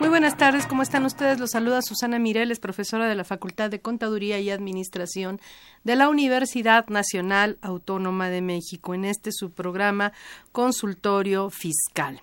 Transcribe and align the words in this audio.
Muy 0.00 0.08
buenas 0.08 0.38
tardes, 0.38 0.66
¿cómo 0.66 0.80
están 0.80 1.04
ustedes? 1.04 1.38
Los 1.38 1.50
saluda 1.50 1.82
Susana 1.82 2.18
Mireles, 2.18 2.58
profesora 2.58 3.06
de 3.06 3.14
la 3.14 3.22
Facultad 3.22 3.68
de 3.68 3.82
Contaduría 3.82 4.40
y 4.40 4.48
Administración 4.48 5.42
de 5.84 5.94
la 5.94 6.08
Universidad 6.08 6.86
Nacional 6.88 7.58
Autónoma 7.60 8.30
de 8.30 8.40
México 8.40 8.94
en 8.94 9.04
este 9.04 9.30
su 9.30 9.50
programa 9.50 10.14
Consultorio 10.52 11.50
Fiscal. 11.50 12.22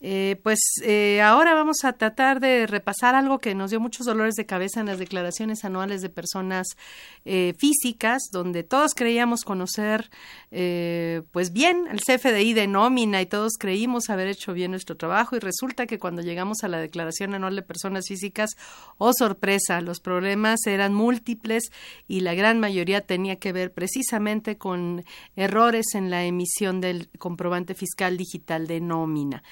Eh, 0.00 0.38
pues 0.42 0.60
eh, 0.84 1.22
ahora 1.22 1.54
vamos 1.54 1.84
a 1.84 1.94
tratar 1.94 2.38
de 2.38 2.66
repasar 2.66 3.14
algo 3.14 3.38
que 3.38 3.54
nos 3.54 3.70
dio 3.70 3.80
muchos 3.80 4.04
dolores 4.04 4.34
de 4.34 4.44
cabeza 4.44 4.80
en 4.80 4.86
las 4.86 4.98
declaraciones 4.98 5.64
anuales 5.64 6.02
de 6.02 6.10
personas 6.10 6.76
eh, 7.24 7.54
físicas, 7.58 8.28
donde 8.30 8.62
todos 8.62 8.94
creíamos 8.94 9.42
conocer 9.42 10.10
eh, 10.52 11.22
pues 11.32 11.52
bien 11.52 11.86
el 11.90 12.00
CFDI 12.00 12.52
de 12.52 12.66
nómina 12.66 13.20
y 13.20 13.26
todos 13.26 13.54
creímos 13.58 14.10
haber 14.10 14.28
hecho 14.28 14.52
bien 14.52 14.70
nuestro 14.70 14.96
trabajo 14.96 15.34
y 15.34 15.40
resulta 15.40 15.86
que 15.86 15.98
cuando 15.98 16.22
llegamos 16.22 16.62
a 16.62 16.68
la 16.68 16.78
declaración 16.78 17.34
anual 17.34 17.56
de 17.56 17.62
personas 17.62 18.06
físicas, 18.06 18.50
oh 18.98 19.12
sorpresa, 19.12 19.80
los 19.80 20.00
problemas 20.00 20.60
eran 20.66 20.94
múltiples 20.94 21.72
y 22.06 22.20
la 22.20 22.34
gran 22.34 22.60
mayoría 22.60 23.00
tenía 23.00 23.36
que 23.36 23.52
ver 23.52 23.72
precisamente 23.72 24.56
con 24.56 25.04
errores 25.36 25.86
en 25.94 26.10
la 26.10 26.24
emisión 26.24 26.80
del 26.80 27.08
comprobante 27.18 27.74
fiscal 27.74 28.16
digital 28.16 28.66
de 28.66 28.80
nómina. 28.80 29.42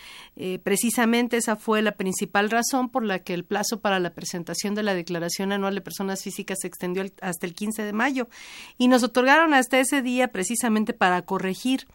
Eh, 0.46 0.58
precisamente 0.58 1.38
esa 1.38 1.56
fue 1.56 1.80
la 1.80 1.92
principal 1.92 2.50
razón 2.50 2.90
por 2.90 3.02
la 3.02 3.20
que 3.20 3.32
el 3.32 3.46
plazo 3.46 3.80
para 3.80 3.98
la 3.98 4.12
presentación 4.12 4.74
de 4.74 4.82
la 4.82 4.92
declaración 4.92 5.52
anual 5.52 5.74
de 5.74 5.80
personas 5.80 6.22
físicas 6.22 6.58
se 6.60 6.66
extendió 6.66 7.02
hasta 7.22 7.46
el 7.46 7.54
15 7.54 7.82
de 7.82 7.94
mayo 7.94 8.28
y 8.76 8.88
nos 8.88 9.02
otorgaron 9.02 9.54
hasta 9.54 9.80
ese 9.80 10.02
día 10.02 10.28
precisamente 10.28 10.92
para 10.92 11.22
corregir 11.22 11.86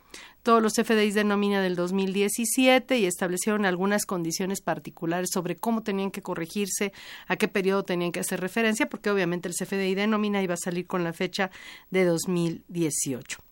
todos 0.41 0.63
los 0.63 0.73
FDIs 0.73 1.13
de 1.13 1.25
nómina 1.25 1.61
del 1.61 1.75
2017 1.75 2.97
y 2.97 3.05
establecieron 3.05 3.67
algunas 3.67 4.07
condiciones 4.07 4.61
particulares 4.61 5.29
sobre 5.31 5.55
cómo 5.55 5.83
tenían 5.83 6.09
que 6.09 6.23
corregirse, 6.23 6.91
a 7.27 7.35
qué 7.35 7.47
periodo 7.49 7.83
tenían 7.83 8.11
que 8.11 8.21
hacer 8.21 8.41
referencia, 8.41 8.89
porque 8.89 9.11
obviamente 9.11 9.47
el 9.47 9.53
CFDI 9.53 9.93
de 9.93 10.07
nómina 10.07 10.41
iba 10.41 10.55
a 10.55 10.57
salir 10.57 10.87
con 10.87 11.03
la 11.03 11.13
fecha 11.13 11.51
de 11.91 12.03
2018. 12.03 13.48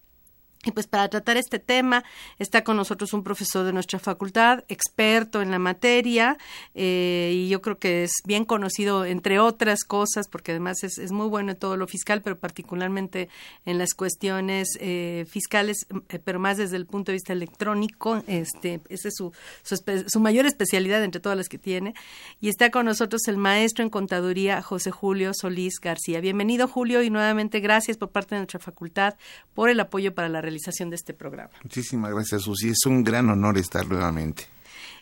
Y 0.68 0.72
pues 0.72 0.86
para 0.86 1.08
tratar 1.08 1.38
este 1.38 1.60
tema 1.60 2.04
está 2.40 2.66
con 2.66 2.76
nosotros 2.76 3.14
un 3.14 3.23
profesor 3.23 3.66
de 3.66 3.72
nuestra 3.72 4.00
facultad, 4.00 4.66
experto 4.68 5.42
en 5.42 5.50
la 5.50 5.59
materia, 5.59 6.38
eh, 6.76 7.32
y 7.34 7.48
yo 7.48 7.62
creo 7.62 7.80
que 7.80 8.04
es 8.04 8.12
bien 8.26 8.44
conocido, 8.44 9.06
entre 9.06 9.40
otras 9.40 9.86
cosas, 9.86 10.28
porque 10.28 10.52
además 10.52 10.84
es, 10.84 11.09
muy 11.14 11.30
bueno 11.30 11.52
en 11.52 11.58
todo 11.58 11.78
lo 11.78 11.88
fiscal, 11.88 12.22
pero 12.22 12.38
particularmente 12.38 13.30
en 13.66 13.78
las 13.78 13.94
cuestiones 13.94 14.78
eh, 14.81 15.25
fiscales, 15.30 15.88
eh, 16.09 16.19
pero 16.19 16.38
más 16.38 16.58
desde 16.58 16.75
el 16.75 16.86
punto 16.86 17.12
de 17.12 17.14
vista 17.14 17.31
electrónico. 17.31 18.22
Este, 18.28 18.81
esa 18.90 19.08
es 19.08 19.16
su, 19.16 19.31
su, 19.64 20.20
mayor 20.20 20.46
especialidad 20.46 21.02
entre 21.02 21.22
todas 21.22 21.38
las 21.38 21.47
que 21.47 21.58
tiene. 21.58 21.94
Y 22.41 22.50
está 22.50 22.72
con 22.72 22.88
nosotros 22.88 23.22
el 23.30 23.38
maestro 23.38 23.86
en 23.86 23.90
contaduría, 23.90 24.62
José 24.62 24.91
Julio 24.91 25.31
Solís 25.34 25.80
García. 25.80 26.20
Bienvenido, 26.20 26.68
Julio, 26.68 27.03
y 27.03 27.09
nuevamente 27.09 27.62
gracias 27.62 27.96
por 27.96 28.09
parte 28.09 28.36
de 28.36 28.40
nuestra 28.41 28.59
facultad 28.59 29.16
por 29.53 29.70
el 29.70 29.80
apoyo 29.80 30.14
para 30.14 30.28
la 30.28 30.41
de 30.90 30.95
este 30.95 31.13
programa. 31.13 31.51
Muchísimas 31.63 32.12
gracias, 32.13 32.44
Susi. 32.44 32.69
Es 32.69 32.85
un 32.85 33.03
gran 33.03 33.29
honor 33.29 33.57
estar 33.57 33.88
nuevamente. 33.88 34.45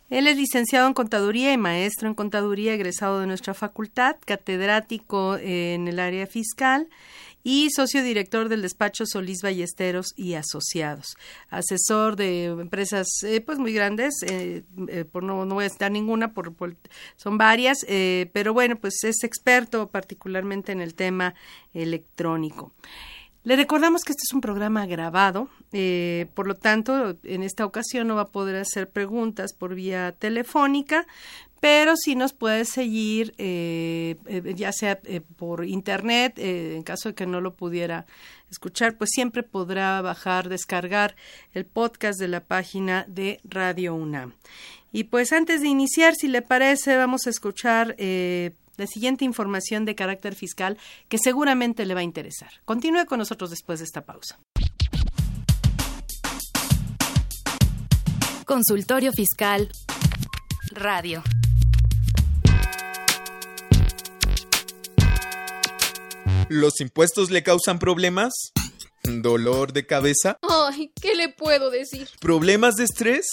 Él 0.10 0.28
es 0.28 0.38
licenciado 0.38 0.88
en 0.88 0.94
contaduría 0.94 1.52
y 1.52 1.58
maestro 1.58 2.08
en 2.08 2.14
contaduría, 2.14 2.74
egresado 2.76 3.20
de 3.20 3.28
nuestra 3.28 3.54
facultad, 3.56 4.18
catedrático 4.24 5.38
en 5.38 5.88
el 5.88 6.00
área 6.00 6.28
fiscal 6.28 6.88
y 7.44 7.70
socio 7.72 8.04
director 8.04 8.50
del 8.50 8.62
despacho 8.62 9.06
Solís 9.06 9.42
Ballesteros 9.42 10.14
y 10.16 10.34
Asociados, 10.34 11.16
asesor 11.50 12.16
de 12.16 12.46
empresas 12.46 13.08
eh, 13.24 13.42
pues 13.42 13.58
muy 13.60 13.72
grandes, 13.74 14.16
eh, 14.24 14.64
eh, 14.88 15.06
por 15.06 15.24
no, 15.24 15.46
no 15.46 15.56
voy 15.56 15.66
a 15.66 15.70
citar 15.70 15.92
ninguna, 15.92 16.34
por, 16.34 16.54
por- 16.54 16.76
son 17.18 17.38
varias, 17.38 17.86
pero 18.34 18.54
bueno, 18.54 18.76
pues 18.78 19.04
es 19.04 19.24
experto 19.24 19.90
particularmente 19.90 20.72
en 20.72 20.82
el 20.82 20.94
tema 20.96 21.36
electrónico. 21.74 22.74
Le 23.46 23.56
recordamos 23.56 24.04
que 24.04 24.12
este 24.12 24.24
es 24.28 24.34
un 24.34 24.42
programa 24.42 24.88
grabado, 24.88 25.50
eh, 25.72 26.26
por 26.34 26.48
lo 26.48 26.56
tanto, 26.56 27.16
en 27.24 27.44
esta 27.44 27.64
ocasión 27.64 28.08
no 28.08 28.16
va 28.16 28.24
a 28.24 28.30
poder 28.30 28.56
hacer 28.56 28.90
preguntas 28.90 29.54
por 29.54 29.76
vía 29.76 30.14
telefónica, 30.14 31.06
pero 31.60 31.96
sí 31.96 32.16
nos 32.16 32.34
puede 32.34 32.66
seguir, 32.66 33.36
eh, 33.38 34.16
eh, 34.26 34.54
ya 34.56 34.72
sea 34.72 35.00
por 35.36 35.64
internet, 35.64 36.40
en 36.40 36.82
caso 36.82 37.10
de 37.10 37.16
que 37.16 37.28
no 37.28 37.40
lo 37.40 37.54
pudiera 37.54 38.08
escuchar, 38.50 38.98
pues 38.98 39.12
siempre 39.14 39.44
podrá 39.44 40.02
bajar, 40.02 40.50
descargar 40.50 41.16
el 41.54 41.66
podcast 41.66 42.20
de 42.20 42.30
la 42.30 42.40
página 42.40 43.06
de 43.08 43.42
Radio 43.44 43.94
UNAM. 43.94 44.34
Y 44.92 45.04
pues 45.04 45.32
antes 45.32 45.62
de 45.62 45.68
iniciar, 45.68 46.16
si 46.16 46.30
le 46.30 46.42
parece, 46.42 46.98
vamos 46.98 47.28
a 47.28 47.30
escuchar 47.30 47.96
la 48.78 48.88
siguiente 48.88 49.26
información 49.26 49.86
de 49.86 49.96
carácter 49.96 50.36
fiscal 50.36 50.78
que 51.10 51.18
seguramente 51.18 51.86
le 51.86 51.94
va 51.94 52.02
a 52.02 52.04
interesar. 52.04 52.50
Continúe 52.66 53.06
con 53.06 53.20
nosotros 53.20 53.50
después 53.50 53.80
de 53.80 53.86
esta 53.86 54.06
pausa. 54.06 54.40
Consultorio 58.46 59.12
Fiscal. 59.12 59.72
Radio. 60.72 61.24
¿Los 66.50 66.80
impuestos 66.80 67.32
le 67.32 67.42
causan 67.42 67.80
problemas? 67.80 68.34
¿Dolor 69.04 69.74
de 69.74 69.86
cabeza? 69.86 70.38
Ay, 70.42 70.92
¿qué 71.00 71.16
le 71.16 71.30
puedo 71.30 71.70
decir? 71.72 72.08
¿Problemas 72.20 72.76
de 72.76 72.84
estrés? 72.86 73.26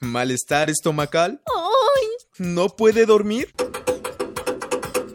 ¿Malestar 0.00 0.70
estomacal? 0.70 1.40
Ay, 1.46 2.06
¿No 2.38 2.68
puede 2.68 3.06
dormir? 3.06 3.52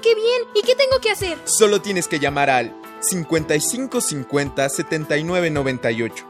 Qué 0.00 0.14
bien. 0.14 0.42
¿Y 0.54 0.62
qué 0.62 0.74
tengo 0.74 0.98
que 1.00 1.10
hacer? 1.10 1.38
Solo 1.44 1.82
tienes 1.82 2.08
que 2.08 2.18
llamar 2.18 2.50
al 2.50 2.74
5550 3.00 4.68
7998. 4.68 6.26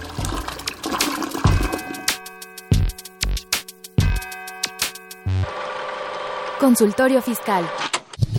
Consultorio 6.59 7.23
Fiscal. 7.23 7.65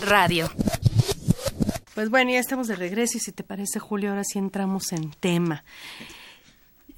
Radio. 0.06 0.50
Pues 1.94 2.10
bueno, 2.10 2.30
ya 2.30 2.38
estamos 2.38 2.68
de 2.68 2.76
regreso 2.76 3.16
y 3.16 3.20
si 3.20 3.32
te 3.32 3.42
parece, 3.42 3.78
Julio, 3.78 4.10
ahora 4.10 4.24
sí 4.24 4.38
entramos 4.38 4.92
en 4.92 5.10
tema. 5.12 5.64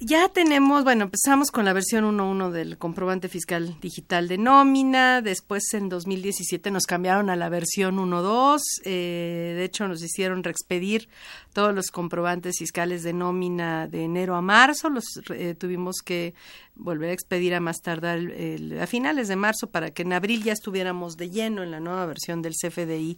Ya 0.05 0.27
tenemos, 0.29 0.83
bueno, 0.83 1.05
empezamos 1.05 1.49
con 1.49 1.65
la 1.65 1.71
versión 1.73 2.03
1.1 2.05 2.51
del 2.51 2.77
comprobante 2.77 3.29
fiscal 3.29 3.77
digital 3.81 4.27
de 4.27 4.37
nómina, 4.37 5.21
después 5.21 5.63
en 5.73 5.87
2017 5.89 6.71
nos 6.71 6.83
cambiaron 6.85 7.29
a 7.29 7.35
la 7.35 7.49
versión 7.49 7.97
1.2, 7.97 8.59
eh, 8.85 9.53
de 9.55 9.63
hecho 9.63 9.87
nos 9.87 10.03
hicieron 10.03 10.43
reexpedir 10.43 11.07
todos 11.53 11.73
los 11.73 11.87
comprobantes 11.91 12.57
fiscales 12.59 13.03
de 13.03 13.13
nómina 13.13 13.87
de 13.87 14.03
enero 14.03 14.35
a 14.35 14.41
marzo, 14.41 14.89
los 14.89 15.05
eh, 15.29 15.55
tuvimos 15.57 15.97
que 16.03 16.33
volver 16.75 17.11
a 17.11 17.13
expedir 17.13 17.53
a 17.55 17.59
más 17.59 17.77
tardar 17.81 18.17
el- 18.17 18.79
a 18.81 18.87
finales 18.87 19.27
de 19.27 19.35
marzo 19.35 19.67
para 19.67 19.91
que 19.91 20.01
en 20.01 20.13
abril 20.13 20.43
ya 20.43 20.53
estuviéramos 20.53 21.15
de 21.17 21.29
lleno 21.29 21.63
en 21.63 21.71
la 21.71 21.79
nueva 21.79 22.05
versión 22.05 22.41
del 22.41 22.53
CFDI 22.53 23.17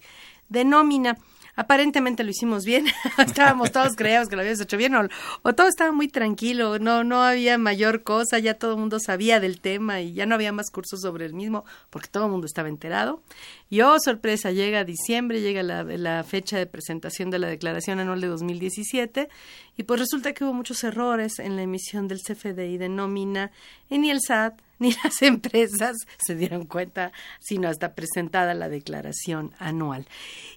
de 0.50 0.66
nómina. 0.66 1.18
Aparentemente 1.56 2.24
lo 2.24 2.30
hicimos 2.32 2.66
bien, 2.66 2.86
estábamos 3.18 3.72
todos 3.72 3.96
creíamos 3.96 4.30
que 4.30 4.36
lo 4.36 4.42
habíamos 4.42 4.62
hecho 4.62 4.78
bien 4.78 4.96
o, 4.96 5.08
o 5.42 5.56
todo 5.56 5.68
estaba 5.68 5.92
muy 5.92 6.08
tranquilo, 6.08 6.80
no 6.80 7.04
no 7.04 7.24
había 7.24 7.58
mayor 7.58 8.04
cosa, 8.04 8.40
ya 8.40 8.56
todo 8.56 8.74
el 8.74 8.80
mundo 8.80 9.00
sabía 9.00 9.40
del 9.40 9.62
tema 9.62 10.02
y 10.02 10.14
ya 10.14 10.26
no 10.26 10.36
había 10.36 10.52
más 10.52 10.70
cursos 10.70 11.02
sobre 11.02 11.26
el 11.26 11.34
mismo 11.34 11.66
porque 11.90 12.10
todo 12.10 12.26
el 12.26 12.32
mundo 12.32 12.46
estaba 12.46 12.70
enterado. 12.70 13.22
Y 13.70 13.82
oh, 13.82 13.98
sorpresa, 14.00 14.52
llega 14.52 14.84
diciembre, 14.84 15.42
llega 15.42 15.64
la, 15.64 16.24
fecha 16.24 16.58
de 16.58 16.68
presentación 16.68 17.32
de 17.32 17.40
la 17.40 17.48
declaración 17.48 18.00
anual 18.00 18.22
de 18.22 18.28
2017 18.28 19.28
y 19.76 19.84
pues 19.84 20.00
resulta 20.00 20.34
que 20.34 20.44
hubo 20.44 20.54
muchos 20.54 20.84
errores 20.84 21.40
en 21.40 21.56
la 21.56 21.64
emisión 21.64 22.08
del 22.08 22.22
CFDI 22.22 22.78
de 22.78 22.90
nómina 22.90 23.52
y 23.90 23.98
ni 23.98 24.12
el 24.12 24.22
SAT 24.22 24.62
ni 24.80 24.92
las 25.04 25.22
empresas 25.22 25.96
se 26.18 26.36
dieron 26.36 26.66
cuenta, 26.66 27.12
sino 27.40 27.70
hasta 27.70 27.96
presentada 27.96 28.54
la 28.54 28.68
declaración 28.68 29.54
anual. 29.58 30.06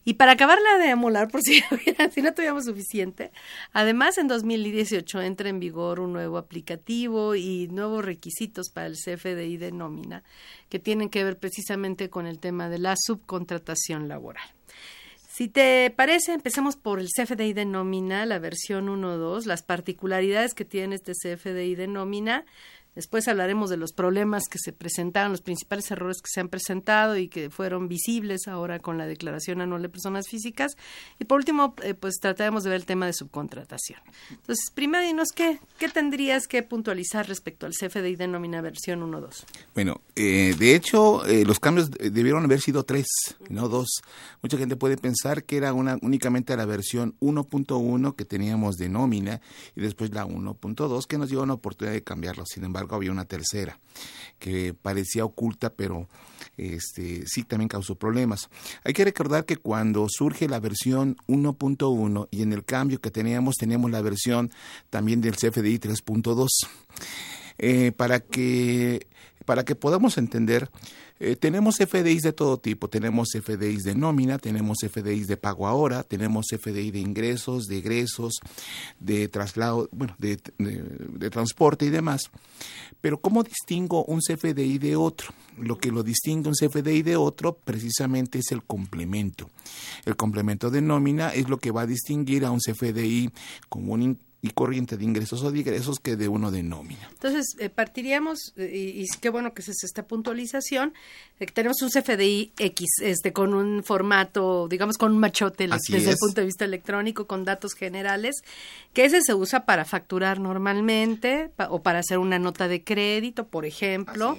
Y 0.05 0.15
para 0.15 0.33
acabarla 0.33 0.79
de 0.79 0.91
amolar, 0.91 1.29
por 1.29 1.41
si, 1.43 1.63
no 2.23 2.35
tuviéramos 2.35 2.65
suficiente, 2.65 3.31
además 3.73 4.19
en 4.19 4.29
2018 4.29 5.23
entra 5.23 5.49
en 5.49 5.61
vigor 5.61 6.01
un 6.01 6.13
nuevo 6.13 6.37
aplicativo 6.37 7.35
y 7.35 7.69
nuevos 7.69 8.05
requisitos 8.05 8.71
para 8.71 8.87
el 8.87 8.97
CFDI 8.97 9.57
de 9.57 9.73
nómina 9.73 10.23
que 10.69 10.79
tienen 10.79 11.09
que 11.09 11.25
ver 11.25 11.39
precisamente 11.39 12.11
con 12.11 12.27
el 12.27 12.39
tema 12.39 12.69
de 12.69 12.79
la 12.79 12.95
subcontratación 13.09 14.07
laboral. 14.07 14.47
Si 15.39 15.49
te 15.49 15.91
parece, 15.91 16.33
empecemos 16.35 16.77
por 16.77 17.01
el 17.01 17.09
CFDI 17.09 17.53
de 17.53 17.65
nómina, 17.65 18.27
la 18.27 18.39
versión 18.39 18.89
1.2, 18.89 19.45
las 19.45 19.63
particularidades 19.63 20.53
que 20.53 20.65
tiene 20.65 20.97
este 20.97 21.13
CFDI 21.13 21.75
de 21.75 21.87
nómina. 21.87 22.45
Después 22.99 23.29
hablaremos 23.29 23.71
de 23.71 23.77
los 23.77 23.93
problemas 23.93 24.49
que 24.51 24.59
se 24.59 24.73
presentaron, 24.73 25.31
los 25.31 25.41
principales 25.41 25.89
errores 25.93 26.21
que 26.21 26.33
se 26.33 26.41
han 26.41 26.49
presentado 26.49 27.17
y 27.17 27.29
que 27.29 27.49
fueron 27.49 27.87
visibles 27.87 28.49
ahora 28.49 28.81
con 28.81 28.99
la 28.99 29.07
declaración 29.07 29.61
anual 29.61 29.83
de 29.83 29.89
personas 29.89 30.27
físicas. 30.29 30.77
Y 31.21 31.25
por 31.25 31.39
último, 31.39 31.77
eh, 31.85 31.95
pues 31.95 32.17
trataremos 32.17 32.65
de 32.65 32.71
ver 32.71 32.81
el 32.81 32.87
tema 32.87 33.07
de 33.07 33.13
subcontratación. 33.13 34.01
Entonces, 34.31 34.73
primero 34.75 35.07
dinos 35.07 35.29
qué, 35.33 35.61
qué 35.79 35.89
tendrías 35.89 36.49
que 36.49 36.65
puntualizar 36.65 37.29
respecto 37.29 37.67
al 37.67 37.73
CFDI 37.73 38.17
de 38.17 38.27
nómina 38.27 38.61
versión 38.63 39.01
1.2. 39.01 39.45
Bueno, 39.75 40.01
eh, 40.17 40.57
de 40.59 40.75
hecho, 40.75 41.25
eh, 41.25 41.45
los 41.45 41.61
cambios 41.61 41.93
eh, 42.01 42.11
debieron 42.11 42.43
haber 42.43 42.61
sido 42.61 42.83
tres, 42.83 43.07
no 43.49 43.69
dos. 43.69 44.03
Mucha 44.43 44.59
gente 44.59 44.75
puede 44.75 44.97
pensar 44.97 45.45
que 45.45 45.57
era 45.57 45.73
una 45.73 45.99
únicamente 46.03 46.57
la 46.57 46.67
versión 46.67 47.15
1.1 47.21 48.17
que 48.17 48.25
teníamos 48.25 48.75
de 48.75 48.89
nómina 48.89 49.41
y 49.77 49.83
después 49.83 50.13
la 50.13 50.27
1.2 50.27 51.07
que 51.07 51.17
nos 51.17 51.29
dio 51.29 51.45
una 51.45 51.55
oportunidad 51.55 51.95
de 51.95 52.03
cambiarlo. 52.03 52.45
Sin 52.45 52.65
embargo, 52.65 52.88
había 52.97 53.13
una 53.13 53.25
tercera 53.25 53.79
que 54.39 54.75
parecía 54.75 55.25
oculta, 55.25 55.71
pero 55.71 56.09
este 56.57 57.27
sí 57.27 57.45
también 57.45 57.69
causó 57.69 57.95
problemas. 57.95 58.49
Hay 58.85 58.93
que 58.93 59.05
recordar 59.05 59.45
que 59.45 59.57
cuando 59.57 60.07
surge 60.09 60.49
la 60.49 60.61
versión 60.61 61.17
1.1 61.27 62.29
y 62.31 62.43
en 62.43 62.53
el 62.53 62.65
cambio 62.65 63.01
que 63.01 63.11
teníamos, 63.11 63.57
teníamos 63.57 63.91
la 63.91 64.03
versión 64.03 64.51
también 64.91 65.21
del 65.21 65.37
CFDI 65.37 65.79
3.2. 65.79 66.49
Eh, 67.61 67.93
para 67.93 68.21
que 68.21 69.09
para 69.49 69.65
que 69.65 69.75
podamos 69.75 70.19
entender, 70.19 70.69
eh, 71.21 71.35
tenemos 71.35 71.77
FDIs 71.79 72.21
de 72.21 72.35
todo 72.35 72.59
tipo. 72.59 72.89
Tenemos 72.89 73.29
FDIs 73.33 73.83
de 73.83 73.95
nómina, 73.95 74.37
tenemos 74.39 74.77
FDIs 74.87 75.27
de 75.27 75.39
pago 75.39 75.67
ahora, 75.67 76.03
tenemos 76.03 76.49
FDI 76.53 76.91
de 76.91 76.99
ingresos, 76.99 77.65
de 77.65 77.79
egresos, 77.79 78.41
de 79.01 79.27
traslado, 79.29 79.89
bueno, 79.91 80.15
de, 80.19 80.39
de- 80.59 81.31
transporte 81.31 81.87
y 81.87 81.89
demás. 81.89 82.25
Pero 83.01 83.23
¿cómo 83.23 83.43
distingo 83.43 84.05
un 84.05 84.21
CFDI 84.21 84.77
de 84.77 84.97
otro? 84.97 85.33
Lo 85.57 85.79
que 85.79 85.91
lo 85.91 86.03
distingue 86.03 86.51
un 86.51 86.55
CFDI 86.55 87.01
de 87.01 87.17
otro 87.17 87.55
precisamente 87.55 88.41
es 88.41 88.53
el 88.53 88.63
complemento. 88.63 89.49
El 90.05 90.15
complemento 90.15 90.69
de 90.71 90.83
nómina 90.83 91.31
es 91.31 91.49
lo 91.49 91.57
que 91.57 91.71
va 91.71 91.83
a 91.83 91.87
distinguir 91.87 92.45
a 92.45 92.51
un 92.51 92.59
CFDI 92.61 93.31
común 93.71 94.19
y 94.41 94.51
corriente 94.51 94.97
de 94.97 95.03
ingresos 95.05 95.43
o 95.43 95.51
de 95.51 95.59
egresos 95.59 95.99
que 95.99 96.15
de 96.15 96.29
uno 96.29 96.53
de 96.53 96.63
nómina. 96.63 97.09
Entonces, 97.11 97.57
eh, 97.59 97.71
partiríamos, 97.71 98.53
eh, 98.57 98.71
y, 98.73 99.03
y 99.03 99.07
qué 99.21 99.31
bueno 99.31 99.53
que 99.53 99.63
se 99.63 99.73
hace 99.73 99.85
esta 99.87 100.05
puntualización, 100.07 100.95
de 101.41 101.47
que 101.47 101.53
tenemos 101.53 101.83
un 101.83 101.89
CFDI 101.91 102.53
X, 102.57 102.87
este, 103.03 103.33
con 103.33 103.53
un 103.53 103.83
formato, 103.83 104.69
digamos, 104.69 104.97
con 104.97 105.11
un 105.13 105.19
machote 105.19 105.65
Así 105.71 105.93
desde 105.93 106.11
el 106.11 106.15
es. 106.15 106.21
punto 106.21 106.41
de 106.41 106.47
vista 106.47 106.65
electrónico, 106.65 107.27
con 107.27 107.45
datos 107.45 107.75
generales, 107.75 108.37
que 108.93 109.05
ese 109.07 109.23
se 109.23 109.35
usa 109.35 109.65
para 109.67 109.85
facturar 109.85 110.39
normalmente 110.39 111.51
pa- 111.57 111.69
o 111.71 111.83
para 111.83 111.99
hacer 111.99 112.19
una 112.19 112.39
nota 112.39 112.69
de 112.69 112.85
crédito, 112.85 113.49
por 113.49 113.65
ejemplo. 113.67 114.39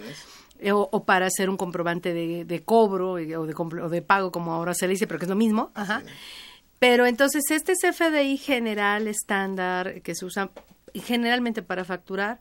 eh, 0.60 0.72
O, 0.74 0.90
o 0.92 1.04
para 1.06 1.25
hacer 1.28 1.50
un 1.50 1.56
comprobante 1.56 2.13
de, 2.13 2.44
de 2.44 2.63
cobro 2.63 3.18
eh, 3.18 3.36
o 3.38 3.46
de, 3.46 3.54
o 3.56 3.90
de 3.90 4.01
pago, 4.01 4.30
como 4.31 4.54
ahora 4.54 4.74
se 4.74 4.88
le 4.88 4.94
dice, 4.94 5.07
pero 5.07 5.18
que 5.19 5.24
es 5.25 5.30
lo 5.30 5.36
mismo. 5.38 5.72
Ajá. 5.74 6.04
Pero 6.80 7.06
entonces 7.06 7.44
este 7.52 7.74
CFDI 7.74 8.38
general 8.38 9.08
estándar 9.08 10.02
que 10.02 10.16
se 10.16 10.26
usa 10.26 10.52
generalmente 10.94 11.62
para 11.62 11.86
facturar, 11.86 12.40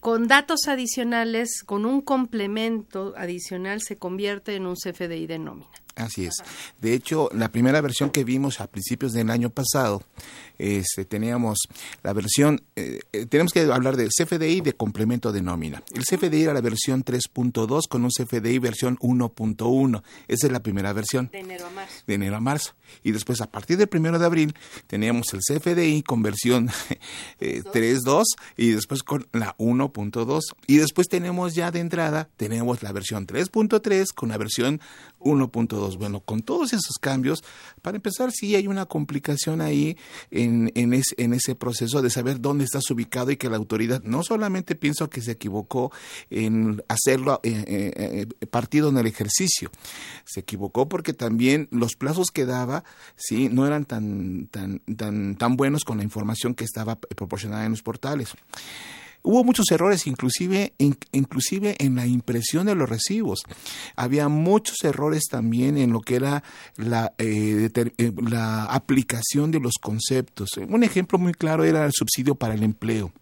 con 0.00 0.26
datos 0.26 0.68
adicionales, 0.68 1.62
con 1.64 1.86
un 1.86 2.00
complemento 2.00 3.14
adicional, 3.16 3.80
se 3.80 3.96
convierte 3.96 4.54
en 4.54 4.66
un 4.66 4.74
CFDI 4.74 5.26
de 5.26 5.38
nómina. 5.38 5.83
Así 5.96 6.26
es. 6.26 6.34
De 6.80 6.92
hecho, 6.94 7.30
la 7.32 7.50
primera 7.50 7.80
versión 7.80 8.10
que 8.10 8.24
vimos 8.24 8.60
a 8.60 8.66
principios 8.66 9.12
del 9.12 9.30
año 9.30 9.50
pasado, 9.50 10.02
este, 10.58 11.04
teníamos 11.04 11.58
la 12.02 12.12
versión, 12.12 12.62
eh, 12.74 13.00
eh, 13.12 13.26
tenemos 13.26 13.52
que 13.52 13.60
hablar 13.60 13.96
del 13.96 14.08
CFDI 14.08 14.60
de 14.60 14.72
complemento 14.72 15.32
de 15.32 15.42
nómina. 15.42 15.82
El 15.94 16.04
CFDI 16.04 16.42
era 16.42 16.54
la 16.54 16.60
versión 16.60 17.04
3.2 17.04 17.88
con 17.88 18.04
un 18.04 18.10
CFDI 18.10 18.58
versión 18.58 18.98
1.1. 18.98 20.02
Esa 20.26 20.46
es 20.46 20.52
la 20.52 20.62
primera 20.62 20.92
versión. 20.92 21.28
De 21.32 21.40
enero 21.40 21.66
a 21.66 21.70
marzo. 21.70 21.94
de 22.06 22.14
enero 22.14 22.36
a 22.36 22.40
marzo. 22.40 22.74
Y 23.02 23.12
después, 23.12 23.40
a 23.40 23.50
partir 23.50 23.76
del 23.76 23.88
primero 23.88 24.18
de 24.18 24.26
abril, 24.26 24.54
teníamos 24.86 25.26
el 25.32 25.40
CFDI 25.40 26.02
con 26.02 26.22
versión 26.22 26.70
eh, 27.40 27.62
3.2 27.62 28.24
y 28.56 28.70
después 28.70 29.02
con 29.02 29.26
la 29.32 29.56
1.2. 29.58 30.40
Y 30.66 30.78
después 30.78 31.08
tenemos 31.08 31.54
ya 31.54 31.70
de 31.70 31.80
entrada, 31.80 32.28
tenemos 32.36 32.82
la 32.82 32.92
versión 32.92 33.26
3.3 33.26 34.12
con 34.12 34.28
la 34.30 34.38
versión 34.38 34.80
1.2. 35.20 35.83
Bueno, 35.96 36.20
con 36.20 36.42
todos 36.42 36.72
esos 36.72 36.96
cambios, 37.00 37.44
para 37.82 37.96
empezar, 37.96 38.32
sí 38.32 38.54
hay 38.56 38.66
una 38.66 38.86
complicación 38.86 39.60
ahí 39.60 39.96
en, 40.30 40.72
en, 40.74 40.92
es- 40.94 41.14
en 41.18 41.34
ese 41.34 41.54
proceso 41.54 42.00
de 42.02 42.10
saber 42.10 42.40
dónde 42.40 42.64
estás 42.64 42.90
ubicado 42.90 43.30
y 43.30 43.36
que 43.36 43.50
la 43.50 43.56
autoridad 43.56 44.02
no 44.02 44.22
solamente 44.22 44.74
pienso 44.74 45.10
que 45.10 45.20
se 45.20 45.32
equivocó 45.32 45.92
en 46.30 46.82
hacerlo 46.88 47.40
eh, 47.42 47.64
eh, 47.66 48.26
eh, 48.40 48.46
partido 48.46 48.88
en 48.88 48.96
el 48.98 49.06
ejercicio, 49.06 49.70
se 50.24 50.40
equivocó 50.40 50.88
porque 50.88 51.12
también 51.12 51.68
los 51.70 51.94
plazos 51.96 52.28
que 52.32 52.46
daba 52.46 52.84
sí 53.16 53.48
no 53.50 53.66
eran 53.66 53.84
tan 53.84 54.46
tan 54.50 54.78
tan 54.96 55.36
tan 55.36 55.56
buenos 55.56 55.84
con 55.84 55.98
la 55.98 56.04
información 56.04 56.54
que 56.54 56.64
estaba 56.64 56.96
proporcionada 56.96 57.64
en 57.64 57.72
los 57.72 57.82
portales. 57.82 58.30
Hubo 59.26 59.42
muchos 59.42 59.70
errores, 59.70 60.06
inclusive, 60.06 60.74
in- 60.76 60.98
inclusive 61.12 61.76
en 61.78 61.96
la 61.96 62.06
impresión 62.06 62.66
de 62.66 62.74
los 62.74 62.88
recibos. 62.88 63.40
Había 63.96 64.28
muchos 64.28 64.76
errores 64.84 65.22
también 65.30 65.78
en 65.78 65.92
lo 65.92 66.00
que 66.02 66.16
era 66.16 66.44
la, 66.76 67.14
eh, 67.16 67.70
eh, 67.74 68.12
la 68.20 68.64
aplicación 68.66 69.50
de 69.50 69.60
los 69.60 69.74
conceptos. 69.80 70.50
Un 70.68 70.84
ejemplo 70.84 71.18
muy 71.18 71.32
claro 71.32 71.64
era 71.64 71.86
el 71.86 71.92
subsidio 71.94 72.34
para 72.34 72.52
el 72.52 72.62
empleo. 72.62 73.12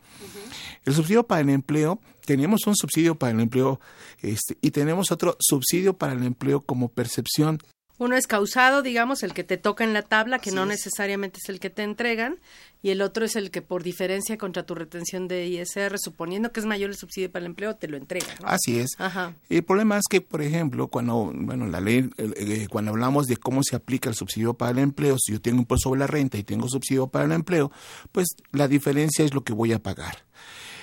El 0.85 0.93
subsidio 0.95 1.23
para 1.25 1.41
el 1.43 1.51
empleo, 1.51 2.01
teníamos 2.27 2.67
un 2.67 2.75
subsidio 2.75 3.15
para 3.15 3.31
el 3.33 3.39
empleo 3.41 3.79
este, 4.21 4.59
y 4.61 4.73
tenemos 4.73 5.13
otro 5.13 5.37
subsidio 5.39 5.97
para 5.97 6.15
el 6.15 6.25
empleo 6.25 6.63
como 6.63 6.89
percepción. 6.89 7.59
Uno 8.03 8.17
es 8.17 8.27
causado, 8.27 8.83
digamos, 8.83 9.23
el 9.23 9.33
que 9.33 9.45
te 9.45 9.57
toca 9.59 9.85
en 9.85 9.93
la 9.93 10.03
tabla, 10.03 10.41
que 10.41 10.51
no 10.51 10.67
necesariamente 10.67 11.39
es 11.41 11.49
el 11.49 11.61
que 11.61 11.71
te 11.71 11.85
entregan, 11.85 12.41
y 12.83 12.91
el 12.91 13.01
otro 13.01 13.25
es 13.25 13.37
el 13.37 13.53
que 13.53 13.63
por 13.63 13.85
diferencia 13.85 14.37
contra 14.37 14.65
tu 14.65 14.75
retención 14.75 15.29
de 15.29 15.47
ISR, 15.47 15.97
suponiendo 16.01 16.51
que 16.51 16.59
es 16.59 16.67
mayor 16.67 16.91
el 16.91 16.97
subsidio 16.97 17.31
para 17.31 17.45
el 17.45 17.53
empleo, 17.53 17.77
te 17.77 17.87
lo 17.87 17.97
entrega. 17.97 18.27
¿no? 18.41 18.49
Así 18.49 18.81
es. 18.81 18.91
Ajá. 18.99 19.37
El 19.49 19.63
problema 19.63 19.99
es 19.99 20.05
que, 20.11 20.21
por 20.21 20.43
ejemplo, 20.43 20.89
cuando, 20.89 21.33
bueno, 21.33 21.69
la 21.69 21.81
ley, 21.81 22.11
eh, 22.17 22.33
eh, 22.37 22.67
cuando 22.69 22.91
hablamos 22.91 23.29
de 23.29 23.37
cómo 23.37 23.63
se 23.63 23.77
aplica 23.77 24.09
el 24.09 24.17
subsidio 24.17 24.55
para 24.55 24.73
el 24.73 24.79
empleo, 24.79 25.17
si 25.21 25.31
yo 25.31 25.41
tengo 25.41 25.59
impuesto 25.59 25.91
sobre 25.91 26.01
la 26.01 26.09
renta 26.09 26.39
y 26.39 26.43
tengo 26.43 26.69
subsidio 26.69 27.07
para 27.07 27.27
el 27.27 27.31
empleo, 27.31 27.71
pues 28.11 28.27
la 28.51 28.67
diferencia 28.67 29.25
es 29.25 29.33
lo 29.33 29.45
que 29.45 29.53
voy 29.53 29.73
a 29.73 29.79
pagar. 29.81 30.25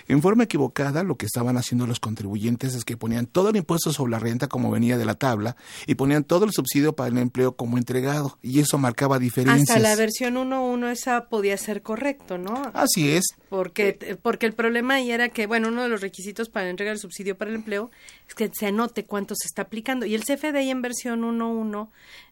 En 0.10 0.24
forma 0.24 0.46
equivocada, 0.46 1.04
lo 1.04 1.18
que 1.18 1.28
estaban 1.28 1.56
haciendo 1.56 1.86
los 1.86 2.00
contribuyentes 2.00 2.74
es 2.74 2.84
que 2.84 2.98
ponían 2.98 3.28
todo 3.28 3.50
el 3.50 3.58
impuesto 3.58 3.94
sobre 3.94 4.12
la 4.12 4.18
renta 4.18 4.48
como 4.48 4.72
venía 4.72 4.98
de 4.98 5.06
la 5.06 5.14
tabla 5.14 5.56
y 5.86 5.96
ponían 5.96 6.24
todo 6.24 6.46
el 6.46 6.52
subsidio 6.52 6.94
para 6.94 7.10
el 7.10 7.18
empleo 7.20 7.56
como 7.56 7.78
entregado 7.78 8.40
y 8.42 8.60
eso 8.60 8.80
marcaba 8.80 9.20
diferencias. 9.20 9.70
Hasta 9.70 9.80
la 9.80 9.96
versión 9.96 10.34
1.1 10.34 10.90
esa 10.90 11.30
podía 11.30 11.56
ser 11.58 11.84
correcto, 11.84 12.40
¿no? 12.40 12.72
Así 12.74 13.12
es. 13.12 13.24
Porque, 13.50 14.18
porque 14.24 14.48
el 14.48 14.54
problema 14.54 14.96
ahí 14.96 15.12
era 15.12 15.30
que, 15.30 15.46
bueno, 15.46 15.68
uno 15.68 15.84
de 15.84 15.90
los 15.90 16.02
requisitos 16.02 16.50
para 16.50 16.72
entregar 16.72 16.96
el 16.96 17.00
subsidio 17.00 17.38
para 17.38 17.52
el 17.52 17.58
empleo 17.58 17.92
es 18.28 18.34
que 18.34 18.50
se 18.52 18.66
anote 18.66 19.06
cuánto 19.06 19.36
se 19.36 19.46
está 19.46 19.62
aplicando. 19.62 20.08
Y 20.08 20.16
el 20.16 20.24
CFDI 20.24 20.72
en 20.72 20.82
versión 20.82 21.22
1.1 21.22 21.88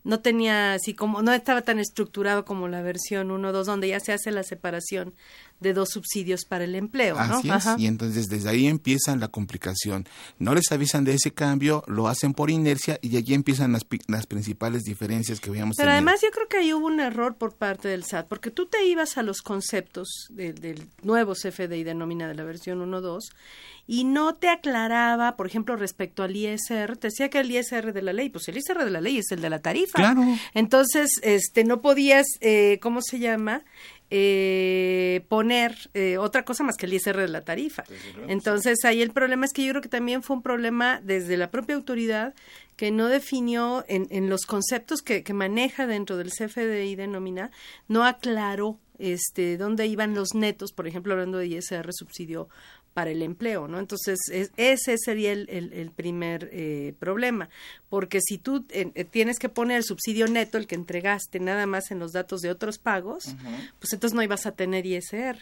no 0.08 0.22
tenía 0.22 0.74
así 0.74 0.94
como, 0.94 1.22
no 1.22 1.34
estaba 1.34 1.62
tan 1.64 1.80
estructurado 1.80 2.46
como 2.46 2.70
la 2.70 2.82
versión 2.82 3.28
1.2, 3.28 3.66
donde 3.66 3.90
ya 3.90 4.00
se 4.00 4.14
hace 4.14 4.32
la 4.32 4.44
separación 4.44 5.14
de 5.60 5.74
dos 5.74 5.90
subsidios 5.90 6.46
para 6.46 6.64
el 6.64 6.76
empleo. 6.76 7.16
¿no? 7.16 7.40
Así 7.40 7.50
es. 7.50 7.66
Y 7.78 7.88
entonces 7.88 8.30
desde 8.30 8.48
ahí 8.48 8.68
empiezan 8.68 9.20
la 9.20 9.28
complicación. 9.28 10.08
No 10.40 10.56
les 10.56 10.72
avisan 10.72 11.04
de 11.04 11.16
ese 11.16 11.32
cambio, 11.34 11.84
lo 11.88 12.08
hacen 12.08 12.34
por 12.34 12.50
inercia 12.50 12.98
y 13.02 13.18
allí 13.18 13.34
empiezan 13.34 13.74
las, 13.74 13.86
las 14.08 14.28
principales 14.28 14.84
diferencias 14.84 15.42
que 15.42 15.50
veíamos. 15.50 15.76
Pero 15.76 15.92
además 15.92 16.22
yo 16.24 16.30
creo 16.32 16.48
que 16.48 16.58
ahí 16.58 16.74
hubo 16.74 16.86
un 16.86 17.02
error 17.02 17.36
por 17.36 17.56
parte 17.56 17.90
del 17.90 18.06
SAT, 18.06 18.30
porque 18.30 18.50
tú 18.50 18.66
te 18.68 18.86
ibas 18.86 19.18
a 19.18 19.24
los 19.24 19.42
conceptos 19.42 20.08
del 20.30 20.88
nuevo 21.04 21.34
CFDI 21.34 21.84
de 21.84 21.96
nómina 21.96 22.30
de 22.30 22.36
la 22.36 22.46
versión 22.46 22.80
1.2 22.80 23.34
y 23.88 24.04
no 24.04 24.36
te 24.36 24.50
aclaraba, 24.50 25.38
por 25.38 25.48
ejemplo, 25.48 25.78
respecto 25.78 26.22
al 26.22 26.36
ISR, 26.36 26.98
te 26.98 27.08
decía 27.08 27.30
que 27.30 27.40
el 27.40 27.50
ISR 27.50 27.94
de 27.94 28.02
la 28.02 28.12
ley, 28.12 28.30
pues 28.30 28.48
el 28.50 28.58
ISR 28.58 28.84
de 28.84 28.92
la 28.92 29.00
ley 29.00 29.18
es 29.18 29.32
el 29.32 29.42
de 29.42 29.50
la 29.50 29.60
tarifa. 29.60 29.98
Claro. 29.98 30.24
Entonces, 30.54 31.12
este, 31.24 31.64
no 31.64 31.82
podías, 31.82 32.28
eh, 32.42 32.80
¿cómo 32.82 33.02
se 33.02 33.20
llama? 33.20 33.64
Eh, 34.10 35.26
poner 35.30 35.90
eh, 35.94 36.18
otra 36.18 36.44
cosa 36.44 36.64
más 36.64 36.76
que 36.76 36.86
el 36.86 36.94
ISR 36.94 37.18
de 37.18 37.28
la 37.30 37.46
tarifa. 37.46 37.84
Entonces, 38.28 38.84
ahí 38.84 39.02
el 39.02 39.12
problema 39.12 39.46
es 39.46 39.54
que 39.54 39.66
yo 39.66 39.72
creo 39.72 39.82
que 39.82 39.90
también 39.90 40.22
fue 40.22 40.36
un 40.36 40.42
problema 40.42 41.00
desde 41.02 41.38
la 41.38 41.50
propia 41.50 41.76
autoridad 41.76 42.34
que 42.76 42.92
no 42.92 43.08
definió 43.08 43.84
en, 43.88 44.08
en 44.12 44.30
los 44.30 44.46
conceptos 44.46 45.02
que, 45.02 45.24
que 45.24 45.34
maneja 45.34 45.88
dentro 45.88 46.16
del 46.16 46.30
CFDI 46.30 46.96
de 46.96 47.08
nómina, 47.08 47.52
no 47.88 48.06
aclaró 48.06 48.80
este, 49.00 49.58
dónde 49.58 49.86
iban 49.88 50.16
los 50.16 50.34
netos, 50.34 50.72
por 50.72 50.88
ejemplo, 50.88 51.14
hablando 51.14 51.38
de 51.38 51.48
ISR 51.48 51.92
subsidio 51.92 52.50
para 52.98 53.12
el 53.12 53.22
empleo, 53.22 53.68
¿no? 53.68 53.78
Entonces, 53.78 54.18
es, 54.32 54.50
ese 54.58 54.98
sería 54.98 55.32
el, 55.32 55.48
el, 55.52 55.72
el 55.72 55.92
primer 55.92 56.50
eh, 56.52 56.96
problema, 56.98 57.48
porque 57.90 58.22
si 58.22 58.40
tú 58.40 58.66
eh, 58.70 59.04
tienes 59.04 59.38
que 59.38 59.50
poner 59.50 59.78
el 59.78 59.84
subsidio 59.84 60.26
neto, 60.26 60.58
el 60.58 60.66
que 60.66 60.74
entregaste 60.74 61.40
nada 61.40 61.68
más 61.68 61.92
en 61.92 62.00
los 62.00 62.12
datos 62.12 62.42
de 62.42 62.50
otros 62.50 62.80
pagos, 62.80 63.28
uh 63.28 63.30
-huh. 63.30 63.72
pues 63.78 63.94
entonces 63.94 64.16
no 64.16 64.24
ibas 64.24 64.48
a 64.48 64.52
tener 64.54 64.88
ISR. 64.88 65.38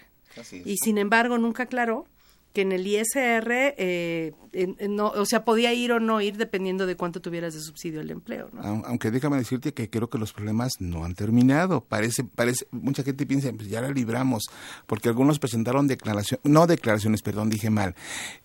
Y 0.65 0.75
sin 0.83 0.97
embargo, 0.97 1.37
nunca 1.37 1.63
aclaró 1.63 2.07
que 2.55 2.61
en 2.61 2.71
el 2.71 2.87
ISR, 2.87 3.51
eh, 3.51 4.31
en, 4.53 4.77
en, 4.79 4.95
no, 4.95 5.07
o 5.07 5.25
sea, 5.25 5.43
podía 5.43 5.73
ir 5.73 5.91
o 5.91 5.99
no 5.99 6.21
ir 6.21 6.37
dependiendo 6.37 6.85
de 6.85 6.95
cuánto 6.95 7.19
tuvieras 7.19 7.53
de 7.53 7.59
subsidio 7.59 7.99
el 7.99 8.09
empleo. 8.09 8.49
¿no? 8.53 8.61
Aunque 8.85 9.11
déjame 9.11 9.35
decirte 9.35 9.73
que 9.73 9.89
creo 9.89 10.09
que 10.09 10.17
los 10.17 10.31
problemas 10.31 10.71
no 10.79 11.03
han 11.03 11.15
terminado. 11.15 11.81
Parece, 11.81 12.23
parece, 12.23 12.65
mucha 12.71 13.03
gente 13.03 13.25
piensa, 13.25 13.51
pues 13.51 13.67
ya 13.67 13.81
la 13.81 13.89
libramos, 13.89 14.45
porque 14.87 15.09
algunos 15.09 15.37
presentaron 15.37 15.85
declaraciones, 15.87 16.45
no 16.45 16.65
declaraciones, 16.65 17.21
perdón, 17.21 17.49
dije 17.49 17.69
mal, 17.69 17.93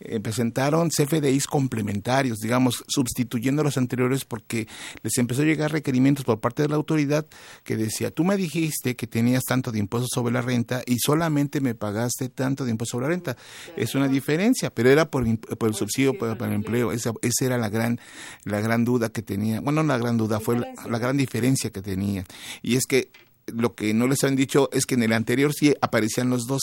eh, 0.01 0.19
presentaron 0.19 0.89
CFDIs 0.89 1.47
complementarios, 1.47 2.39
digamos, 2.39 2.85
sustituyendo 2.89 3.63
a 3.63 3.65
los 3.65 3.79
anteriores 3.79 4.25
porque 4.25 4.67
les 5.05 5.17
empezó 5.19 5.43
a 5.43 5.45
llegar 5.45 5.71
requerimientos 5.71 6.25
por 6.25 6.41
parte 6.41 6.63
de 6.63 6.69
la 6.69 6.75
autoridad 6.75 7.27
que 7.63 7.77
decía, 7.77 8.11
tú 8.11 8.25
me 8.25 8.37
dijiste 8.37 8.97
que 8.97 9.07
tenías 9.07 9.45
tanto 9.45 9.71
de 9.71 9.79
impuestos 9.79 10.11
sobre 10.13 10.33
la 10.33 10.43
renta 10.43 10.83
y 10.85 10.99
solamente 10.99 11.61
me 11.61 11.77
pagaste 11.77 12.29
tanto 12.29 12.65
de 12.65 12.73
impuestos 12.73 12.91
sobre 12.91 13.07
la 13.07 13.11
renta. 13.11 13.37
Es 13.77 13.95
una 14.01 14.09
diferencia, 14.09 14.71
pero 14.71 14.91
era 14.91 15.11
por, 15.11 15.25
por 15.39 15.69
el 15.69 15.75
subsidio 15.75 16.19
para, 16.19 16.37
para, 16.37 16.51
el 16.51 16.57
empleo. 16.57 16.93
Esa, 16.93 17.13
esa 17.23 17.45
era 17.45 17.59
la 17.59 17.69
gran, 17.69 18.01
la 18.45 18.61
gran 18.61 18.85
duda 18.85 19.11
que 19.11 19.23
tenía. 19.23 19.61
Bueno, 19.61 19.83
no 19.83 19.93
la 19.93 19.99
gran 19.99 20.17
duda, 20.17 20.41
fue 20.41 20.59
la, 20.59 20.73
la 20.89 20.99
gran 20.99 21.17
diferencia 21.17 21.71
que 21.71 21.83
tenía. 21.83 22.25
Y 22.63 22.77
es 22.77 22.87
que 22.87 23.11
lo 23.55 23.75
que 23.75 23.95
no 23.95 24.07
les 24.07 24.25
han 24.25 24.37
dicho 24.37 24.69
es 24.73 24.87
que 24.87 24.95
en 24.95 25.03
el 25.03 25.13
anterior 25.13 25.53
sí 25.53 25.75
aparecían 25.81 26.31
los 26.31 26.47
dos, 26.47 26.63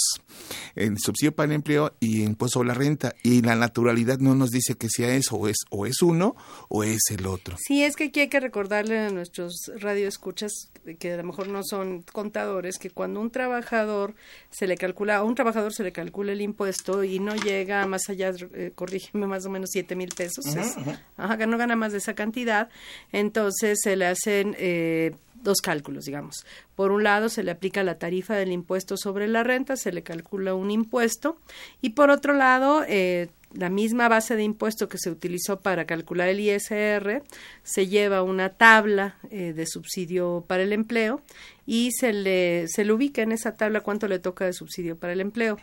el 0.75 0.97
subsidio 0.97 1.35
para 1.35 1.47
el 1.47 1.53
empleo 1.53 1.93
y 1.99 2.23
impuesto 2.23 2.59
sobre 2.59 2.69
la 2.69 2.73
renta, 2.73 3.13
y 3.23 3.41
la 3.41 3.55
naturalidad 3.55 4.19
no 4.19 4.35
nos 4.35 4.51
dice 4.51 4.75
que 4.75 4.87
sea 4.89 5.13
eso, 5.15 5.35
o 5.35 5.47
es, 5.47 5.57
o 5.69 5.85
es 5.85 6.01
uno 6.01 6.35
o 6.69 6.83
es 6.83 7.01
el 7.09 7.25
otro. 7.27 7.57
Sí, 7.59 7.83
es 7.83 7.95
que 7.95 8.05
aquí 8.05 8.21
hay 8.21 8.29
que 8.29 8.39
recordarle 8.39 8.99
a 8.99 9.09
nuestros 9.09 9.71
radioescuchas 9.77 10.51
que 10.99 11.13
a 11.13 11.17
lo 11.17 11.23
mejor 11.23 11.49
no 11.49 11.61
son 11.63 12.03
contadores, 12.03 12.77
que 12.77 12.89
cuando 12.89 13.19
un 13.19 13.31
trabajador 13.31 14.15
se 14.49 14.67
le 14.67 14.77
calcula, 14.77 15.17
a 15.17 15.23
un 15.23 15.35
trabajador 15.35 15.73
se 15.73 15.83
le 15.83 15.91
calcula 15.91 16.31
el 16.31 16.41
impuesto 16.41 17.03
y 17.03 17.19
no 17.19 17.35
llega 17.35 17.85
más 17.87 18.09
allá, 18.09 18.31
eh, 18.53 18.71
corrígeme, 18.73 19.27
más 19.27 19.45
o 19.45 19.49
menos 19.49 19.69
siete 19.71 19.95
mil 19.95 20.09
pesos, 20.15 20.45
-huh, 20.45 20.61
es. 20.61 20.99
Ajá, 21.17 21.45
no 21.45 21.57
gana 21.57 21.75
más 21.75 21.91
de 21.91 21.97
esa 21.97 22.13
cantidad, 22.13 22.69
entonces 23.11 23.79
se 23.81 23.95
le 23.95 24.05
hacen 24.05 24.55
eh, 24.57 25.15
dos 25.41 25.61
cálculos, 25.61 26.05
digamos. 26.05 26.45
Por 26.75 26.91
un 26.91 27.03
lado, 27.03 27.29
se 27.29 27.43
le 27.43 27.51
aplica 27.51 27.83
la 27.83 27.97
tarifa 27.97 28.35
del 28.35 28.51
impuesto 28.51 28.97
sobre 28.97 29.27
la 29.27 29.43
renta, 29.43 29.75
se 29.75 29.91
le 29.91 30.03
calcula 30.03 30.55
un 30.55 30.71
impuesto, 30.71 31.37
y 31.81 31.91
por 31.91 32.09
otro 32.09 32.33
lado, 32.33 32.83
eh, 32.87 33.29
la 33.53 33.69
misma 33.69 34.09
base 34.09 34.35
de 34.35 34.43
impuesto 34.43 34.89
que 34.89 34.97
se 34.97 35.09
utilizó 35.09 35.61
para 35.61 35.85
calcular 35.85 36.27
el 36.27 36.39
ISR, 36.39 37.23
se 37.63 37.87
lleva 37.87 38.21
una 38.21 38.49
tabla 38.49 39.17
eh, 39.29 39.53
de 39.53 39.65
subsidio 39.65 40.43
para 40.47 40.63
el 40.63 40.73
empleo 40.73 41.21
y 41.65 41.91
se 41.91 42.13
le, 42.13 42.65
se 42.67 42.85
le 42.85 42.93
ubica 42.93 43.21
en 43.21 43.31
esa 43.31 43.55
tabla 43.55 43.81
cuánto 43.81 44.07
le 44.07 44.19
toca 44.19 44.45
de 44.45 44.53
subsidio 44.53 44.97
para 44.97 45.13
el 45.13 45.21
empleo. 45.21 45.57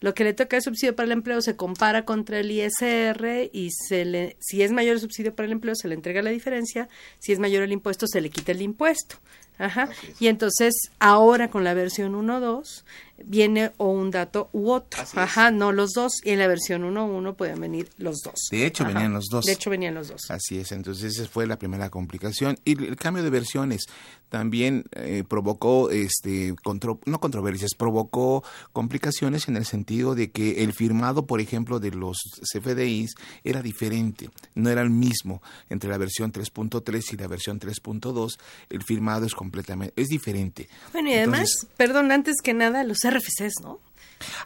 Lo 0.00 0.14
que 0.14 0.24
le 0.24 0.32
toca 0.32 0.56
de 0.56 0.62
subsidio 0.62 0.94
para 0.94 1.06
el 1.06 1.12
empleo 1.12 1.40
se 1.40 1.56
compara 1.56 2.04
contra 2.04 2.38
el 2.38 2.50
ISR 2.50 3.50
y 3.52 3.70
se 3.70 4.04
le, 4.04 4.36
si 4.38 4.62
es 4.62 4.70
mayor 4.70 4.94
el 4.94 5.00
subsidio 5.00 5.34
para 5.34 5.46
el 5.46 5.52
empleo 5.52 5.74
se 5.74 5.88
le 5.88 5.94
entrega 5.94 6.22
la 6.22 6.30
diferencia, 6.30 6.88
si 7.18 7.32
es 7.32 7.38
mayor 7.38 7.62
el 7.62 7.72
impuesto 7.72 8.06
se 8.06 8.20
le 8.20 8.30
quita 8.30 8.52
el 8.52 8.62
impuesto. 8.62 9.16
Ajá. 9.58 9.88
Y 10.20 10.28
entonces 10.28 10.74
ahora 11.00 11.50
con 11.50 11.64
la 11.64 11.74
versión 11.74 12.14
1.2 12.14 12.84
viene 13.24 13.72
o 13.76 13.88
un 13.88 14.10
dato 14.12 14.48
u 14.52 14.70
otro. 14.70 15.02
Así 15.02 15.18
Ajá, 15.18 15.50
no 15.50 15.72
los 15.72 15.90
dos. 15.92 16.20
Y 16.24 16.30
en 16.30 16.38
la 16.38 16.46
versión 16.46 16.82
1.1 16.82 17.34
pueden 17.34 17.60
venir 17.60 17.90
los 17.98 18.20
dos. 18.22 18.48
De 18.52 18.66
hecho, 18.66 18.84
Ajá. 18.84 18.92
venían 18.92 19.12
los 19.12 19.26
dos. 19.26 19.44
De 19.44 19.52
hecho, 19.52 19.70
venían 19.70 19.94
los 19.94 20.08
dos. 20.08 20.30
Así 20.30 20.58
es. 20.58 20.70
Entonces, 20.70 21.18
esa 21.18 21.28
fue 21.28 21.46
la 21.46 21.58
primera 21.58 21.90
complicación. 21.90 22.56
Y 22.64 22.82
el 22.84 22.96
cambio 22.96 23.24
de 23.24 23.30
versiones 23.30 23.86
también 24.28 24.84
eh, 24.92 25.24
provocó, 25.26 25.90
este, 25.90 26.54
contro 26.62 27.00
no 27.06 27.20
controversias, 27.20 27.74
provocó 27.76 28.44
complicaciones 28.72 29.48
en 29.48 29.56
el 29.56 29.64
sentido 29.64 30.14
de 30.14 30.30
que 30.30 30.64
el 30.64 30.72
firmado, 30.72 31.26
por 31.26 31.40
ejemplo, 31.40 31.80
de 31.80 31.90
los 31.90 32.18
CFDIs 32.52 33.14
era 33.44 33.62
diferente. 33.62 34.30
No 34.54 34.70
era 34.70 34.82
el 34.82 34.90
mismo 34.90 35.42
entre 35.68 35.90
la 35.90 35.98
versión 35.98 36.32
3.3 36.32 37.12
y 37.12 37.16
la 37.16 37.26
versión 37.26 37.58
3.2. 37.60 38.38
El 38.70 38.82
firmado 38.82 39.26
es 39.26 39.34
completamente, 39.34 40.00
es 40.00 40.08
diferente. 40.08 40.68
Bueno, 40.92 41.10
y 41.10 41.14
además, 41.14 41.40
Entonces, 41.40 41.68
perdón, 41.76 42.12
antes 42.12 42.36
que 42.42 42.54
nada, 42.54 42.84
los 42.84 42.98
RFCs, 43.04 43.62
¿no? 43.62 43.80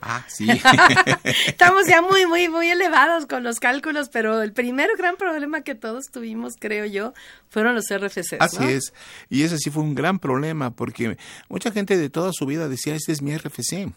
Ah, 0.00 0.25
sí. 0.29 0.49
Estamos 1.47 1.87
ya 1.87 2.02
muy, 2.02 2.26
muy, 2.26 2.49
muy 2.49 2.69
elevados 2.69 3.26
con 3.26 3.43
los 3.43 3.59
cálculos, 3.59 4.09
pero 4.09 4.43
el 4.43 4.52
primer 4.52 4.91
gran 4.97 5.17
problema 5.17 5.62
que 5.62 5.75
todos 5.75 6.07
tuvimos, 6.12 6.55
creo 6.59 6.87
yo, 6.87 7.14
fueron 7.49 7.75
los 7.75 7.85
RFCs. 7.91 8.37
Así 8.41 8.64
es. 8.64 8.93
Y 9.29 9.43
ese 9.43 9.59
sí 9.59 9.71
fue 9.71 9.83
un 9.83 9.95
gran 9.95 10.19
problema, 10.19 10.71
porque 10.71 11.17
mucha 11.49 11.71
gente 11.71 11.97
de 11.97 12.11
toda 12.11 12.31
su 12.33 12.47
vida 12.47 12.69
decía, 12.69 12.95
este 12.95 13.12
es 13.12 13.23
mi 13.23 13.37
RFC 13.37 13.93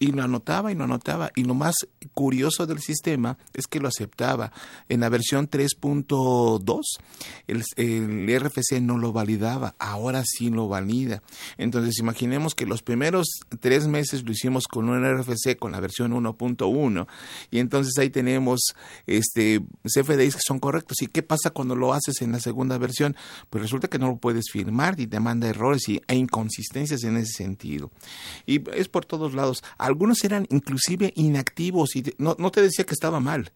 y 0.00 0.12
lo 0.12 0.22
anotaba 0.22 0.72
y 0.72 0.74
lo 0.74 0.84
anotaba. 0.84 1.30
Y 1.36 1.44
lo 1.44 1.54
más 1.54 1.74
curioso 2.14 2.66
del 2.66 2.80
sistema 2.80 3.36
es 3.52 3.66
que 3.66 3.78
lo 3.80 3.88
aceptaba. 3.88 4.50
En 4.88 5.00
la 5.00 5.10
versión 5.10 5.48
3.2, 5.48 6.80
el, 7.46 8.40
RFC 8.40 8.80
no 8.80 8.96
lo 8.96 9.12
validaba, 9.12 9.74
ahora 9.78 10.24
sí 10.24 10.48
lo 10.48 10.68
valida. 10.68 11.22
Entonces, 11.58 11.98
imaginemos 11.98 12.54
que 12.54 12.64
los 12.64 12.82
primeros 12.82 13.26
tres 13.60 13.86
meses 13.86 14.24
lo 14.24 14.32
hicimos 14.32 14.66
con 14.66 14.88
un 14.88 15.04
RFC 15.04 15.58
con 15.58 15.72
la 15.72 15.80
versión 15.80 16.12
1.1, 16.12 17.06
y 17.50 17.58
entonces 17.58 17.92
ahí 17.98 18.08
tenemos 18.08 18.74
este 19.06 19.60
CFDIs 19.84 20.36
que 20.36 20.42
son 20.42 20.60
correctos. 20.60 21.02
¿Y 21.02 21.08
qué 21.08 21.22
pasa 21.22 21.50
cuando 21.50 21.76
lo 21.76 21.92
haces 21.92 22.22
en 22.22 22.32
la 22.32 22.40
segunda 22.40 22.78
versión? 22.78 23.16
Pues 23.50 23.62
resulta 23.62 23.88
que 23.88 23.98
no 23.98 24.08
lo 24.08 24.16
puedes 24.16 24.46
firmar 24.50 24.98
y 24.98 25.06
te 25.06 25.20
manda 25.20 25.46
errores 25.46 25.86
y, 25.90 26.00
e 26.08 26.14
inconsistencias 26.14 27.04
en 27.04 27.18
ese 27.18 27.34
sentido. 27.34 27.90
Y 28.46 28.62
es 28.70 28.88
por 28.88 29.04
todos 29.04 29.34
lados 29.34 29.62
algunos 29.90 30.24
eran 30.24 30.46
inclusive 30.50 31.12
inactivos 31.16 31.96
y 31.96 32.14
no, 32.18 32.36
no 32.38 32.50
te 32.50 32.62
decía 32.62 32.86
que 32.86 32.94
estaba 32.94 33.20
mal. 33.20 33.52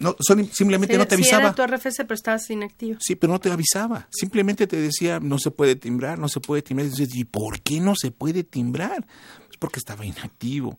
No, 0.00 0.16
son, 0.18 0.44
simplemente 0.52 0.94
sí, 0.94 0.98
no 0.98 1.06
te 1.06 1.14
avisaba. 1.14 1.54
Sí, 1.54 1.60
era 1.60 1.66
tu 1.66 1.76
RFC, 1.76 1.98
pero 1.98 2.14
estabas 2.14 2.50
inactivo. 2.50 2.98
Sí, 3.00 3.14
pero 3.14 3.32
no 3.32 3.38
te 3.38 3.50
avisaba. 3.50 4.08
Simplemente 4.10 4.66
te 4.66 4.80
decía, 4.80 5.20
no 5.20 5.38
se 5.38 5.50
puede 5.52 5.76
timbrar, 5.76 6.18
no 6.18 6.28
se 6.28 6.40
puede 6.40 6.62
timbrar. 6.62 6.86
Y, 6.86 6.90
dices, 6.90 7.14
¿y 7.14 7.24
por 7.24 7.60
qué 7.60 7.80
no 7.80 7.94
se 7.94 8.10
puede 8.10 8.42
timbrar? 8.42 9.06
Pues 9.46 9.56
porque 9.58 9.78
estaba 9.78 10.04
inactivo. 10.04 10.78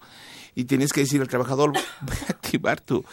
y 0.55 0.65
tienes 0.65 0.91
que 0.91 1.01
decir 1.01 1.21
al 1.21 1.27
trabajador, 1.29 1.71
voy 2.01 2.17
a 2.27 2.31
activar 2.31 2.81
tu, 2.81 3.05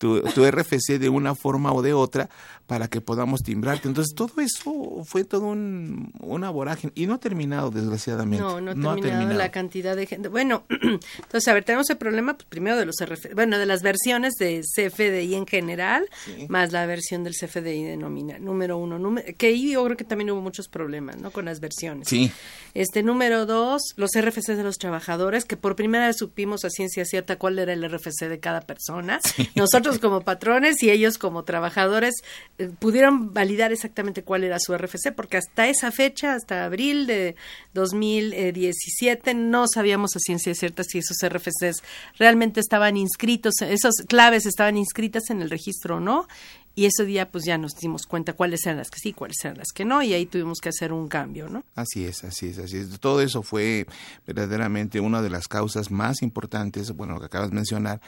tu, 0.00 0.22
tu 0.22 0.50
RFC 0.50 0.98
de 0.98 1.10
una 1.10 1.34
forma 1.34 1.72
o 1.74 1.82
de 1.82 1.92
otra 1.92 2.30
para 2.66 2.88
que 2.88 3.00
podamos 3.00 3.42
timbrarte. 3.42 3.88
Entonces, 3.88 4.14
todo 4.14 4.40
eso 4.40 5.02
fue 5.04 5.24
todo 5.24 5.48
un, 5.48 6.12
una 6.20 6.50
vorágine 6.50 6.92
y 6.94 7.06
no 7.06 7.14
ha 7.14 7.18
terminado, 7.18 7.70
desgraciadamente. 7.70 8.42
No, 8.42 8.60
no 8.60 8.90
ha 8.92 8.96
terminado, 8.96 9.34
la 9.34 9.50
cantidad 9.50 9.94
de 9.94 10.06
gente. 10.06 10.28
Bueno, 10.28 10.64
entonces, 10.70 11.48
a 11.48 11.52
ver, 11.52 11.64
tenemos 11.64 11.90
el 11.90 11.98
problema 11.98 12.34
pues, 12.34 12.46
primero 12.48 12.78
de 12.78 12.86
los 12.86 12.94
RF, 12.98 13.34
bueno, 13.34 13.58
de 13.58 13.66
las 13.66 13.82
versiones 13.82 14.34
de 14.38 14.62
CFDI 14.62 15.34
en 15.34 15.46
general, 15.46 16.08
más 16.48 16.72
la 16.72 16.86
versión 16.86 17.22
del 17.22 17.34
CFDI 17.34 17.82
de 17.82 17.96
nómina. 17.96 18.38
Número 18.38 18.78
uno, 18.78 18.98
número, 18.98 19.26
que 19.36 19.48
ahí 19.48 19.72
yo 19.72 19.84
creo 19.84 19.96
que 19.96 20.04
también 20.04 20.30
hubo 20.30 20.40
muchos 20.40 20.68
problemas, 20.68 21.18
¿no? 21.18 21.32
Con 21.32 21.44
las 21.46 21.60
versiones. 21.60 22.08
Sí. 22.08 22.32
Este, 22.72 23.02
número 23.02 23.46
dos, 23.46 23.82
los 23.96 24.12
RFCs 24.16 24.56
de 24.56 24.62
los 24.62 24.78
trabajadores, 24.78 25.44
que 25.44 25.56
por 25.56 25.74
primera 25.76 26.06
vez 26.06 26.16
supimos 26.18 26.64
a 26.64 26.70
ciencia 26.70 27.04
cierta 27.04 27.36
cuál 27.36 27.58
era 27.58 27.72
el 27.72 27.82
RFC 27.84 28.28
de 28.28 28.38
cada 28.38 28.60
persona. 28.60 29.18
Nosotros 29.56 29.89
como 29.98 30.22
patrones 30.22 30.82
y 30.82 30.90
ellos 30.90 31.18
como 31.18 31.44
trabajadores 31.44 32.14
eh, 32.58 32.70
pudieron 32.78 33.32
validar 33.34 33.72
exactamente 33.72 34.22
cuál 34.22 34.44
era 34.44 34.58
su 34.60 34.76
RFC, 34.76 35.12
porque 35.14 35.36
hasta 35.36 35.68
esa 35.68 35.90
fecha, 35.90 36.34
hasta 36.34 36.64
abril 36.64 37.06
de 37.06 37.36
2017, 37.74 39.34
no 39.34 39.66
sabíamos 39.66 40.14
a 40.16 40.20
ciencia 40.20 40.54
cierta 40.54 40.84
si 40.84 40.98
esos 40.98 41.16
RFCs 41.22 41.82
realmente 42.18 42.60
estaban 42.60 42.96
inscritos, 42.96 43.54
esas 43.62 43.94
claves 44.08 44.46
estaban 44.46 44.76
inscritas 44.76 45.30
en 45.30 45.42
el 45.42 45.50
registro 45.50 45.96
o 45.96 46.00
no. 46.00 46.28
Y 46.74 46.86
ese 46.86 47.04
día 47.04 47.30
pues 47.30 47.44
ya 47.44 47.58
nos 47.58 47.74
dimos 47.74 48.06
cuenta 48.06 48.32
cuáles 48.32 48.64
eran 48.64 48.78
las 48.78 48.90
que 48.90 48.98
sí, 48.98 49.12
cuáles 49.12 49.36
eran 49.44 49.58
las 49.58 49.68
que 49.74 49.84
no, 49.84 50.02
y 50.02 50.12
ahí 50.12 50.26
tuvimos 50.26 50.60
que 50.60 50.68
hacer 50.68 50.92
un 50.92 51.08
cambio, 51.08 51.48
¿no? 51.48 51.64
Así 51.74 52.04
es, 52.04 52.24
así 52.24 52.48
es, 52.48 52.58
así 52.58 52.78
es. 52.78 53.00
Todo 53.00 53.20
eso 53.20 53.42
fue 53.42 53.86
verdaderamente 54.26 55.00
una 55.00 55.20
de 55.22 55.30
las 55.30 55.48
causas 55.48 55.90
más 55.90 56.22
importantes, 56.22 56.92
bueno, 56.92 57.14
lo 57.14 57.20
que 57.20 57.26
acabas 57.26 57.50
de 57.50 57.56
mencionar 57.56 58.00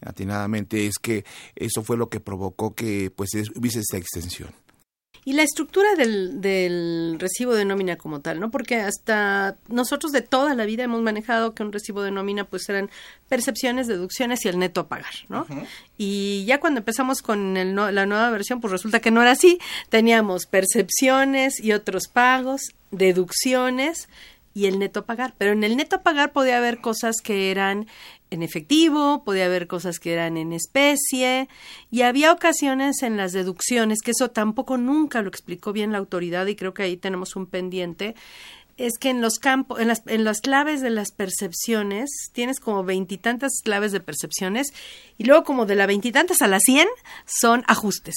atinadamente, 0.00 0.86
es 0.86 0.98
que 0.98 1.24
eso 1.56 1.82
fue 1.82 1.96
lo 1.96 2.08
que 2.08 2.20
provocó 2.20 2.74
que 2.74 3.10
pues 3.14 3.30
hubiese 3.54 3.80
esta 3.80 3.96
extensión. 3.96 4.50
Y 5.24 5.32
la 5.32 5.42
estructura 5.42 5.94
del, 5.96 6.40
del 6.40 7.16
recibo 7.18 7.54
de 7.54 7.64
nómina 7.64 7.96
como 7.96 8.20
tal, 8.20 8.40
¿no? 8.40 8.50
Porque 8.50 8.76
hasta 8.76 9.56
nosotros 9.68 10.12
de 10.12 10.20
toda 10.20 10.54
la 10.54 10.66
vida 10.66 10.84
hemos 10.84 11.00
manejado 11.00 11.54
que 11.54 11.62
un 11.62 11.72
recibo 11.72 12.02
de 12.02 12.10
nómina 12.10 12.44
pues 12.44 12.68
eran 12.68 12.90
percepciones, 13.28 13.86
deducciones 13.86 14.44
y 14.44 14.48
el 14.48 14.58
neto 14.58 14.82
a 14.82 14.88
pagar, 14.88 15.14
¿no? 15.28 15.46
Y 15.96 16.44
ya 16.46 16.60
cuando 16.60 16.80
empezamos 16.80 17.22
con 17.22 17.56
el 17.56 17.74
no, 17.74 17.90
la 17.90 18.06
nueva 18.06 18.30
versión, 18.30 18.60
pues 18.60 18.70
resulta 18.70 19.00
que 19.00 19.10
no 19.10 19.22
era 19.22 19.32
así. 19.32 19.58
Teníamos 19.88 20.46
percepciones 20.46 21.58
y 21.58 21.72
otros 21.72 22.08
pagos, 22.08 22.74
deducciones 22.90 24.08
y 24.54 24.66
el 24.66 24.78
neto 24.78 25.00
a 25.00 25.06
pagar. 25.06 25.34
Pero 25.36 25.52
en 25.52 25.64
el 25.64 25.76
neto 25.76 25.96
a 25.96 26.02
pagar 26.02 26.32
podía 26.32 26.58
haber 26.58 26.80
cosas 26.80 27.16
que 27.22 27.50
eran 27.50 27.86
en 28.34 28.42
efectivo, 28.42 29.24
podía 29.24 29.46
haber 29.46 29.66
cosas 29.66 29.98
que 29.98 30.12
eran 30.12 30.36
en 30.36 30.52
especie 30.52 31.48
y 31.90 32.02
había 32.02 32.32
ocasiones 32.32 33.02
en 33.02 33.16
las 33.16 33.32
deducciones, 33.32 34.00
que 34.02 34.10
eso 34.10 34.30
tampoco 34.30 34.76
nunca 34.76 35.22
lo 35.22 35.28
explicó 35.28 35.72
bien 35.72 35.92
la 35.92 35.98
autoridad 35.98 36.46
y 36.46 36.56
creo 36.56 36.74
que 36.74 36.82
ahí 36.82 36.96
tenemos 36.96 37.36
un 37.36 37.46
pendiente, 37.46 38.14
es 38.76 38.98
que 38.98 39.10
en 39.10 39.20
los 39.20 39.38
campos, 39.38 39.80
en 39.80 39.88
las, 39.88 40.02
en 40.06 40.24
las 40.24 40.40
claves 40.40 40.80
de 40.80 40.90
las 40.90 41.12
percepciones, 41.12 42.10
tienes 42.32 42.58
como 42.58 42.82
veintitantas 42.82 43.60
claves 43.62 43.92
de 43.92 44.00
percepciones 44.00 44.72
y 45.16 45.24
luego 45.24 45.44
como 45.44 45.64
de 45.64 45.76
la 45.76 45.86
veintitantas 45.86 46.42
a 46.42 46.48
las 46.48 46.62
cien 46.64 46.88
son 47.24 47.62
ajustes. 47.68 48.16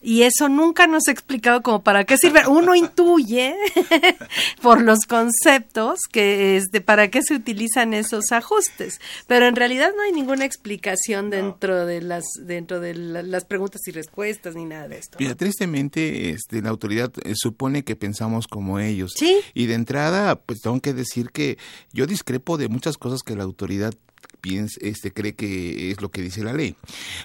Y 0.00 0.22
eso 0.22 0.48
nunca 0.48 0.86
nos 0.86 1.08
ha 1.08 1.10
explicado 1.10 1.60
como 1.62 1.82
para 1.82 2.04
qué 2.04 2.16
sirve. 2.18 2.46
Uno 2.46 2.74
intuye 2.76 3.56
por 4.62 4.80
los 4.80 5.00
conceptos 5.06 5.98
que 6.10 6.56
es 6.56 6.66
de 6.70 6.80
para 6.80 7.08
qué 7.10 7.22
se 7.22 7.34
utilizan 7.34 7.94
esos 7.94 8.30
ajustes, 8.32 9.00
pero 9.26 9.46
en 9.46 9.56
realidad 9.56 9.90
no 9.96 10.02
hay 10.02 10.12
ninguna 10.12 10.44
explicación 10.44 11.30
dentro 11.30 11.84
de 11.86 12.00
las 12.00 12.24
dentro 12.44 12.80
de 12.80 12.94
la- 12.94 13.22
las 13.22 13.44
preguntas 13.44 13.80
y 13.86 13.90
respuestas 13.90 14.54
ni 14.54 14.64
nada 14.64 14.88
de 14.88 14.98
esto. 14.98 15.18
Mira, 15.20 15.34
tristemente, 15.34 16.30
este, 16.30 16.62
la 16.62 16.70
autoridad 16.70 17.12
eh, 17.24 17.32
supone 17.34 17.82
que 17.84 17.96
pensamos 17.96 18.46
como 18.46 18.78
ellos. 18.78 19.12
Sí. 19.16 19.36
Y 19.54 19.66
de 19.66 19.74
entrada, 19.74 20.36
pues 20.36 20.60
tengo 20.60 20.80
que 20.80 20.94
decir 20.94 21.30
que 21.30 21.58
yo 21.92 22.06
discrepo 22.06 22.56
de 22.56 22.68
muchas 22.68 22.96
cosas 22.98 23.22
que 23.22 23.34
la 23.36 23.44
autoridad 23.44 23.92
piensa, 24.40 24.76
este, 24.80 25.12
cree 25.12 25.34
que 25.34 25.90
es 25.90 26.00
lo 26.00 26.10
que 26.10 26.22
dice 26.22 26.42
la 26.44 26.52
ley. 26.52 26.76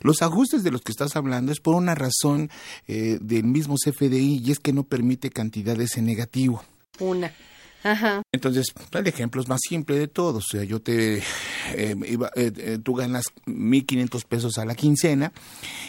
Los 0.02 0.22
ajustes 0.22 0.64
de 0.64 0.72
los 0.72 0.82
que 0.82 0.92
estás 0.92 1.16
hablando 1.16 1.52
es 1.52 1.60
por 1.60 1.76
una 1.76 1.96
razón 1.96 2.50
eh, 2.88 3.18
del 3.22 3.44
mismo 3.46 3.76
CFDI 3.76 4.42
y 4.46 4.52
es 4.52 4.60
que 4.60 4.74
no 4.74 4.84
permite 4.84 5.30
cantidades 5.30 5.98
en 5.98 6.06
negativo. 6.06 6.64
Una. 7.00 7.34
Ajá. 7.86 8.22
Entonces, 8.32 8.68
el 8.94 9.08
ejemplo 9.08 9.42
es 9.42 9.50
más 9.50 9.60
simple 9.68 9.98
de 10.00 10.08
todos. 10.08 10.46
O 10.46 10.48
sea, 10.58 10.64
yo 10.64 10.82
te, 10.82 11.18
eh, 11.76 11.96
iba- 12.08 12.32
eh, 12.36 12.50
eh, 12.56 12.78
tú 12.82 12.94
ganas 12.96 13.26
1.500 13.46 14.24
pesos 14.24 14.58
a 14.58 14.64
la 14.64 14.74
quincena 14.74 15.34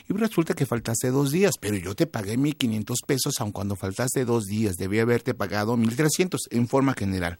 y 0.09 0.13
resulta 0.13 0.55
que 0.55 0.67
faltaste 0.67 1.11
dos 1.11 1.31
días, 1.31 1.53
pero 1.61 1.77
yo 1.77 1.95
te 1.95 2.09
pagué 2.09 2.37
1.500 2.37 2.97
pesos, 3.07 3.35
aun 3.39 3.53
cuando 3.53 3.77
faltaste 3.77 4.25
dos 4.25 4.45
días, 4.47 4.75
debí 4.75 4.99
haberte 4.99 5.35
pagado 5.35 5.77
1.300 5.77 6.41
en 6.51 6.67
forma 6.67 6.95
general. 6.95 7.39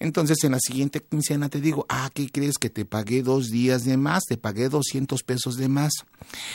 Entonces, 0.00 0.42
en 0.42 0.52
la 0.52 0.58
siguiente 0.60 1.00
quincena 1.00 1.48
te 1.48 1.60
digo, 1.60 1.86
ah, 1.88 2.10
¿qué 2.12 2.28
crees 2.28 2.58
que 2.58 2.68
te 2.68 2.84
pagué 2.84 3.22
dos 3.22 3.50
días 3.50 3.84
de 3.84 3.96
más? 3.96 4.24
Te 4.24 4.36
pagué 4.36 4.68
200 4.68 5.22
pesos 5.22 5.56
de 5.56 5.68
más. 5.68 5.92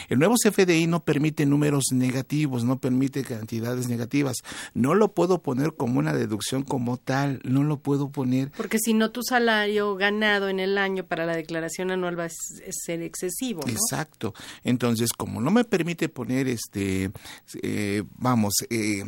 El 0.10 0.20
nuevo 0.20 0.36
CFDI 0.36 0.88
no 0.88 1.04
permite 1.04 1.46
números 1.46 1.86
negativos, 1.94 2.64
no 2.64 2.80
permite 2.80 3.24
cantidades 3.24 3.88
negativas. 3.88 4.38
No 4.74 4.94
lo 4.94 5.14
puedo 5.14 5.42
poner 5.42 5.74
como 5.76 6.00
una 6.00 6.14
deducción 6.14 6.64
como 6.64 6.98
tal, 6.98 7.40
no 7.44 7.64
lo 7.64 7.80
puedo 7.80 8.10
poner. 8.10 8.52
Porque 8.52 8.78
si 8.78 8.94
no, 8.94 9.12
tu 9.12 9.24
salario 9.24 9.96
ganado 9.96 10.50
en 10.50 10.60
el 10.60 10.78
año 10.78 11.06
para 11.06 11.26
la 11.26 11.36
declaración 11.36 11.92
anual 11.92 12.20
va 12.20 12.26
a 12.26 12.30
ser 12.30 13.02
excesivo, 13.02 13.62
¿no? 13.66 13.72
Exacto. 13.72 14.34
Entonces, 14.64 15.12
como 15.14 15.40
no 15.40 15.50
me 15.50 15.64
permite 15.64 16.10
poner 16.10 16.48
este, 16.48 17.12
eh, 17.62 18.04
vamos, 18.18 18.54
eh, 18.70 19.04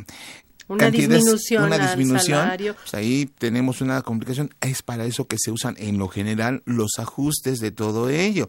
Una 0.71 0.89
disminución 0.91 1.63
una 1.65 1.75
al 1.75 1.81
disminución, 1.97 2.39
salario. 2.39 2.75
pues 2.75 2.93
ahí 2.93 3.29
tenemos 3.37 3.81
una 3.81 4.01
complicación. 4.01 4.49
Es 4.61 4.81
para 4.81 5.05
eso 5.05 5.27
que 5.27 5.37
se 5.39 5.51
usan 5.51 5.75
en 5.77 5.97
lo 5.97 6.07
general 6.07 6.61
los 6.65 6.91
ajustes 6.99 7.59
de 7.59 7.71
todo 7.71 8.09
ello. 8.09 8.47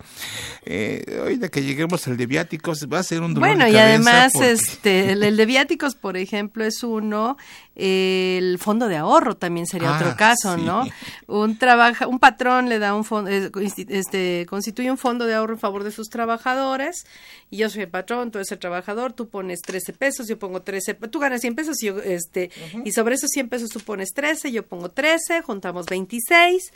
Eh, 0.64 1.18
ahorita 1.20 1.48
que 1.48 1.62
lleguemos 1.62 2.06
al 2.08 2.16
de 2.16 2.26
viáticos 2.26 2.87
va 2.92 2.98
a 3.00 3.02
ser 3.02 3.20
un 3.22 3.35
dolor 3.35 3.48
Bueno, 3.50 3.64
de 3.64 3.72
y 3.72 3.76
además, 3.76 4.32
porque- 4.32 4.52
este, 4.52 5.12
el, 5.12 5.22
el 5.22 5.37
de 5.37 5.46
viáticos, 5.46 5.94
por 5.94 6.16
ejemplo, 6.16 6.64
es 6.64 6.82
uno. 6.82 7.37
El 7.74 8.58
fondo 8.58 8.87
de 8.88 8.96
ahorro 8.96 9.35
también 9.37 9.66
sería 9.66 9.94
Ah, 9.94 9.96
otro 9.98 10.14
caso, 10.16 10.56
sí. 10.56 10.62
¿no? 10.62 10.85
Un 11.26 11.56
trabaja, 11.58 12.06
un 12.06 12.18
patrón 12.18 12.68
le 12.68 12.78
da 12.78 12.94
un 12.94 13.04
fondo, 13.04 13.30
este, 13.30 14.46
constituye 14.48 14.90
un 14.90 14.98
fondo 14.98 15.24
de 15.24 15.35
ahorro 15.35 15.54
en 15.54 15.58
favor 15.58 15.82
de 15.82 15.90
sus 15.90 16.08
trabajadores 16.08 17.06
y 17.50 17.56
yo 17.56 17.70
soy 17.70 17.82
el 17.82 17.88
patrón, 17.88 18.30
tú 18.30 18.38
eres 18.38 18.52
el 18.52 18.58
trabajador, 18.58 19.14
tú 19.14 19.28
pones 19.28 19.61
13 19.62 19.94
pesos, 19.94 20.28
yo 20.28 20.38
pongo 20.38 20.61
13, 20.61 20.94
tú 20.94 21.18
ganas 21.18 21.40
100 21.40 21.54
pesos 21.54 21.82
y 21.82 21.87
yo, 21.87 21.98
este, 21.98 22.50
y 22.85 22.92
sobre 22.92 23.14
esos 23.14 23.30
100 23.30 23.48
pesos 23.48 23.70
tú 23.70 23.80
pones 23.80 24.11
13, 24.12 24.52
yo 24.52 24.66
pongo 24.66 24.90
13, 24.90 25.40
juntamos 25.42 25.87
26 25.87 26.72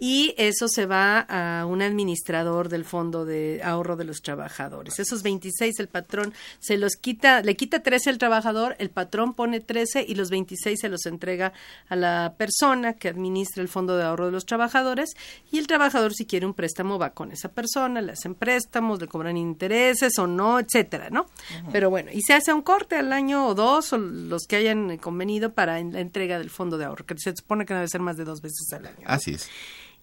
y 0.00 0.34
eso 0.38 0.66
se 0.66 0.86
va 0.86 1.20
a 1.20 1.66
un 1.66 1.82
administrador 1.82 2.68
del 2.70 2.84
fondo 2.84 3.24
de 3.26 3.60
ahorro 3.62 3.96
de 3.96 4.04
los 4.04 4.22
trabajadores. 4.22 4.98
Esos 4.98 5.22
26 5.22 5.78
el 5.78 5.88
patrón 5.88 6.32
se 6.58 6.78
los 6.78 6.96
quita, 6.96 7.42
le 7.42 7.54
quita 7.54 7.82
13 7.82 8.10
al 8.10 8.18
trabajador, 8.18 8.74
el 8.78 8.88
patrón 8.90 9.34
pone 9.34 9.60
13 9.60 10.04
y 10.08 10.14
los 10.14 10.30
26 10.30 10.80
se 10.80 10.88
los 10.88 11.04
entrega 11.06 11.52
a 11.88 11.96
la 11.96 12.34
persona 12.38 12.94
que 12.94 13.08
administra 13.08 13.62
el 13.62 13.68
fondo 13.68 13.96
de 13.98 14.04
ahorro 14.04 14.26
de 14.26 14.32
los 14.32 14.46
trabajadores 14.46 15.10
y 15.52 15.58
el 15.58 15.66
trabajador 15.66 16.14
si 16.14 16.24
quiere 16.24 16.46
un 16.46 16.54
préstamo 16.54 16.98
va 16.98 17.10
con 17.10 17.30
esa 17.30 17.50
persona, 17.50 18.00
le 18.00 18.12
hacen 18.12 18.34
préstamos, 18.34 19.00
le 19.00 19.06
cobran 19.06 19.36
intereses 19.36 20.18
o 20.18 20.26
no, 20.26 20.58
etcétera, 20.58 21.10
¿no? 21.10 21.26
Pero 21.72 21.90
bueno, 21.90 22.10
y 22.12 22.22
se 22.22 22.32
hace 22.32 22.52
un 22.54 22.62
corte 22.62 22.96
al 22.96 23.12
año 23.12 23.46
o 23.46 23.54
dos 23.54 23.92
o 23.92 23.98
los 23.98 24.44
que 24.46 24.56
hayan 24.56 24.96
convenido 24.96 25.52
para 25.52 25.78
en- 25.78 25.92
la 25.92 26.00
entrega 26.00 26.38
del 26.38 26.48
fondo 26.48 26.78
de 26.78 26.86
ahorro, 26.86 27.04
que 27.04 27.14
se 27.18 27.34
supone 27.36 27.66
que 27.66 27.74
debe 27.74 27.86
ser 27.88 28.00
más 28.00 28.16
de 28.16 28.24
dos 28.24 28.40
veces 28.40 28.72
al 28.72 28.86
año. 28.86 29.04
Así 29.04 29.32
es. 29.32 29.48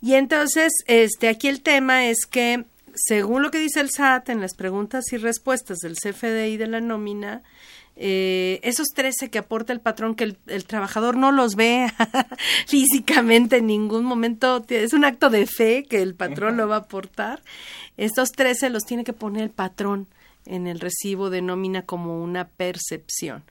Y 0.02 0.14
entonces, 0.14 0.74
este, 0.86 1.28
aquí 1.28 1.48
el 1.48 1.62
tema 1.62 2.08
es 2.08 2.26
que, 2.26 2.66
según 2.96 3.42
lo 3.42 3.52
que 3.52 3.60
dice 3.60 3.80
el 3.80 3.90
SAT 3.90 4.30
en 4.30 4.42
las 4.42 4.54
preguntas 4.54 5.12
y 5.12 5.18
respuestas 5.18 5.80
del 5.80 5.96
CFDI 5.96 6.58
de 6.58 6.68
la 6.68 6.82
nómina, 6.82 7.44
eh, 8.00 8.60
esos 8.62 8.90
13 8.90 9.30
que 9.32 9.40
aporta 9.40 9.74
el 9.74 9.80
patrón, 9.80 10.14
que 10.14 10.24
el, 10.24 10.38
el 10.46 10.66
trabajador 10.66 11.18
no 11.18 11.32
los 11.32 11.56
ve 11.56 11.92
físicamente 12.68 13.58
en 13.58 13.68
ningún 13.68 14.06
momento, 14.06 14.64
es 14.70 14.94
un 14.94 15.04
acto 15.04 15.32
de 15.32 15.48
fe 15.48 15.84
que 15.84 16.04
el 16.04 16.14
patrón 16.14 16.58
lo 16.58 16.68
va 16.68 16.76
a 16.76 16.80
aportar, 16.80 17.42
estos 17.98 18.32
13 18.34 18.70
los 18.70 18.84
tiene 18.84 19.04
que 19.04 19.14
poner 19.14 19.44
el 19.44 19.50
patrón 19.50 20.08
en 20.50 20.68
el 20.68 20.80
recibo 20.80 21.30
de 21.30 21.42
nómina 21.42 21.86
como 21.86 22.22
una 22.24 22.48
percepción. 22.48 23.44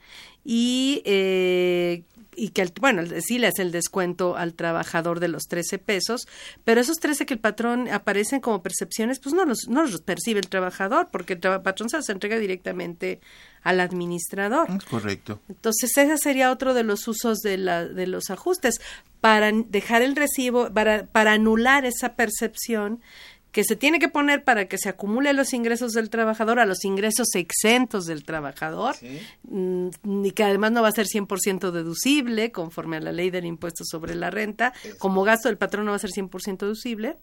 Y, 0.44 1.02
eh, 1.04 2.04
y 2.36 2.50
que, 2.50 2.62
el- 2.62 2.72
bueno, 2.80 3.02
sí 3.20 3.38
le 3.38 3.46
hace 3.48 3.62
el 3.62 3.72
descuento 3.72 4.36
al 4.36 4.54
trabajador 4.54 5.18
de 5.20 5.28
los 5.28 5.44
13 5.44 5.78
pesos, 5.78 6.28
pero 6.64 6.80
esos 6.80 6.98
13 6.98 7.26
que 7.26 7.34
el 7.34 7.40
patrón 7.40 7.88
aparecen 7.88 8.40
como 8.40 8.62
percepciones, 8.62 9.18
pues 9.18 9.34
no 9.34 9.44
los, 9.44 9.66
no 9.68 9.82
los 9.86 10.02
percibe 10.02 10.38
el 10.40 10.48
trabajador, 10.48 11.08
porque 11.10 11.32
el 11.32 11.40
patrón 11.40 11.88
se 11.88 11.96
los 11.96 12.08
entrega 12.10 12.38
directamente 12.38 13.20
al 13.62 13.80
administrador. 13.80 14.68
Correcto. 14.88 15.40
Entonces, 15.48 15.96
ese 15.96 16.18
sería 16.18 16.52
otro 16.52 16.74
de 16.74 16.84
los 16.84 17.08
usos 17.08 17.38
de, 17.38 17.56
la, 17.56 17.84
de 17.84 18.06
los 18.06 18.30
ajustes, 18.30 18.80
para 19.20 19.50
dejar 19.50 20.02
el 20.02 20.14
recibo, 20.14 20.72
para, 20.72 21.06
para 21.06 21.32
anular 21.32 21.84
esa 21.84 22.14
percepción 22.14 23.00
que 23.56 23.64
se 23.64 23.74
tiene 23.74 23.98
que 23.98 24.10
poner 24.10 24.44
para 24.44 24.68
que 24.68 24.76
se 24.76 24.90
acumule 24.90 25.32
los 25.32 25.54
ingresos 25.54 25.92
del 25.92 26.10
trabajador 26.10 26.60
a 26.60 26.66
los 26.66 26.84
ingresos 26.84 27.34
exentos 27.36 28.04
del 28.04 28.22
trabajador 28.22 28.96
mm, 29.44 30.24
y 30.26 30.32
que 30.32 30.44
además 30.44 30.72
no 30.72 30.82
va 30.82 30.88
a 30.88 30.92
ser 30.92 31.06
100% 31.06 31.70
deducible 31.70 32.52
conforme 32.52 32.98
a 32.98 33.00
la 33.00 33.12
ley 33.12 33.30
del 33.30 33.46
impuesto 33.46 33.82
sobre 33.86 34.14
la 34.14 34.28
renta, 34.28 34.74
como 34.98 35.22
gasto 35.22 35.48
del 35.48 35.56
patrón 35.56 35.86
no 35.86 35.92
va 35.92 35.96
a 35.96 36.00
ser 36.00 36.10
100% 36.10 36.58
deducible 36.58 37.16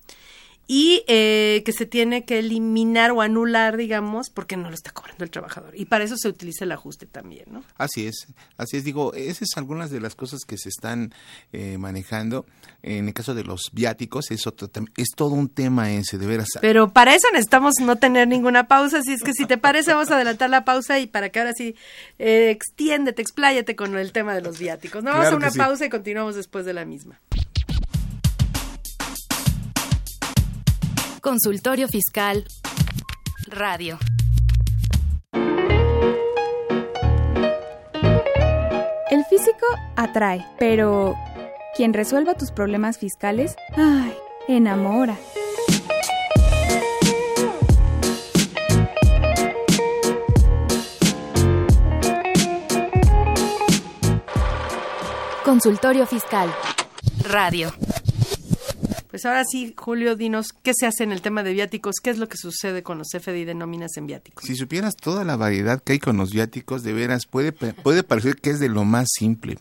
y 0.67 1.03
eh, 1.07 1.61
que 1.65 1.73
se 1.73 1.85
tiene 1.85 2.23
que 2.23 2.39
eliminar 2.39 3.11
o 3.11 3.21
anular, 3.21 3.75
digamos, 3.75 4.29
porque 4.29 4.55
no 4.55 4.69
lo 4.69 4.75
está 4.75 4.91
cobrando 4.91 5.23
el 5.23 5.29
trabajador. 5.29 5.73
Y 5.75 5.85
para 5.85 6.03
eso 6.03 6.15
se 6.17 6.29
utiliza 6.29 6.63
el 6.63 6.71
ajuste 6.71 7.05
también, 7.05 7.45
¿no? 7.51 7.63
Así 7.77 8.07
es, 8.07 8.27
así 8.57 8.77
es. 8.77 8.83
Digo, 8.83 9.13
esas 9.13 9.49
son 9.53 9.63
algunas 9.63 9.91
de 9.91 9.99
las 9.99 10.15
cosas 10.15 10.41
que 10.47 10.57
se 10.57 10.69
están 10.69 11.13
eh, 11.51 11.77
manejando. 11.77 12.45
En 12.81 13.07
el 13.07 13.13
caso 13.13 13.33
de 13.33 13.43
los 13.43 13.69
viáticos, 13.71 14.31
es, 14.31 14.45
otro, 14.47 14.69
es 14.97 15.09
todo 15.15 15.31
un 15.31 15.49
tema 15.49 15.91
ese, 15.91 16.17
de 16.17 16.27
veras. 16.27 16.47
Pero 16.59 16.91
para 16.91 17.15
eso 17.15 17.27
necesitamos 17.31 17.75
no 17.81 17.95
tener 17.97 18.27
ninguna 18.27 18.67
pausa, 18.67 18.99
así 18.99 19.13
es 19.13 19.23
que 19.23 19.33
si 19.33 19.45
te 19.45 19.57
parece 19.57 19.93
vamos 19.93 20.11
a 20.11 20.15
adelantar 20.15 20.49
la 20.49 20.65
pausa 20.65 20.99
y 20.99 21.07
para 21.07 21.29
que 21.29 21.39
ahora 21.39 21.53
sí 21.53 21.75
eh, 22.19 22.49
extiéndete, 22.49 23.21
expláyate 23.21 23.75
con 23.75 23.97
el 23.97 24.11
tema 24.11 24.35
de 24.35 24.41
los 24.41 24.59
viáticos. 24.59 25.03
No, 25.03 25.11
vamos 25.11 25.27
a 25.27 25.35
una 25.35 25.51
sí. 25.51 25.57
pausa 25.57 25.85
y 25.85 25.89
continuamos 25.89 26.35
después 26.35 26.65
de 26.65 26.73
la 26.73 26.83
misma. 26.83 27.19
Consultorio 31.23 31.87
Fiscal 31.87 32.45
Radio. 33.47 33.97
El 39.09 39.23
físico 39.29 39.65
atrae, 39.95 40.45
pero 40.59 41.15
quien 41.77 41.93
resuelva 41.93 42.33
tus 42.33 42.51
problemas 42.51 42.97
fiscales, 42.97 43.55
ay, 43.77 44.13
enamora. 44.49 45.17
Consultorio 55.45 56.05
Fiscal 56.05 56.53
Radio. 57.21 57.71
Pues 59.23 59.31
ahora 59.31 59.45
sí, 59.49 59.73
Julio, 59.77 60.17
dinos 60.17 60.47
qué 60.63 60.73
se 60.77 60.85
hace 60.85 61.05
en 61.05 61.13
el 61.13 61.21
tema 61.21 61.43
de 61.43 61.53
viáticos, 61.53 61.95
qué 62.03 62.09
es 62.09 62.17
lo 62.17 62.27
que 62.27 62.35
sucede 62.35 62.83
con 62.83 62.97
los 62.97 63.07
FDI 63.17 63.45
de 63.45 63.55
nóminas 63.55 63.95
en 63.95 64.05
viáticos. 64.05 64.43
Si 64.43 64.53
supieras 64.53 64.97
toda 64.97 65.23
la 65.23 65.37
variedad 65.37 65.81
que 65.81 65.93
hay 65.93 65.99
con 65.99 66.17
los 66.17 66.31
viáticos, 66.31 66.83
de 66.83 66.91
veras, 66.91 67.25
puede, 67.25 67.53
puede 67.53 68.03
parecer 68.03 68.35
que 68.35 68.49
es 68.49 68.59
de 68.59 68.67
lo 68.67 68.83
más 68.83 69.07
simple, 69.17 69.59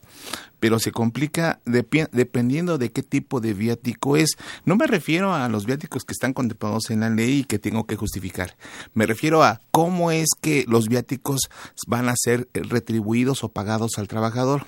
pero 0.58 0.80
se 0.80 0.90
complica 0.90 1.60
dependiendo 1.64 2.76
de 2.76 2.90
qué 2.90 3.04
tipo 3.04 3.40
de 3.40 3.54
viático 3.54 4.16
es. 4.16 4.30
No 4.64 4.74
me 4.74 4.88
refiero 4.88 5.32
a 5.32 5.48
los 5.48 5.64
viáticos 5.64 6.04
que 6.04 6.12
están 6.12 6.32
contemplados 6.32 6.90
en 6.90 6.98
la 6.98 7.10
ley 7.10 7.38
y 7.38 7.44
que 7.44 7.60
tengo 7.60 7.86
que 7.86 7.94
justificar. 7.94 8.56
Me 8.94 9.06
refiero 9.06 9.44
a 9.44 9.60
cómo 9.70 10.10
es 10.10 10.30
que 10.40 10.64
los 10.66 10.88
viáticos 10.88 11.38
van 11.86 12.08
a 12.08 12.14
ser 12.16 12.48
retribuidos 12.52 13.44
o 13.44 13.50
pagados 13.50 13.92
al 13.98 14.08
trabajador. 14.08 14.66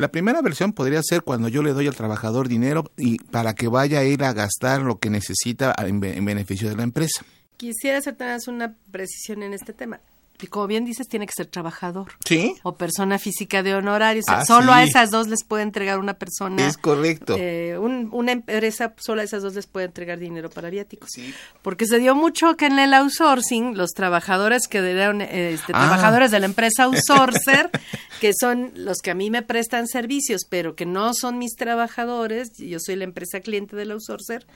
La 0.00 0.08
primera 0.10 0.40
versión 0.40 0.72
podría 0.72 1.02
ser 1.02 1.22
cuando 1.22 1.48
yo 1.48 1.62
le 1.62 1.72
doy 1.74 1.86
al 1.86 1.94
trabajador 1.94 2.48
dinero 2.48 2.90
y 2.96 3.18
para 3.18 3.54
que 3.54 3.68
vaya 3.68 3.98
a 3.98 4.04
ir 4.04 4.24
a 4.24 4.32
gastar 4.32 4.80
lo 4.80 4.98
que 4.98 5.10
necesita 5.10 5.74
en 5.78 6.00
be- 6.00 6.16
en 6.16 6.24
beneficio 6.24 6.68
de 6.70 6.76
la 6.76 6.84
empresa. 6.84 7.22
Quisiera 7.58 7.98
hacer 7.98 8.16
una 8.48 8.74
precisión 8.90 9.42
en 9.42 9.52
este 9.52 9.74
tema. 9.74 10.00
Como 10.46 10.66
bien 10.66 10.84
dices, 10.84 11.08
tiene 11.08 11.26
que 11.26 11.32
ser 11.36 11.46
trabajador 11.46 12.12
¿Sí? 12.24 12.54
o 12.62 12.74
persona 12.76 13.18
física 13.18 13.62
de 13.62 13.74
honorarios. 13.74 14.24
Ah, 14.28 14.44
solo 14.44 14.72
a 14.72 14.82
esas 14.82 15.10
dos 15.10 15.28
les 15.28 15.44
puede 15.44 15.62
entregar 15.62 15.98
una 15.98 16.14
persona. 16.14 16.66
Es 16.66 16.76
correcto. 16.76 17.36
eh, 17.38 17.76
un- 17.78 18.08
una 18.12 18.32
empresa, 18.32 18.94
solo 18.98 19.20
a 19.20 19.24
esas 19.24 19.42
dos 19.42 19.54
les 19.54 19.66
puede 19.66 19.86
entregar 19.86 20.18
dinero 20.18 20.50
para 20.50 20.70
viáticos. 20.70 21.10
Sí. 21.12 21.34
Porque 21.62 21.86
se 21.86 21.98
dio 21.98 22.14
mucho 22.14 22.56
que 22.56 22.66
en 22.66 22.78
el 22.78 22.94
outsourcing, 22.94 23.76
los 23.76 23.90
trabajadores 23.90 24.66
que 24.68 24.78
eran 24.78 25.20
eh, 25.20 25.52
este, 25.54 25.72
Ah. 25.74 25.80
trabajadores 25.80 26.30
de 26.30 26.40
la 26.40 26.46
empresa 26.46 26.84
outsourcer, 26.84 27.70
que 28.20 28.32
son 28.38 28.72
los 28.74 28.98
que 28.98 29.10
a 29.10 29.14
mí 29.14 29.30
me 29.30 29.42
prestan 29.42 29.86
servicios, 29.86 30.42
pero 30.48 30.74
que 30.76 30.86
no 30.86 31.12
son 31.14 31.38
mis 31.38 31.54
trabajadores, 31.56 32.50
yo 32.58 32.78
soy 32.80 32.96
la 32.96 33.04
empresa 33.04 33.40
cliente 33.40 33.76
del 33.76 33.90
outsourcer, 33.92 34.46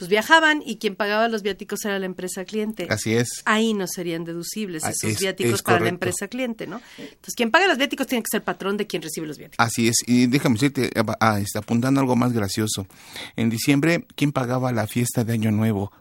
pues 0.00 0.08
viajaban 0.08 0.62
y 0.64 0.78
quien 0.78 0.96
pagaba 0.96 1.28
los 1.28 1.42
viáticos 1.42 1.84
era 1.84 1.98
la 1.98 2.06
empresa 2.06 2.46
cliente. 2.46 2.86
Así 2.88 3.12
es. 3.14 3.42
Ahí 3.44 3.74
no 3.74 3.86
serían 3.86 4.24
deducibles 4.24 4.82
Ah, 4.82 4.90
esos 4.90 5.10
es- 5.10 5.20
viáticos 5.20 5.52
es 5.56 5.62
para 5.62 5.78
la 5.80 5.90
empresa 5.90 6.26
cliente, 6.26 6.66
¿no? 6.66 6.80
Entonces, 6.96 7.34
quien 7.36 7.50
paga 7.50 7.66
los 7.68 7.76
viáticos 7.76 8.06
tiene 8.06 8.22
que 8.22 8.28
ser 8.30 8.42
patrón 8.42 8.78
de 8.78 8.86
quien 8.86 9.02
recibe 9.02 9.26
los 9.26 9.36
viáticos. 9.36 9.62
Así 9.64 9.88
es, 9.88 9.96
y 10.06 10.26
déjame 10.26 10.54
decirte, 10.54 10.90
ah, 10.96 11.16
ah, 11.20 11.38
está 11.38 11.58
apuntando 11.58 12.00
algo 12.00 12.16
más 12.16 12.32
gracioso. 12.32 12.86
En 13.36 13.50
diciembre, 13.50 14.06
¿quién 14.16 14.32
pagaba 14.32 14.72
la 14.72 14.86
fiesta 14.86 15.22
de 15.22 15.34
Año 15.34 15.50
Nuevo? 15.50 15.92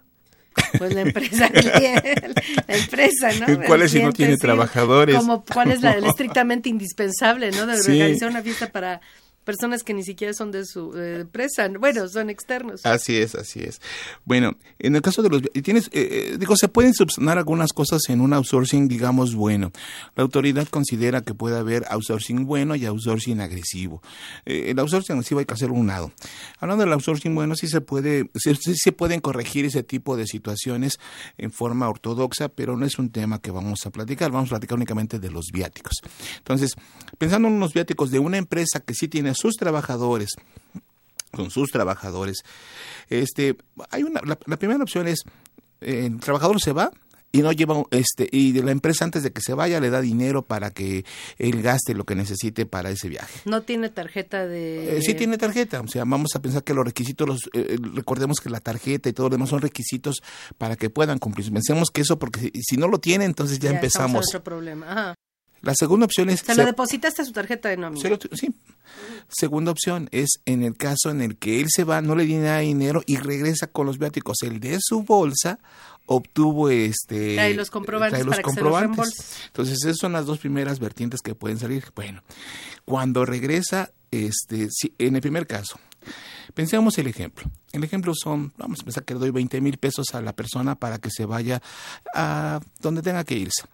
Pues 0.77 0.93
la 0.93 1.01
empresa 1.01 1.49
cliente, 1.51 2.33
la 2.67 2.75
empresa, 2.77 3.31
¿no? 3.33 3.61
¿Cuál 3.67 3.81
es 3.81 3.91
si 3.91 4.01
no 4.01 4.13
tiene 4.13 4.33
sí. 4.35 4.39
trabajadores? 4.39 5.17
Como, 5.17 5.43
¿Cuál 5.43 5.71
es 5.71 5.81
la, 5.81 5.91
el 5.91 6.03
estrictamente 6.05 6.69
indispensable, 6.69 7.51
¿no? 7.51 7.65
De 7.65 7.77
Sí. 7.77 7.91
organizar 7.91 8.29
una 8.29 8.41
fiesta 8.41 8.71
para 8.71 9.01
personas 9.49 9.81
que 9.81 9.95
ni 9.95 10.03
siquiera 10.03 10.31
son 10.31 10.51
de 10.51 10.63
su 10.63 10.95
eh, 10.95 11.21
empresa, 11.21 11.67
bueno, 11.79 12.07
son 12.07 12.29
externos. 12.29 12.85
Así 12.85 13.17
es, 13.17 13.33
así 13.33 13.61
es. 13.61 13.81
Bueno, 14.23 14.55
en 14.77 14.95
el 14.95 15.01
caso 15.01 15.23
de 15.23 15.29
los... 15.29 15.41
Tienes, 15.63 15.87
eh, 15.87 16.33
eh, 16.33 16.37
digo, 16.37 16.55
se 16.55 16.67
pueden 16.67 16.93
subsanar 16.93 17.39
algunas 17.39 17.73
cosas 17.73 18.01
en 18.09 18.21
un 18.21 18.31
outsourcing, 18.33 18.87
digamos, 18.87 19.33
bueno. 19.33 19.71
La 20.15 20.21
autoridad 20.21 20.67
considera 20.67 21.21
que 21.21 21.33
puede 21.33 21.57
haber 21.57 21.83
outsourcing 21.89 22.45
bueno 22.45 22.75
y 22.75 22.85
outsourcing 22.85 23.41
agresivo. 23.41 24.03
Eh, 24.45 24.65
el 24.69 24.77
outsourcing 24.77 25.13
agresivo 25.13 25.39
hay 25.39 25.47
que 25.47 25.55
hacerlo 25.55 25.77
a 25.77 25.79
un 25.79 25.87
lado. 25.87 26.11
Hablando 26.59 26.83
del 26.83 26.93
outsourcing 26.93 27.33
bueno, 27.33 27.55
sí 27.55 27.67
se 27.67 27.81
puede, 27.81 28.29
sí, 28.35 28.53
sí 28.53 28.75
se 28.75 28.91
pueden 28.91 29.19
corregir 29.19 29.65
ese 29.65 29.81
tipo 29.81 30.15
de 30.15 30.27
situaciones 30.27 30.99
en 31.39 31.51
forma 31.51 31.89
ortodoxa, 31.89 32.49
pero 32.49 32.77
no 32.77 32.85
es 32.85 32.99
un 32.99 33.09
tema 33.09 33.41
que 33.41 33.49
vamos 33.49 33.79
a 33.87 33.89
platicar. 33.89 34.29
Vamos 34.29 34.49
a 34.49 34.51
platicar 34.51 34.75
únicamente 34.75 35.17
de 35.17 35.31
los 35.31 35.47
viáticos. 35.51 35.93
Entonces, 36.37 36.75
pensando 37.17 37.47
en 37.47 37.55
unos 37.55 37.73
viáticos 37.73 38.11
de 38.11 38.19
una 38.19 38.37
empresa 38.37 38.79
que 38.85 38.93
sí 38.93 39.07
tiene 39.07 39.31
sus 39.39 39.55
trabajadores, 39.55 40.29
con 41.31 41.49
sus 41.49 41.69
trabajadores. 41.69 42.43
Este, 43.09 43.55
hay 43.89 44.03
una, 44.03 44.21
la, 44.23 44.37
la 44.45 44.57
primera 44.57 44.83
opción 44.83 45.07
es 45.07 45.23
eh, 45.81 46.05
el 46.05 46.19
trabajador 46.19 46.61
se 46.61 46.73
va 46.73 46.91
y 47.31 47.41
no 47.41 47.51
lleva 47.51 47.83
este 47.91 48.27
y 48.31 48.51
de 48.53 48.63
la 48.63 48.71
empresa 48.71 49.05
antes 49.05 49.21
de 49.21 49.31
que 49.31 49.41
se 49.41 49.53
vaya 49.53 49.79
le 49.79 49.89
da 49.89 50.01
dinero 50.01 50.41
para 50.41 50.71
que 50.71 51.05
él 51.37 51.61
gaste 51.61 51.93
lo 51.93 52.03
que 52.03 52.15
necesite 52.15 52.65
para 52.65 52.89
ese 52.89 53.07
viaje. 53.07 53.41
No 53.45 53.61
tiene 53.61 53.89
tarjeta 53.89 54.47
de... 54.47 54.97
Eh, 54.97 55.01
sí 55.01 55.13
tiene 55.13 55.37
tarjeta, 55.37 55.79
o 55.79 55.87
sea, 55.87 56.05
vamos 56.05 56.31
a 56.35 56.41
pensar 56.41 56.63
que 56.63 56.73
los 56.73 56.83
requisitos, 56.83 57.27
los, 57.27 57.39
eh, 57.53 57.77
recordemos 57.93 58.39
que 58.39 58.49
la 58.49 58.59
tarjeta 58.59 59.09
y 59.09 59.13
todo 59.13 59.27
lo 59.27 59.33
demás 59.33 59.49
son 59.49 59.61
requisitos 59.61 60.21
para 60.57 60.75
que 60.75 60.89
puedan 60.89 61.19
cumplir. 61.19 61.51
Pensemos 61.51 61.89
que 61.91 62.01
eso, 62.01 62.17
porque 62.17 62.39
si, 62.39 62.51
si 62.61 62.77
no 62.77 62.87
lo 62.87 62.99
tiene, 62.99 63.25
entonces 63.25 63.59
ya, 63.59 63.69
en 63.69 63.75
empezamos. 63.75 64.25
otro 64.27 64.43
problema. 64.43 64.91
Ajá. 64.91 65.15
La 65.61 65.73
segunda 65.75 66.05
opción 66.05 66.29
es... 66.29 66.39
Se 66.41 66.55
lo 66.55 66.65
depositaste 66.65 67.21
a 67.21 67.25
su 67.25 67.31
tarjeta 67.33 67.69
de 67.69 67.77
nómina. 67.77 68.01
Se 68.01 68.09
lo- 68.09 68.17
sí. 68.33 68.53
Segunda 69.27 69.71
opción 69.71 70.09
es 70.11 70.39
en 70.45 70.63
el 70.63 70.75
caso 70.75 71.09
en 71.11 71.21
el 71.21 71.37
que 71.37 71.59
él 71.61 71.67
se 71.69 71.83
va, 71.83 72.01
no 72.01 72.15
le 72.15 72.25
tiene 72.25 72.45
nada 72.45 72.57
de 72.57 72.63
dinero 72.65 73.03
y 73.05 73.17
regresa 73.17 73.67
con 73.67 73.85
los 73.85 73.97
viáticos. 73.99 74.37
El 74.41 74.59
de 74.59 74.77
su 74.81 75.03
bolsa 75.03 75.59
obtuvo 76.07 76.69
este 76.69 77.35
Trae 77.35 77.53
los 77.53 77.69
comprobantes 77.69 78.13
trae 78.19 78.23
los 78.25 78.35
para 78.35 78.43
que 78.43 78.49
se 78.51 78.61
los 78.61 78.71
comprobantes. 78.73 79.35
Entonces 79.47 79.77
esas 79.83 79.97
son 79.97 80.13
las 80.13 80.25
dos 80.25 80.39
primeras 80.39 80.79
vertientes 80.79 81.21
que 81.21 81.35
pueden 81.35 81.59
salir. 81.59 81.85
Bueno, 81.95 82.23
cuando 82.85 83.25
regresa, 83.25 83.91
este, 84.11 84.69
si- 84.71 84.93
en 84.97 85.15
el 85.15 85.21
primer 85.21 85.45
caso, 85.45 85.79
pensemos 86.55 86.97
el 86.97 87.05
ejemplo. 87.07 87.49
El 87.71 87.83
ejemplo 87.83 88.13
son, 88.15 88.53
vamos 88.57 88.79
a 88.81 88.83
pensar 88.83 89.03
que 89.03 89.13
le 89.13 89.19
doy 89.19 89.29
20 89.29 89.61
mil 89.61 89.77
pesos 89.77 90.07
a 90.15 90.21
la 90.21 90.33
persona 90.33 90.73
para 90.73 90.97
que 90.97 91.11
se 91.11 91.25
vaya 91.25 91.61
a 92.15 92.59
donde 92.81 93.03
tenga 93.03 93.23
que 93.23 93.35
irse. 93.35 93.65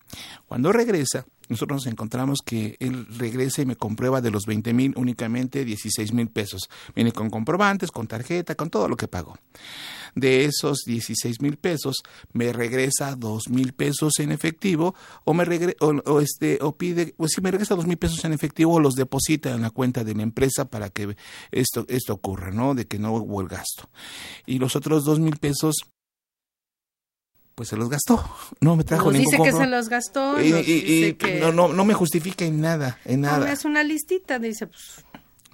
Cuando 0.45 0.73
regresa, 0.73 1.25
nosotros 1.49 1.85
nos 1.85 1.91
encontramos 1.91 2.39
que 2.45 2.77
él 2.79 3.07
regresa 3.17 3.61
y 3.61 3.65
me 3.65 3.75
comprueba 3.75 4.21
de 4.21 4.31
los 4.31 4.45
20 4.45 4.73
mil 4.73 4.93
únicamente 4.97 5.65
16 5.65 6.13
mil 6.13 6.29
pesos. 6.29 6.69
Viene 6.95 7.11
con 7.11 7.29
comprobantes, 7.29 7.91
con 7.91 8.07
tarjeta, 8.07 8.55
con 8.55 8.69
todo 8.69 8.87
lo 8.87 8.97
que 8.97 9.07
pagó. 9.07 9.37
De 10.15 10.45
esos 10.45 10.83
16 10.85 11.41
mil 11.41 11.57
pesos, 11.57 11.97
me 12.31 12.53
regresa 12.53 13.15
2 13.15 13.49
mil 13.49 13.73
pesos 13.73 14.19
en 14.19 14.31
efectivo 14.31 14.95
o 15.25 15.33
me 15.33 15.43
regre 15.43 15.75
o, 15.81 15.87
o 16.05 16.21
este 16.21 16.57
o 16.61 16.77
pide, 16.77 17.13
o 17.17 17.27
si 17.27 17.41
me 17.41 17.51
regresa 17.51 17.75
2 17.75 17.85
mil 17.85 17.97
pesos 17.97 18.23
en 18.23 18.33
efectivo 18.33 18.73
o 18.73 18.79
los 18.79 18.95
deposita 18.95 19.51
en 19.51 19.61
la 19.61 19.71
cuenta 19.71 20.03
de 20.03 20.15
la 20.15 20.23
empresa 20.23 20.65
para 20.65 20.89
que 20.89 21.15
esto, 21.51 21.85
esto 21.89 22.13
ocurra, 22.13 22.51
¿no? 22.51 22.75
De 22.75 22.87
que 22.87 22.99
no 22.99 23.13
hubo 23.13 23.41
el 23.41 23.47
gasto. 23.47 23.89
Y 24.45 24.59
los 24.59 24.75
otros 24.75 25.03
2 25.03 25.19
mil 25.19 25.35
pesos 25.37 25.75
pues 27.55 27.69
se 27.69 27.77
los 27.77 27.89
gastó. 27.89 28.23
No 28.59 28.75
me 28.75 28.83
trajo 28.83 29.05
Nos 29.05 29.13
ningún 29.13 29.31
dice 29.31 29.43
que 29.43 29.51
se 29.53 29.65
los 29.67 29.89
gastó. 29.89 30.41
y, 30.41 30.51
nos 30.51 30.67
y- 30.67 30.81
dice 30.81 31.07
y 31.07 31.13
que... 31.13 31.39
no, 31.39 31.51
no, 31.53 31.69
no 31.69 31.85
me 31.85 31.93
justifica 31.93 32.43
en 32.45 32.59
nada, 32.61 32.99
en 33.05 33.21
No, 33.21 33.27
nada. 33.31 33.51
es 33.51 33.63
una 33.65 33.83
listita, 33.83 34.39
dice, 34.39 34.67
pues, 34.67 35.05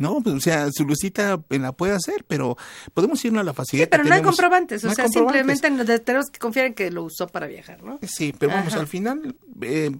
No, 0.02 0.20
pues, 0.22 0.36
o 0.36 0.40
sea, 0.40 0.70
su 0.72 0.86
lucita 0.86 1.40
la 1.50 1.72
puede 1.72 1.94
hacer, 1.94 2.26
pero 2.28 2.58
podemos 2.94 3.24
irnos 3.24 3.42
a 3.42 3.44
la 3.44 3.54
facilidad. 3.54 3.86
Sí, 3.86 3.90
pero 3.92 4.04
que 4.04 4.10
no 4.10 4.16
hay 4.16 4.22
comprobantes, 4.22 4.84
o 4.84 4.88
No 4.88 4.94
sea, 4.96 5.06
comprobantes. 5.06 5.42
simplemente 5.58 6.00
tenemos 6.00 6.30
que 6.30 6.40
confiar 6.40 6.66
en 6.68 6.74
que 6.74 6.92
lo 6.92 7.04
usó 7.04 7.28
para 7.28 7.48
viajar, 7.48 7.84
¿no? 7.84 8.00
Sí, 8.04 8.34
pero 8.38 8.52
vamos, 8.54 8.74
Ajá. 8.74 8.82
al 8.82 8.88
final 8.88 9.36
eh, 9.62 9.92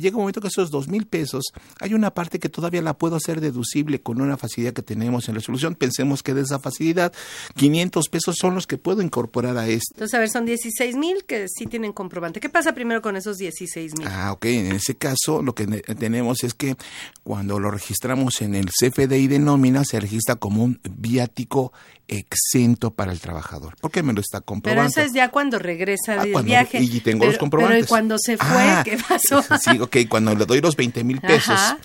llega 0.00 0.16
un 0.16 0.22
momento 0.22 0.40
que 0.40 0.48
esos 0.48 0.70
dos 0.70 0.88
mil 0.88 1.06
pesos, 1.06 1.44
hay 1.80 1.94
una 1.94 2.12
parte 2.12 2.38
que 2.38 2.48
todavía 2.48 2.82
la 2.82 2.94
puedo 2.94 3.16
hacer 3.16 3.40
deducible 3.40 4.00
con 4.02 4.20
una 4.20 4.36
facilidad 4.36 4.72
que 4.72 4.82
tenemos 4.82 5.28
en 5.28 5.34
resolución. 5.36 5.74
Pensemos 5.74 6.22
que 6.22 6.34
de 6.34 6.42
esa 6.42 6.58
facilidad, 6.58 7.12
500 7.54 8.08
pesos 8.08 8.36
son 8.38 8.54
los 8.54 8.66
que 8.66 8.78
puedo 8.78 9.02
incorporar 9.02 9.56
a 9.58 9.68
este. 9.68 9.94
Entonces, 9.94 10.14
a 10.14 10.18
ver, 10.18 10.28
son 10.30 10.44
16 10.46 10.96
mil 10.96 11.24
que 11.24 11.46
sí 11.48 11.66
tienen 11.66 11.92
comprobante. 11.92 12.40
¿Qué 12.40 12.48
pasa 12.48 12.72
primero 12.72 13.00
con 13.02 13.16
esos 13.16 13.36
16 13.38 13.98
mil? 13.98 14.08
Ah, 14.08 14.32
ok. 14.32 14.44
En 14.46 14.72
ese 14.72 14.96
caso, 14.96 15.42
lo 15.42 15.54
que 15.54 15.66
ne- 15.66 15.80
tenemos 15.80 16.42
es 16.42 16.54
que 16.54 16.76
cuando 17.22 17.58
lo 17.60 17.70
registramos 17.70 18.40
en 18.40 18.54
el 18.54 18.66
CFDI 18.70 19.28
de 19.28 19.35
nómina, 19.38 19.84
se 19.84 20.00
registra 20.00 20.36
como 20.36 20.64
un 20.64 20.80
viático 20.88 21.72
exento 22.08 22.92
para 22.92 23.12
el 23.12 23.20
trabajador. 23.20 23.74
¿Por 23.80 23.90
qué 23.90 24.02
me 24.02 24.12
lo 24.12 24.20
está 24.20 24.38
Pero 24.38 24.46
comprobando? 24.46 24.88
eso 24.90 25.00
es 25.00 25.12
ya 25.12 25.30
cuando 25.30 25.58
regresa 25.58 26.14
Ah, 26.20 26.22
del 26.22 26.32
cuando- 26.32 26.48
viaje. 26.48 26.80
y 26.80 27.00
tengo 27.00 27.20
pero, 27.20 27.32
los 27.32 27.38
comprobantes. 27.38 27.76
Pero 27.76 27.84
¿y 27.84 27.88
cuando 27.88 28.16
se 28.18 28.36
fue? 28.36 28.46
Ah, 28.48 28.82
¿Qué 28.84 28.96
pasó? 29.08 29.42
Sí, 29.60 29.80
ok, 29.80 29.96
cuando 30.08 30.34
le 30.34 30.46
doy 30.46 30.60
los 30.60 30.76
20 30.76 31.02
mil 31.04 31.20
pesos 31.20 31.50
Ajá. 31.54 31.78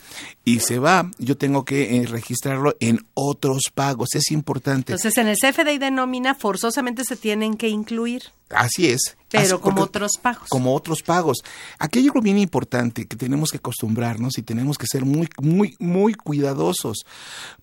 y 0.45 0.59
se 0.59 0.77
va, 0.79 1.09
yo 1.17 1.37
tengo 1.37 1.65
que 1.65 1.97
eh, 1.97 2.05
registrarlo 2.07 2.75
en 2.79 2.99
otros 3.13 3.63
pagos. 3.73 4.09
Es 4.13 4.31
importante. 4.31 4.93
Entonces, 4.93 5.17
en 5.17 5.27
el 5.27 5.37
CFDI 5.37 5.77
de 5.79 5.91
nómina 5.91 6.35
forzosamente 6.35 7.03
se 7.03 7.15
tienen 7.15 7.55
que 7.55 7.69
incluir, 7.69 8.21
Así 8.55 8.87
es. 8.87 9.15
pero 9.29 9.43
Así- 9.55 9.57
como 9.61 9.81
otros 9.83 10.11
pagos. 10.21 10.49
como 10.49 10.75
otros 10.75 11.01
pagos. 11.03 11.37
Aquí 11.79 11.99
hay 11.99 12.05
algo 12.07 12.19
bien 12.21 12.37
importante 12.37 13.05
que 13.07 13.15
tenemos 13.15 13.49
que 13.51 13.57
acostumbrarnos 13.57 14.37
y 14.37 14.41
tenemos 14.41 14.77
que 14.77 14.85
ser 14.91 15.05
muy, 15.05 15.29
muy, 15.41 15.75
muy 15.79 16.13
cuidadosos, 16.15 17.05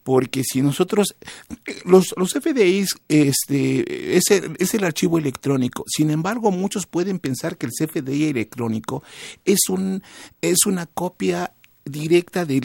porque 0.03 0.43
si 0.45 0.63
nosotros, 0.63 1.15
los, 1.85 2.15
los 2.17 2.33
FDIs, 2.33 2.97
este, 3.09 4.17
es 4.17 4.25
el, 4.31 4.57
es 4.59 4.73
el 4.75 4.85
archivo 4.85 5.19
electrónico. 5.19 5.85
Sin 5.87 6.11
embargo, 6.11 6.51
muchos 6.51 6.87
pueden 6.87 7.19
pensar 7.19 7.59
que 7.59 7.67
el 7.67 7.73
CFDI 7.73 8.25
electrónico 8.31 9.03
es 9.45 9.69
un, 9.69 10.03
es 10.41 10.65
una 10.67 10.87
copia 10.87 11.53
directa 11.91 12.45
del, 12.45 12.65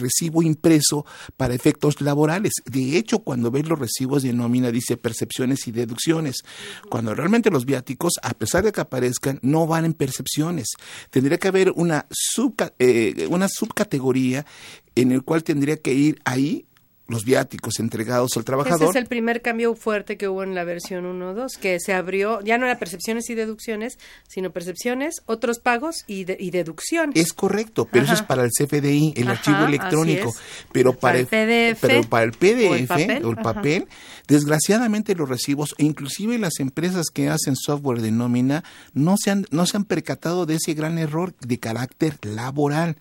recibo 0.00 0.42
impreso 0.42 1.04
para 1.36 1.54
efectos 1.54 2.00
laborales. 2.00 2.52
De 2.64 2.96
hecho, 2.96 3.20
cuando 3.20 3.50
ves 3.50 3.68
los 3.68 3.78
recibos 3.78 4.22
de 4.22 4.32
nómina 4.32 4.70
dice 4.70 4.96
percepciones 4.96 5.66
y 5.68 5.72
deducciones, 5.72 6.42
cuando 6.88 7.14
realmente 7.14 7.50
los 7.50 7.64
viáticos, 7.64 8.14
a 8.22 8.34
pesar 8.34 8.64
de 8.64 8.72
que 8.72 8.80
aparezcan, 8.80 9.38
no 9.42 9.66
van 9.66 9.84
en 9.84 9.94
percepciones. 9.94 10.68
Tendría 11.10 11.38
que 11.38 11.48
haber 11.48 11.72
una, 11.76 12.06
subca- 12.10 12.72
eh, 12.78 13.26
una 13.30 13.48
subcategoría 13.48 14.46
en 14.94 15.12
el 15.12 15.22
cual 15.22 15.42
tendría 15.42 15.76
que 15.76 15.94
ir 15.94 16.20
ahí 16.24 16.66
los 17.08 17.24
viáticos 17.24 17.78
entregados 17.80 18.30
al 18.36 18.40
Ese 18.40 18.46
trabajador. 18.46 18.88
es 18.90 18.96
el 18.96 19.06
primer 19.06 19.42
cambio 19.42 19.74
fuerte 19.74 20.16
que 20.16 20.28
hubo 20.28 20.42
en 20.44 20.54
la 20.54 20.64
versión 20.64 21.04
1.2, 21.04 21.58
que 21.58 21.78
se 21.80 21.92
abrió, 21.92 22.40
ya 22.42 22.56
no 22.58 22.64
era 22.66 22.78
percepciones 22.78 23.28
y 23.28 23.34
deducciones, 23.34 23.98
sino 24.28 24.50
percepciones, 24.52 25.16
otros 25.26 25.58
pagos 25.58 25.96
y, 26.06 26.24
de- 26.24 26.36
y 26.40 26.50
deducciones. 26.52 27.16
Es 27.16 27.32
correcto, 27.32 27.86
pero 27.90 28.04
eso 28.04 28.14
es 28.14 28.22
para 28.22 28.44
el 28.44 28.50
CFDI, 28.50 29.14
el 29.16 29.24
Ajá, 29.28 29.32
archivo 29.32 29.66
electrónico. 29.66 30.32
Pero 30.72 30.92
Para 30.94 31.00
para, 31.00 31.18
el 31.18 31.26
PDF, 31.74 31.80
pero 31.80 32.02
para 32.08 32.24
el 32.24 32.32
PDF 32.32 32.70
o 32.70 32.74
el 32.74 32.86
papel, 32.86 33.24
o 33.24 33.30
el 33.30 33.36
papel, 33.36 33.88
desgraciadamente 34.28 35.14
los 35.14 35.28
recibos, 35.28 35.74
e 35.78 35.84
inclusive 35.84 36.38
las 36.38 36.60
empresas 36.60 37.06
que 37.12 37.28
hacen 37.28 37.56
software 37.56 38.00
de 38.00 38.10
nómina, 38.10 38.64
no 38.94 39.16
se 39.22 39.30
han, 39.30 39.44
no 39.50 39.66
se 39.66 39.76
han 39.76 39.84
percatado 39.84 40.46
de 40.46 40.54
ese 40.54 40.74
gran 40.74 40.98
error 40.98 41.34
de 41.40 41.58
carácter 41.58 42.18
laboral. 42.22 42.96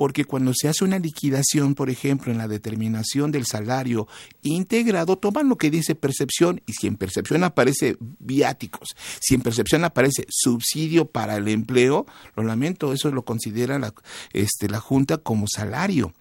Porque 0.00 0.24
cuando 0.24 0.52
se 0.54 0.66
hace 0.66 0.82
una 0.82 0.98
liquidación, 0.98 1.74
por 1.74 1.90
ejemplo, 1.90 2.32
en 2.32 2.38
la 2.38 2.48
determinación 2.48 3.32
del 3.32 3.44
salario 3.44 4.08
integrado, 4.42 5.18
toman 5.18 5.50
lo 5.50 5.58
que 5.58 5.70
dice 5.70 5.94
percepción 5.94 6.62
y 6.64 6.72
si 6.72 6.86
en 6.86 6.96
percepción 6.96 7.44
aparece 7.44 7.98
viáticos, 8.18 8.96
si 9.20 9.34
en 9.34 9.42
percepción 9.42 9.84
aparece 9.84 10.24
subsidio 10.30 11.04
para 11.04 11.36
el 11.36 11.48
empleo, 11.48 12.06
lo 12.34 12.44
lamento, 12.44 12.94
eso 12.94 13.10
lo 13.10 13.26
considera 13.26 13.78
la, 13.78 13.92
este, 14.32 14.70
la 14.70 14.80
Junta 14.80 15.18
como 15.18 15.44
salario. 15.46 16.14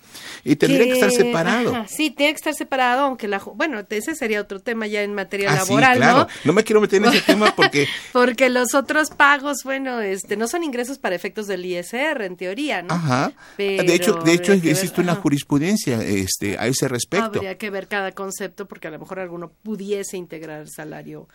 Y 0.44 0.58
tendría 0.58 0.84
que, 0.84 0.92
estar 0.92 1.12
separado. 1.12 1.74
ajá, 1.74 1.88
sí, 1.88 2.10
tiene 2.10 2.34
que 2.34 2.38
estar 2.40 2.56
separado, 2.56 3.04
aunque 3.04 3.30
la... 3.30 3.40
Bueno, 3.40 3.82
ese 3.90 4.14
sería 4.14 4.42
otro 4.42 4.60
tema 4.60 4.88
ya 4.88 5.04
en 5.04 5.14
materia 5.14 5.54
Ah, 5.54 5.62
sí, 5.64 5.70
laboral, 5.70 5.98
claro. 6.00 6.18
¿no? 6.18 6.28
No 6.44 6.52
me 6.52 6.66
quiero 6.66 6.82
meter 6.82 7.02
en 7.02 7.14
ese 7.14 7.22
tema 7.22 7.56
porque 7.56 7.88
Porque 8.12 8.50
los 8.50 8.74
otros 8.74 9.10
pagos, 9.12 9.60
bueno, 9.64 10.02
este, 10.02 10.36
no 10.36 10.50
son 10.50 10.66
ingresos 10.66 10.98
para 10.98 11.16
efectos 11.16 11.48
del 11.48 11.66
ISR, 11.66 12.24
en 12.24 12.36
teoría, 12.36 12.82
¿no? 12.82 12.94
Ajá. 12.94 13.32
Pero 13.56 13.69
de 13.78 13.94
hecho, 13.94 14.14
de 14.14 14.34
hecho 14.34 14.52
ver, 14.54 14.68
existe 14.68 15.02
una 15.02 15.14
ajá. 15.14 15.22
jurisprudencia 15.22 16.02
este, 16.04 16.58
a 16.58 16.68
ese 16.68 16.88
respecto. 16.88 17.26
Habría 17.26 17.58
que 17.58 17.70
ver 17.70 17.88
cada 17.88 18.12
concepto 18.12 18.68
porque 18.68 18.88
a 18.88 18.92
lo 18.92 19.00
mejor 19.00 19.20
alguno 19.20 19.52
pudiese 19.64 20.18
integrar 20.18 20.68
salario 20.68 21.28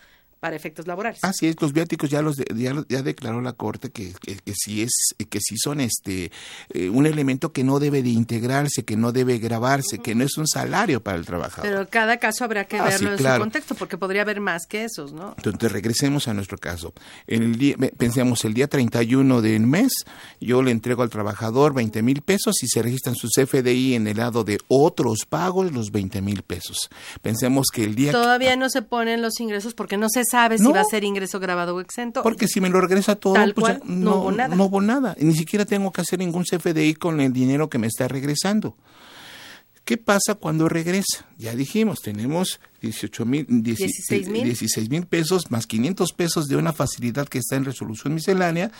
para 0.44 0.57
efectos 0.57 0.87
laborales. 0.87 1.20
Así 1.22 1.46
es, 1.46 1.57
los 1.59 1.72
viáticos 1.72 2.11
ya 2.11 2.20
los 2.20 2.37
de- 2.37 2.44
ya, 2.54 2.74
ya 2.87 3.00
declaró 3.02 3.40
la 3.40 3.54
corte 3.54 3.88
que, 3.90 4.12
que, 4.20 4.37
que 4.37 4.52
sí 4.54 4.83
es 4.83 4.92
que 5.30 5.38
sí 5.40 5.57
son 5.57 5.80
este 5.80 6.30
eh, 6.74 6.90
un 6.90 7.07
elemento 7.07 7.50
que 7.50 7.64
no 7.64 7.78
debe 7.78 8.02
de 8.02 8.11
integrarse, 8.11 8.85
que 8.85 8.94
no 8.94 9.11
debe 9.11 9.38
grabarse, 9.38 10.00
que 10.00 10.14
no 10.14 10.22
es 10.22 10.37
un 10.37 10.46
salario 10.46 11.02
para 11.02 11.16
el 11.16 11.24
trabajador. 11.24 11.70
Pero 11.70 11.88
cada 11.88 12.18
caso 12.18 12.44
habrá 12.44 12.66
que 12.66 12.76
Ah, 12.76 12.85
verlo 12.85 12.98
sí, 12.98 13.07
en 13.07 13.16
claro. 13.16 13.37
su 13.37 13.40
contexto 13.40 13.74
porque 13.74 13.96
podría 13.96 14.20
haber 14.20 14.42
más 14.42 14.66
que 14.68 14.85
esos, 14.85 15.14
¿no? 15.14 15.33
Entonces 15.38 15.72
regresemos 15.72 16.28
a 16.28 16.35
nuestro 16.35 16.59
caso. 16.59 16.92
En 17.26 17.42
el 17.42 17.57
día, 17.57 17.76
pensemos 17.96 18.44
el 18.44 18.52
día 18.52 18.68
31 18.68 19.40
del 19.40 19.66
mes, 19.66 19.92
yo 20.42 20.62
le 20.62 20.72
entrego 20.72 21.02
al 21.02 21.09
trabajador 21.09 21.72
20 21.72 22.02
mil 22.02 22.20
pesos 22.20 22.62
y 22.62 22.66
se 22.68 22.83
registra 22.83 23.12
en 23.12 23.16
su 23.16 23.28
CFDI 23.28 23.94
en 23.94 24.09
el 24.09 24.18
lado 24.18 24.44
de 24.44 24.59
otros 24.68 25.20
pagos 25.26 25.72
los 25.72 25.90
20 25.90 26.20
mil 26.20 26.42
pesos. 26.42 26.90
Pensemos 27.22 27.68
que 27.72 27.85
el 27.85 27.94
día 27.94 28.12
Todavía 28.12 28.57
no 28.57 28.68
se 28.68 28.83
ponen 28.83 29.22
los 29.22 29.40
ingresos 29.40 29.72
porque 29.72 29.96
no 29.96 30.09
se 30.11 30.22
sabe 30.35 30.59
si 30.59 30.64
No. 30.64 30.73
va 30.73 30.81
a 30.81 30.85
ser 30.85 31.05
ingreso 31.05 31.38
grabado 31.38 31.77
o 31.77 31.81
exento. 31.81 32.23
Porque 32.23 32.49
si 32.49 32.61
me 32.61 32.68
lo 32.68 32.81
regresa 32.81 33.14
todo, 33.16 33.35
Tal 33.35 33.55
pues 33.55 33.75
ya 33.75 33.79
cual, 33.79 34.01
no 34.03 34.16
hubo 34.16 34.33
nada. 34.33 34.57
no 34.57 34.64
hubo 34.64 34.81
nada. 34.81 35.14
Ni 35.20 35.35
siquiera 35.35 35.64
tengo 35.64 35.92
que 35.92 36.01
hacer 36.01 36.18
ningún 36.18 36.44
CFDI 36.44 36.94
con 36.94 37.20
el 37.20 37.33
dinero 37.33 37.68
que 37.68 37.79
me 37.79 37.87
está 37.87 38.09
regresando. 38.09 38.77
¿Qué 39.85 39.99
pasa 39.99 40.35
cuando 40.40 40.66
regresa? 40.66 41.27
Ya 41.37 41.55
dijimos, 41.55 42.01
tenemos 42.01 42.59
18 42.81 43.27
mil, 43.27 43.44
16 43.49 44.29
mil. 44.31 44.44
16 44.44 44.88
mil 44.88 45.05
pesos 45.07 45.51
más 45.51 45.66
500 45.66 46.12
pesos 46.14 46.47
de 46.47 46.57
una 46.57 46.73
facilidad 46.73 47.29
que 47.29 47.37
está 47.38 47.57
en 47.57 47.66
resolución 47.66 48.14
miscelánea. 48.14 48.70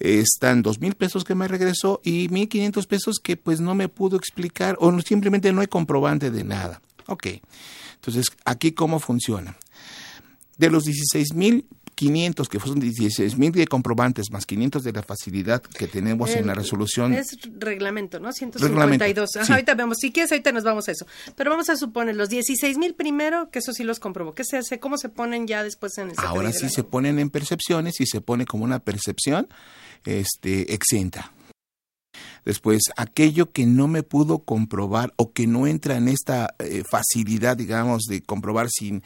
Están 0.00 0.62
2 0.62 0.80
mil 0.80 0.94
pesos 0.94 1.22
que 1.22 1.36
me 1.36 1.46
regresó 1.46 2.00
y 2.02 2.28
1.500 2.28 2.86
pesos 2.88 3.20
que 3.22 3.36
pues 3.36 3.60
no 3.60 3.76
me 3.76 3.88
pudo 3.88 4.16
explicar 4.16 4.76
o 4.80 4.90
no- 4.90 5.00
simplemente 5.02 5.52
no 5.52 5.60
hay 5.60 5.68
comprobante 5.68 6.32
de 6.32 6.42
nada. 6.42 6.82
Ok, 7.06 7.26
entonces 7.94 8.26
aquí 8.44 8.72
cómo 8.72 8.98
funciona. 8.98 9.56
De 10.58 10.70
los 10.70 10.84
16.500, 10.86 12.48
que 12.48 12.60
son 12.60 12.80
16.000 12.80 13.52
de 13.52 13.66
comprobantes 13.66 14.30
más 14.30 14.46
500 14.46 14.84
de 14.84 14.92
la 14.92 15.02
facilidad 15.02 15.62
que 15.62 15.88
tenemos 15.88 16.30
en 16.30 16.46
la 16.46 16.54
resolución. 16.54 17.14
Es 17.14 17.38
reglamento, 17.58 18.20
¿no? 18.20 18.32
152. 18.32 18.70
Reglamento, 18.70 19.22
Ajá, 19.22 19.44
sí. 19.46 19.52
Ahorita 19.52 19.74
vemos. 19.74 19.98
Si 19.98 20.12
quieres, 20.12 20.30
ahorita 20.32 20.52
nos 20.52 20.64
vamos 20.64 20.88
a 20.88 20.92
eso. 20.92 21.06
Pero 21.36 21.50
vamos 21.50 21.68
a 21.68 21.76
suponer 21.76 22.14
los 22.16 22.28
16 22.28 22.78
mil 22.78 22.94
primero, 22.94 23.50
que 23.50 23.60
eso 23.60 23.72
sí 23.72 23.84
los 23.84 23.98
comprobó. 23.98 24.34
¿Qué 24.34 24.44
se 24.44 24.58
hace? 24.58 24.78
¿Cómo 24.78 24.98
se 24.98 25.08
ponen 25.08 25.46
ya 25.46 25.64
después 25.64 25.96
en 25.98 26.10
el 26.10 26.16
Ahora 26.18 26.52
sí 26.52 26.68
se 26.68 26.84
ponen 26.84 27.18
en 27.18 27.30
percepciones 27.30 28.00
y 28.00 28.06
se 28.06 28.20
pone 28.20 28.46
como 28.46 28.64
una 28.64 28.78
percepción 28.78 29.48
este, 30.04 30.74
exenta. 30.74 31.32
Después, 32.44 32.82
aquello 32.96 33.52
que 33.52 33.66
no 33.66 33.86
me 33.88 34.02
pudo 34.02 34.40
comprobar 34.40 35.12
o 35.16 35.32
que 35.32 35.46
no 35.46 35.66
entra 35.66 35.96
en 35.96 36.08
esta 36.08 36.54
eh, 36.58 36.82
facilidad, 36.90 37.56
digamos, 37.56 38.02
de 38.08 38.20
comprobar 38.22 38.68
sin, 38.70 39.02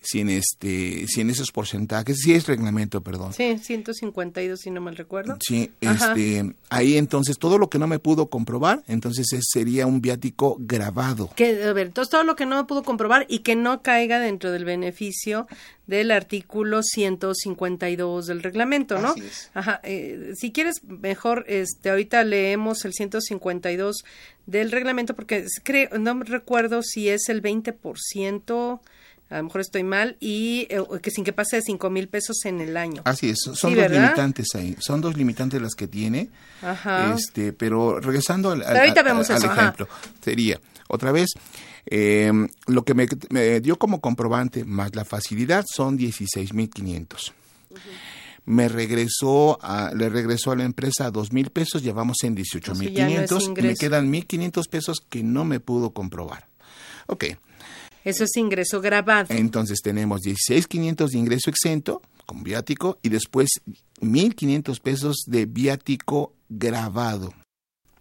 sin, 0.00 0.30
este, 0.30 1.06
sin 1.06 1.28
esos 1.28 1.52
porcentajes, 1.52 2.18
sí 2.20 2.32
es 2.32 2.46
reglamento, 2.46 3.02
perdón. 3.02 3.32
Sí, 3.34 3.58
152, 3.58 4.58
si 4.60 4.70
no 4.70 4.80
mal 4.80 4.96
recuerdo. 4.96 5.36
Sí, 5.46 5.70
Ajá. 5.84 6.12
este, 6.14 6.54
ahí 6.70 6.96
entonces 6.96 7.38
todo 7.38 7.58
lo 7.58 7.68
que 7.68 7.78
no 7.78 7.86
me 7.86 7.98
pudo 7.98 8.28
comprobar, 8.28 8.82
entonces 8.88 9.32
es- 9.32 9.46
sería 9.52 9.86
un 9.86 10.00
viático 10.00 10.56
grabado. 10.58 11.30
Que, 11.36 11.64
a 11.64 11.72
ver, 11.74 11.88
entonces 11.88 12.10
todo 12.10 12.24
lo 12.24 12.36
que 12.36 12.46
no 12.46 12.66
pudo 12.66 12.82
comprobar 12.84 13.26
y 13.28 13.40
que 13.40 13.54
no 13.56 13.82
caiga 13.82 14.18
dentro 14.18 14.50
del 14.50 14.64
beneficio 14.64 15.46
del 15.86 16.10
artículo 16.10 16.82
152 16.82 18.26
del 18.26 18.42
reglamento, 18.42 18.98
¿no? 18.98 19.08
Así 19.08 19.20
es. 19.20 19.50
Ajá. 19.54 19.80
eh, 19.82 20.32
si 20.36 20.52
quieres, 20.52 20.82
mejor, 20.84 21.44
este, 21.48 21.90
ahorita 21.90 22.24
leemos 22.24 22.77
el 22.84 22.92
152 22.94 24.04
del 24.46 24.70
reglamento 24.70 25.14
porque 25.14 25.44
creo, 25.62 25.98
no 25.98 26.14
me 26.14 26.24
recuerdo 26.24 26.82
si 26.82 27.08
es 27.08 27.28
el 27.28 27.42
20%, 27.42 28.80
a 29.30 29.36
lo 29.38 29.44
mejor 29.44 29.60
estoy 29.60 29.82
mal, 29.82 30.16
y 30.20 30.66
eh, 30.70 30.80
que 31.02 31.10
sin 31.10 31.24
que 31.24 31.32
pase 31.32 31.56
de 31.56 31.62
5 31.62 31.90
mil 31.90 32.08
pesos 32.08 32.44
en 32.44 32.60
el 32.60 32.76
año. 32.76 33.02
Así 33.04 33.30
es, 33.30 33.38
son 33.42 33.54
Sí, 33.54 33.66
dos 33.66 33.76
¿verdad? 33.76 34.02
limitantes 34.02 34.46
ahí, 34.54 34.76
son 34.80 35.00
dos 35.00 35.16
limitantes 35.16 35.60
las 35.60 35.74
que 35.74 35.86
tiene. 35.86 36.30
Ajá. 36.62 37.14
Este, 37.14 37.52
pero 37.52 38.00
regresando 38.00 38.50
al, 38.52 38.62
ahorita 38.62 39.02
vemos 39.02 39.28
al 39.30 39.36
eso, 39.36 39.46
ajá. 39.50 39.62
ejemplo, 39.62 39.88
sería 40.22 40.58
otra 40.88 41.12
vez 41.12 41.28
eh, 41.86 42.32
lo 42.66 42.84
que 42.84 42.94
me, 42.94 43.06
me 43.30 43.60
dio 43.60 43.78
como 43.78 44.00
comprobante 44.00 44.64
más 44.64 44.94
la 44.94 45.04
facilidad 45.04 45.64
son 45.74 45.98
16.500. 45.98 47.32
Me 48.48 48.68
regresó, 48.68 49.58
a, 49.62 49.92
le 49.94 50.08
regresó 50.08 50.52
a 50.52 50.56
la 50.56 50.64
empresa 50.64 51.10
dos 51.10 51.32
mil 51.32 51.50
pesos, 51.50 51.82
llevamos 51.82 52.16
en 52.22 52.36
Entonces 52.38 52.92
ya 52.92 53.06
no 53.06 53.20
es 53.20 53.30
18.500 53.30 53.58
y 53.58 53.62
me 53.62 53.74
quedan 53.76 54.10
1.500 54.10 54.68
pesos 54.68 54.96
que 55.06 55.22
no 55.22 55.44
me 55.44 55.60
pudo 55.60 55.90
comprobar. 55.90 56.46
Ok. 57.08 57.24
Eso 58.04 58.24
es 58.24 58.36
ingreso 58.36 58.80
grabado. 58.80 59.26
Entonces 59.30 59.80
tenemos 59.82 60.22
16.500 60.22 61.10
de 61.10 61.18
ingreso 61.18 61.50
exento 61.50 62.00
con 62.24 62.42
viático 62.42 62.98
y 63.02 63.10
después 63.10 63.50
1.500 64.00 64.80
pesos 64.80 65.16
de 65.26 65.44
viático 65.44 66.32
grabado. 66.48 67.34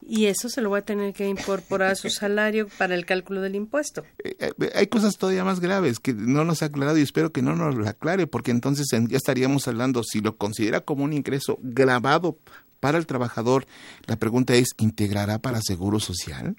Y 0.10 0.28
eso 0.28 0.48
se 0.48 0.62
lo 0.62 0.70
va 0.70 0.80
a 0.80 0.82
tener 0.84 1.14
que 1.14 1.28
incorporar 1.28 1.92
a 1.92 1.96
su 1.96 2.10
salario 2.10 2.68
para 2.78 2.96
el 2.96 3.06
cálculo 3.06 3.42
del 3.42 3.56
impuesto. 3.56 4.06
Eh, 4.24 4.38
eh, 4.40 4.72
hay 4.74 4.88
cosas 4.88 5.18
todavía 5.18 5.44
más 5.44 5.60
graves 5.60 6.00
que 6.00 6.14
no 6.14 6.46
nos 6.46 6.64
ha 6.64 6.68
aclarado 6.68 6.98
y 6.98 7.02
espero 7.02 7.34
que 7.34 7.42
no 7.42 7.56
nos 7.56 7.76
lo 7.76 7.88
aclare 7.88 8.26
porque 8.26 8.52
entonces 8.52 8.88
ya 8.90 9.18
estaríamos 9.18 9.68
hablando, 9.68 10.04
si 10.04 10.22
lo 10.22 10.38
considera 10.38 10.82
como 10.82 11.04
un 11.04 11.12
ingreso 11.12 11.60
grabado 11.62 12.38
para 12.80 12.98
el 12.98 13.06
trabajador, 13.06 13.66
la 14.06 14.18
pregunta 14.18 14.56
es, 14.56 14.70
¿integrará 14.78 15.40
para 15.40 15.62
seguro 15.62 16.00
social? 16.00 16.56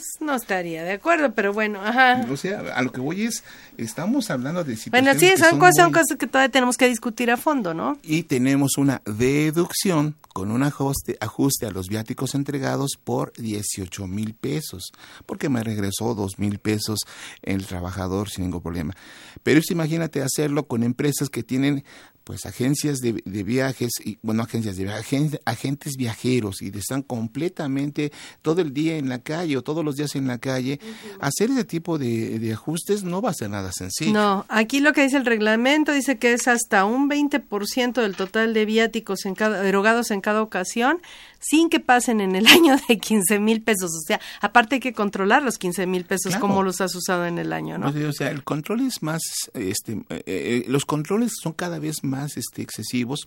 Pues 0.00 0.16
no 0.20 0.34
estaría 0.34 0.82
de 0.82 0.92
acuerdo, 0.92 1.34
pero 1.34 1.52
bueno, 1.52 1.78
ajá. 1.84 2.26
O 2.30 2.36
sea, 2.38 2.60
a 2.74 2.80
lo 2.80 2.90
que 2.90 3.02
voy 3.02 3.24
es, 3.26 3.44
estamos 3.76 4.30
hablando 4.30 4.64
de 4.64 4.74
situaciones 4.74 5.18
Bueno, 5.18 5.36
sí, 5.36 5.38
son, 5.38 5.58
cosas, 5.58 5.76
son 5.76 5.92
cosas 5.92 6.16
que 6.18 6.26
todavía 6.26 6.50
tenemos 6.50 6.78
que 6.78 6.88
discutir 6.88 7.30
a 7.30 7.36
fondo, 7.36 7.74
¿no? 7.74 7.98
Y 8.02 8.22
tenemos 8.22 8.78
una 8.78 9.02
deducción 9.04 10.16
con 10.32 10.52
un 10.52 10.62
ajuste, 10.62 11.18
ajuste 11.20 11.66
a 11.66 11.70
los 11.70 11.88
viáticos 11.88 12.34
entregados 12.34 12.92
por 13.02 13.34
18 13.34 14.06
mil 14.06 14.32
pesos, 14.32 14.90
porque 15.26 15.50
me 15.50 15.62
regresó 15.62 16.14
2 16.14 16.38
mil 16.38 16.60
pesos 16.60 17.00
el 17.42 17.66
trabajador 17.66 18.30
sin 18.30 18.44
ningún 18.44 18.62
problema. 18.62 18.94
Pero 19.42 19.60
imagínate 19.68 20.22
hacerlo 20.22 20.66
con 20.66 20.82
empresas 20.82 21.28
que 21.28 21.42
tienen 21.42 21.84
pues 22.24 22.46
agencias 22.46 22.98
de, 22.98 23.12
viajes 23.42 23.90
y 24.04 24.18
bueno 24.22 24.42
agencias 24.42 24.76
de 24.76 24.84
viajes, 24.84 25.38
agentes 25.44 25.94
viajeros 25.96 26.62
y 26.62 26.68
están 26.76 27.02
completamente 27.02 28.12
todo 28.42 28.60
el 28.60 28.72
día 28.72 28.96
en 28.96 29.08
la 29.08 29.20
calle 29.20 29.56
o 29.56 29.62
todos 29.62 29.84
los 29.84 29.96
días 29.96 30.14
en 30.16 30.26
la 30.26 30.38
calle 30.38 30.80
hacer 31.20 31.50
ese 31.50 31.64
tipo 31.64 31.98
de, 31.98 32.50
ajustes 32.52 33.04
no 33.04 33.22
va 33.22 33.30
a 33.30 33.34
ser 33.34 33.50
nada 33.50 33.70
sencillo. 33.72 34.12
No 34.12 34.46
aquí 34.48 34.80
lo 34.80 34.92
que 34.92 35.02
dice 35.02 35.16
el 35.16 35.26
reglamento 35.26 35.92
dice 35.92 36.18
que 36.18 36.32
es 36.32 36.48
hasta 36.48 36.84
un 36.84 37.08
20% 37.08 38.00
del 38.00 38.16
total 38.16 38.54
de 38.54 38.64
viáticos 38.64 39.24
en 39.24 39.34
cada, 39.34 39.66
erogados 39.66 40.10
en 40.10 40.20
cada 40.20 40.42
ocasión 40.42 41.00
sin 41.40 41.70
que 41.70 41.80
pasen 41.80 42.20
en 42.20 42.36
el 42.36 42.46
año 42.46 42.76
de 42.88 42.98
15 42.98 43.38
mil 43.40 43.62
pesos. 43.62 43.90
O 43.96 44.06
sea, 44.06 44.20
aparte 44.40 44.76
hay 44.76 44.80
que 44.80 44.92
controlar 44.92 45.42
los 45.42 45.58
15 45.58 45.86
mil 45.86 46.04
pesos 46.04 46.36
como 46.36 46.62
los 46.62 46.80
has 46.80 46.94
usado 46.94 47.26
en 47.26 47.38
el 47.38 47.52
año, 47.52 47.78
¿no? 47.78 47.88
O 47.88 48.12
sea, 48.12 48.30
el 48.30 48.44
control 48.44 48.80
es 48.82 49.02
más, 49.02 49.22
este, 49.54 49.92
eh, 50.10 50.22
eh, 50.26 50.64
los 50.68 50.84
controles 50.84 51.32
son 51.40 51.52
cada 51.52 51.78
vez 51.78 52.04
más 52.04 52.36
este, 52.36 52.62
excesivos 52.62 53.26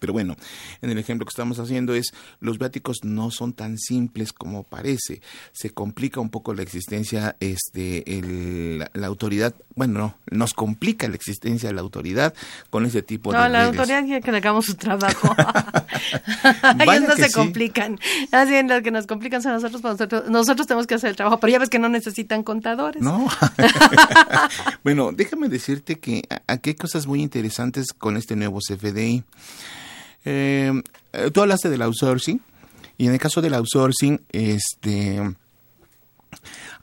pero 0.00 0.12
bueno, 0.12 0.36
en 0.82 0.90
el 0.90 0.98
ejemplo 0.98 1.24
que 1.24 1.30
estamos 1.30 1.58
haciendo 1.58 1.94
es, 1.94 2.12
los 2.40 2.58
viáticos 2.58 2.98
no 3.02 3.30
son 3.30 3.52
tan 3.52 3.78
simples 3.78 4.32
como 4.32 4.62
parece. 4.62 5.20
Se 5.52 5.70
complica 5.70 6.20
un 6.20 6.28
poco 6.28 6.54
la 6.54 6.62
existencia, 6.62 7.36
este, 7.40 8.18
el, 8.18 8.78
la, 8.92 9.06
autoridad, 9.06 9.54
bueno, 9.74 9.98
no, 9.98 10.18
nos 10.30 10.54
complica 10.54 11.08
la 11.08 11.14
existencia 11.14 11.68
de 11.68 11.74
la 11.74 11.80
autoridad 11.80 12.34
con 12.70 12.84
ese 12.84 13.02
tipo 13.02 13.32
de 13.32 13.38
No, 13.38 13.48
la 13.48 13.66
autoridad 13.66 14.04
quiere 14.04 14.20
que 14.20 14.32
le 14.32 14.38
hagamos 14.38 14.66
su 14.66 14.74
trabajo. 14.74 15.34
Ellos 16.80 17.02
no 17.08 17.16
se 17.16 17.32
complican. 17.32 17.98
Así 18.32 18.54
en 18.54 18.68
lo 18.68 18.82
que 18.82 18.90
nos 18.90 19.06
complican 19.06 19.42
son 19.42 19.52
nosotros, 19.52 19.80
pues 19.80 19.94
nosotros, 19.94 20.28
nosotros 20.28 20.66
tenemos 20.66 20.86
que 20.86 20.94
hacer 20.94 21.10
el 21.10 21.16
trabajo, 21.16 21.38
pero 21.40 21.52
ya 21.52 21.58
ves 21.58 21.70
que 21.70 21.78
no 21.78 21.88
necesitan 21.88 22.42
contadores. 22.42 23.02
No. 23.02 23.28
bueno, 24.84 25.12
déjame 25.12 25.48
decirte 25.48 25.98
que 25.98 26.24
aquí 26.46 26.70
hay 26.70 26.76
cosas 26.76 27.06
muy 27.06 27.22
interesantes 27.22 27.92
con 27.92 28.16
este 28.16 28.36
nuevo 28.36 28.58
CFDI. 28.58 29.24
Eh, 30.26 30.82
tú 31.32 31.40
hablaste 31.40 31.70
del 31.70 31.82
outsourcing 31.82 32.40
y 32.98 33.06
en 33.06 33.12
el 33.12 33.18
caso 33.18 33.40
del 33.40 33.54
outsourcing, 33.54 34.20
este, 34.32 35.22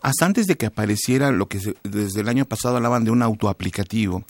hasta 0.01 0.25
antes 0.25 0.47
de 0.47 0.56
que 0.56 0.65
apareciera 0.65 1.32
lo 1.32 1.47
que 1.47 1.75
desde 1.84 2.21
el 2.21 2.29
año 2.29 2.45
pasado 2.45 2.77
hablaban 2.77 3.03
de 3.03 3.12
un 3.12 3.21
autoaplicativo, 3.21 4.23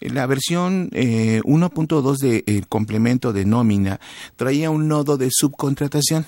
la 0.00 0.26
versión 0.26 0.90
1.2 0.90 2.16
del 2.18 2.44
de, 2.44 2.64
complemento 2.68 3.32
de 3.32 3.44
nómina 3.44 4.00
traía 4.36 4.70
un 4.70 4.88
nodo 4.88 5.16
de 5.16 5.28
subcontratación 5.30 6.26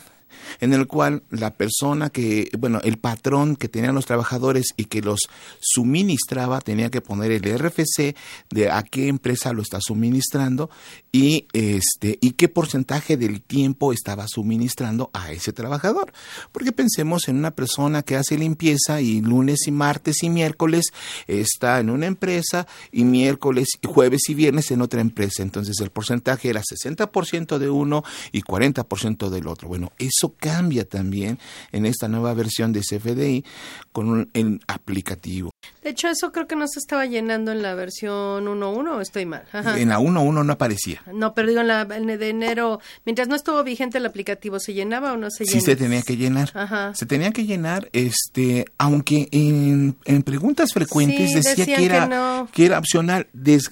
en 0.60 0.72
el 0.72 0.86
cual 0.86 1.22
la 1.30 1.54
persona 1.54 2.10
que, 2.10 2.50
bueno, 2.58 2.80
el 2.84 2.98
patrón 2.98 3.56
que 3.56 3.68
tenían 3.68 3.94
los 3.94 4.06
trabajadores 4.06 4.66
y 4.76 4.84
que 4.86 5.02
los 5.02 5.28
suministraba 5.60 6.60
tenía 6.60 6.90
que 6.90 7.00
poner 7.00 7.32
el 7.32 7.58
RFC 7.58 8.16
de 8.50 8.70
a 8.70 8.82
qué 8.82 9.08
empresa 9.08 9.52
lo 9.52 9.62
está 9.62 9.78
suministrando 9.80 10.70
y 11.12 11.46
este 11.52 12.18
y 12.20 12.32
qué 12.32 12.48
porcentaje 12.48 13.16
del 13.16 13.40
tiempo 13.40 13.92
estaba 13.92 14.26
suministrando 14.28 15.10
a 15.12 15.32
ese 15.32 15.52
trabajador. 15.52 16.12
Porque 16.52 16.72
pensemos 16.72 17.28
en 17.28 17.36
una 17.36 17.50
persona 17.50 18.02
que 18.02 18.16
hace 18.16 18.38
limpieza 18.38 19.00
y 19.00 19.20
lunes 19.20 19.66
y 19.66 19.70
martes 19.70 20.22
y 20.22 20.30
miércoles 20.30 20.86
está 21.26 21.80
en 21.80 21.90
una 21.90 22.06
empresa 22.06 22.66
y 22.92 23.04
miércoles, 23.04 23.68
jueves 23.84 24.28
y 24.28 24.34
viernes 24.34 24.70
en 24.70 24.82
otra 24.82 25.00
empresa. 25.00 25.42
Entonces 25.42 25.80
el 25.80 25.90
porcentaje 25.90 26.50
era 26.50 26.62
60% 26.62 27.58
de 27.58 27.70
uno 27.70 28.04
y 28.32 28.42
40% 28.42 29.28
del 29.30 29.48
otro. 29.48 29.68
Bueno, 29.68 29.92
eso 30.18 30.34
cambia 30.36 30.84
también 30.84 31.38
en 31.70 31.86
esta 31.86 32.08
nueva 32.08 32.34
versión 32.34 32.72
de 32.72 32.80
CFDI 32.80 33.44
con 33.92 34.08
un 34.08 34.30
el 34.34 34.60
aplicativo. 34.66 35.50
De 35.88 35.92
hecho, 35.92 36.08
eso 36.08 36.32
creo 36.32 36.46
que 36.46 36.54
no 36.54 36.68
se 36.68 36.80
estaba 36.80 37.06
llenando 37.06 37.50
en 37.50 37.62
la 37.62 37.74
versión 37.74 38.44
1.1 38.44 38.90
o 38.90 39.00
estoy 39.00 39.24
mal. 39.24 39.44
En 39.54 39.88
la 39.88 39.98
1.1 39.98 40.44
no 40.44 40.52
aparecía. 40.52 41.02
No, 41.14 41.32
pero 41.32 41.48
digo, 41.48 41.62
en 41.62 41.68
la 41.68 41.86
de 41.86 42.28
enero, 42.28 42.78
mientras 43.06 43.26
no 43.26 43.34
estuvo 43.34 43.64
vigente 43.64 43.96
el 43.96 44.04
aplicativo, 44.04 44.60
¿se 44.60 44.74
llenaba 44.74 45.14
o 45.14 45.16
no 45.16 45.30
se 45.30 45.46
llenaba? 45.46 45.60
Sí, 45.60 45.64
se 45.64 45.76
tenía 45.76 46.02
que 46.02 46.18
llenar. 46.18 46.50
Ajá. 46.52 46.94
Se 46.94 47.06
tenía 47.06 47.30
que 47.30 47.46
llenar, 47.46 47.88
este, 47.94 48.66
aunque 48.76 49.30
en, 49.32 49.96
preguntas 50.24 50.74
frecuentes 50.74 51.32
decía 51.32 51.64
que 51.64 51.86
era, 51.86 52.46
que, 52.52 52.66
era 52.66 52.78
opcional, 52.78 53.26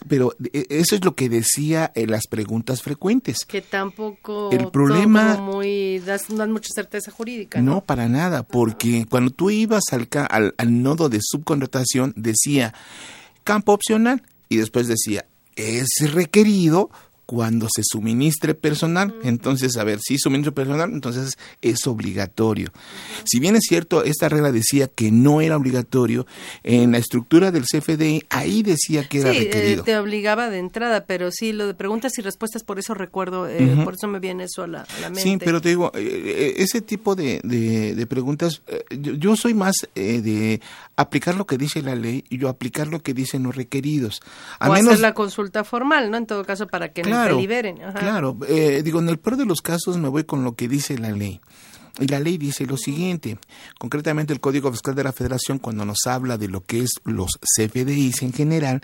pero 0.09 0.35
e, 0.55 0.69
eso 0.71 0.95
es 0.95 1.05
lo 1.05 1.15
que 1.15 1.29
decía 1.29 1.93
en 1.95 2.13
las 2.13 2.29
preguntas 2.29 2.81
frecuentes. 2.81 3.45
Que 3.47 3.61
tampoco 3.61 4.49
el 4.53 4.71
problema 4.71 5.37
muy, 5.37 5.99
dan, 5.99 6.51
mucha 6.51 6.71
certeza 6.75 7.11
jurídica. 7.11 7.61
¿no? 7.61 7.83
para 7.85 8.09
nada, 8.09 8.43
porque 8.43 9.05
cuando 9.07 9.31
tú 9.33 9.51
ibas 9.51 9.83
al, 9.93 10.09
al, 10.31 10.55
al 10.57 10.83
nodo 10.83 11.11
de 11.11 11.19
subcontratación, 11.21 12.06
decía 12.15 12.75
campo 13.45 13.73
opcional 13.73 14.23
y 14.49 14.57
después 14.57 14.87
decía 14.87 15.27
es 15.57 15.89
requerido 16.13 16.91
cuando 17.27 17.67
se 17.69 17.83
suministre 17.85 18.55
personal. 18.55 19.15
Entonces, 19.25 19.77
a 19.77 19.85
ver, 19.85 19.99
si 20.01 20.17
suministro 20.17 20.55
personal, 20.55 20.91
entonces 20.93 21.37
es 21.61 21.87
obligatorio. 21.87 22.71
Si 23.25 23.41
bien 23.41 23.57
es 23.57 23.65
cierto, 23.69 24.05
esta 24.05 24.29
regla 24.29 24.53
decía 24.53 24.87
que 24.87 25.11
no 25.11 25.41
era 25.41 25.57
obligatorio, 25.57 26.27
en 26.63 26.93
la 26.93 26.99
estructura 26.99 27.51
del 27.51 27.65
CFDI 27.65 28.25
ahí 28.31 28.63
decía 28.63 29.09
que 29.09 29.21
era 29.21 29.33
sí, 29.33 29.39
eh, 29.39 29.41
requerido. 29.45 29.85
te 29.85 29.99
obligaba 29.99 30.49
de 30.49 30.59
entrada, 30.59 31.05
pero 31.05 31.31
sí, 31.33 31.53
lo 31.53 31.67
de 31.67 31.75
preguntas 31.75 32.17
y 32.19 32.23
respuestas, 32.23 32.63
por 32.63 32.79
eso 32.79 32.95
recuerdo, 32.95 33.49
eh, 33.49 33.77
por 33.85 33.95
eso 33.95 34.07
me 34.07 34.21
viene 34.21 34.45
eso 34.45 34.63
a 34.63 34.69
la, 34.69 34.87
mente. 35.03 35.21
Sí, 35.21 35.37
pero 35.39 35.61
te 35.61 35.71
digo, 35.71 35.91
eh, 35.95 36.55
ese 36.59 36.81
tipo 36.81 37.17
de, 37.17 37.41
de, 37.43 38.07
preguntas, 38.07 38.63
yo, 38.91 39.35
soy 39.35 39.53
más 39.55 39.75
de 39.95 40.61
aplicar 40.95 41.35
lo 41.35 41.47
que 41.47 41.59
dice 41.59 41.83
la 41.83 41.97
ley 41.97 42.25
y 42.29 42.39
yo 42.39 42.49
aplicar 42.49 42.87
lo 42.87 43.03
que 43.03 43.15
dicen 43.15 43.43
los 43.43 43.57
requeridos. 43.57 44.23
o 44.61 44.73
hacer 44.73 45.01
la 45.01 45.13
consulta 45.13 45.65
formal, 45.65 46.11
¿no? 46.11 46.17
En 46.17 46.27
todo 46.27 46.45
caso, 46.45 46.69
para 46.69 46.91
que 46.91 47.03
claro, 47.03 47.16
liberen. 47.39 47.79
Claro, 47.95 48.37
eh, 48.49 48.83
digo, 48.85 49.01
en 49.01 49.09
el 49.09 49.19
peor 49.19 49.37
de 49.37 49.47
los 49.47 49.63
casos 49.63 49.99
me 49.99 50.09
voy 50.09 50.25
con 50.25 50.45
lo 50.45 50.55
que 50.55 50.69
dice 50.69 50.99
la 50.99 51.11
ley. 51.11 51.41
Y 51.99 52.07
la 52.09 52.21
ley 52.21 52.37
dice 52.37 52.67
lo 52.67 52.77
siguiente, 52.77 53.39
concretamente 53.79 54.33
el 54.33 54.41
Código 54.41 54.71
Fiscal 54.71 54.95
de 54.95 55.05
la 55.05 55.13
Federación, 55.13 55.59
cuando 55.59 55.85
nos 55.87 55.99
habla 56.07 56.37
de 56.37 56.49
lo 56.49 56.63
que 56.65 56.81
es 56.81 56.91
los 57.05 57.31
CFDIs 57.57 58.23
en 58.23 58.33
general, 58.35 58.83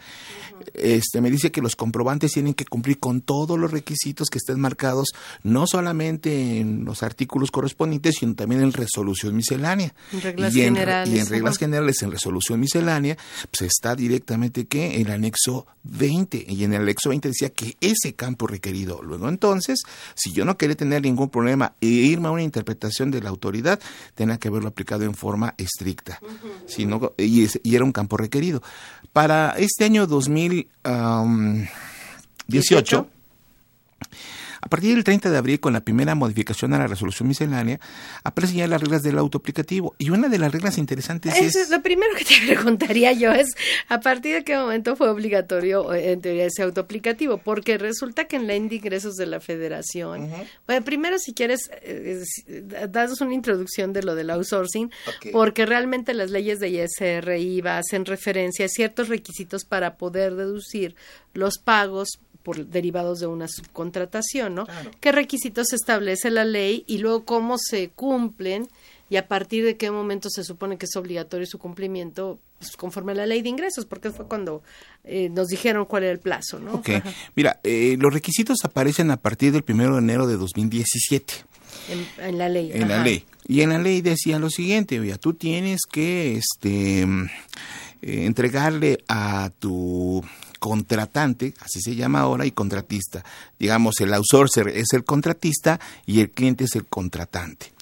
este, 0.74 1.20
me 1.20 1.30
dice 1.30 1.50
que 1.50 1.60
los 1.60 1.76
comprobantes 1.76 2.32
tienen 2.32 2.54
que 2.54 2.64
cumplir 2.64 2.98
con 2.98 3.20
todos 3.20 3.58
los 3.58 3.70
requisitos 3.70 4.28
que 4.28 4.38
estén 4.38 4.60
marcados, 4.60 5.08
no 5.42 5.66
solamente 5.66 6.58
en 6.58 6.84
los 6.84 7.02
artículos 7.02 7.50
correspondientes, 7.50 8.16
sino 8.18 8.34
también 8.34 8.62
en 8.62 8.72
resolución 8.72 9.36
miscelánea. 9.36 9.94
En 10.12 10.20
reglas 10.22 10.54
y 10.54 10.62
en, 10.62 10.74
generales. 10.74 11.14
Y 11.14 11.18
en 11.18 11.26
reglas 11.26 11.58
generales, 11.58 12.02
en 12.02 12.10
resolución 12.10 12.60
miscelánea, 12.60 13.18
pues 13.50 13.70
está 13.72 13.94
directamente 13.94 14.66
que 14.66 15.00
el 15.00 15.10
anexo 15.10 15.66
20, 15.84 16.46
y 16.48 16.64
en 16.64 16.74
el 16.74 16.82
anexo 16.82 17.10
20 17.10 17.28
decía 17.28 17.50
que 17.50 17.76
ese 17.80 18.14
campo 18.14 18.46
requerido. 18.46 19.02
Luego 19.02 19.28
entonces, 19.28 19.82
si 20.14 20.32
yo 20.32 20.44
no 20.44 20.56
quería 20.56 20.76
tener 20.76 21.02
ningún 21.02 21.28
problema 21.28 21.74
e 21.80 21.86
irme 21.86 22.28
a 22.28 22.30
una 22.30 22.42
interpretación 22.42 23.01
de 23.10 23.20
la 23.20 23.30
autoridad 23.30 23.80
tenía 24.14 24.38
que 24.38 24.46
haberlo 24.48 24.68
aplicado 24.68 25.04
en 25.04 25.14
forma 25.14 25.54
estricta. 25.58 26.20
y, 27.18 27.74
era 27.74 27.84
un 27.84 27.92
campo 27.92 28.16
requerido. 28.16 28.62
Para 29.12 29.50
este 29.58 29.84
año 29.84 30.06
2018, 30.06 33.06
A 34.62 34.68
partir 34.68 34.94
del 34.94 35.02
30 35.02 35.28
de 35.28 35.36
abril, 35.36 35.58
con 35.58 35.72
la 35.72 35.80
primera 35.80 36.14
modificación 36.14 36.72
a 36.72 36.78
la 36.78 36.86
resolución 36.86 37.26
miscelánea, 37.26 37.80
aparecen 38.22 38.58
ya 38.58 38.68
las 38.68 38.80
reglas 38.80 39.02
del 39.02 39.18
autoaplicativo. 39.18 39.96
Y 39.98 40.10
una 40.10 40.28
de 40.28 40.38
las 40.38 40.52
reglas 40.52 40.78
interesantes 40.78 41.34
Eso 41.34 41.44
es... 41.44 41.56
es 41.56 41.70
lo 41.70 41.82
primero 41.82 42.14
que 42.16 42.24
te 42.24 42.34
preguntaría 42.46 43.12
yo 43.12 43.32
es 43.32 43.48
a 43.88 43.98
partir 44.00 44.36
de 44.36 44.44
qué 44.44 44.56
momento 44.56 44.94
fue 44.94 45.10
obligatorio 45.10 45.92
en 45.92 46.20
teoría 46.20 46.46
ese 46.46 46.62
autoaplicativo, 46.62 47.38
porque 47.38 47.76
resulta 47.76 48.26
que 48.26 48.36
en 48.36 48.46
la 48.46 48.52
de 48.52 48.76
ingresos 48.76 49.16
de 49.16 49.26
la 49.26 49.40
Federación, 49.40 50.30
bueno, 50.66 50.84
primero 50.84 51.18
si 51.18 51.34
quieres 51.34 51.68
eh, 51.82 52.22
eh, 52.46 52.86
danos 52.88 53.20
una 53.20 53.34
introducción 53.34 53.92
de 53.92 54.04
lo 54.04 54.14
del 54.14 54.30
outsourcing, 54.30 54.92
porque 55.32 55.66
realmente 55.66 56.14
las 56.14 56.30
leyes 56.30 56.60
de 56.60 56.68
ISR 56.68 57.36
IVA 57.36 57.78
hacen 57.78 58.04
referencia 58.04 58.66
a 58.66 58.68
ciertos 58.68 59.08
requisitos 59.08 59.64
para 59.64 59.96
poder 59.96 60.36
deducir 60.36 60.94
los 61.34 61.58
pagos 61.58 62.20
por 62.42 62.66
derivados 62.66 63.20
de 63.20 63.26
una 63.26 63.48
subcontratación, 63.48 64.54
¿no? 64.54 64.66
¿Qué 65.00 65.12
requisitos 65.12 65.72
establece 65.72 66.30
la 66.30 66.44
ley 66.44 66.84
y 66.86 66.98
luego 66.98 67.24
cómo 67.24 67.56
se 67.58 67.88
cumplen 67.90 68.68
y 69.10 69.16
a 69.16 69.28
partir 69.28 69.64
de 69.64 69.76
qué 69.76 69.90
momento 69.90 70.28
se 70.30 70.42
supone 70.42 70.78
que 70.78 70.86
es 70.86 70.96
obligatorio 70.96 71.46
su 71.46 71.58
cumplimiento 71.58 72.38
pues, 72.58 72.76
conforme 72.76 73.12
a 73.12 73.14
la 73.16 73.26
ley 73.26 73.42
de 73.42 73.48
ingresos? 73.50 73.84
Porque 73.84 74.10
fue 74.10 74.26
cuando 74.26 74.62
eh, 75.04 75.28
nos 75.28 75.48
dijeron 75.48 75.84
cuál 75.84 76.04
era 76.04 76.12
el 76.12 76.18
plazo, 76.18 76.58
¿no? 76.58 76.74
Ok, 76.74 76.88
Ajá. 76.90 77.12
mira, 77.36 77.60
eh, 77.62 77.96
los 77.98 78.12
requisitos 78.12 78.58
aparecen 78.64 79.10
a 79.10 79.16
partir 79.18 79.52
del 79.52 79.64
1 79.68 79.92
de 79.94 79.98
enero 79.98 80.26
de 80.26 80.36
2017 80.36 81.34
En, 81.90 82.06
en 82.28 82.38
la 82.38 82.48
ley. 82.48 82.70
en 82.72 82.88
la 82.88 83.02
ley. 83.04 83.24
Y 83.46 83.60
en 83.60 83.70
la 83.70 83.78
ley 83.78 84.00
decía 84.00 84.38
lo 84.38 84.48
siguiente, 84.50 84.98
oye, 85.00 85.16
tú 85.18 85.34
tienes 85.34 85.80
que 85.90 86.36
este, 86.36 87.04
mm, 87.04 87.24
eh, 88.02 88.24
entregarle 88.26 89.04
a 89.08 89.50
tu 89.58 90.24
contratante, 90.62 91.54
así 91.58 91.80
se 91.80 91.96
llama 91.96 92.20
ahora, 92.20 92.46
y 92.46 92.52
contratista. 92.52 93.24
Digamos, 93.58 94.00
el 94.00 94.14
outsourcer 94.14 94.68
es 94.68 94.92
el 94.92 95.02
contratista 95.02 95.80
y 96.06 96.20
el 96.20 96.30
cliente 96.30 96.62
es 96.62 96.76
el 96.76 96.86
contratante. 96.86 97.72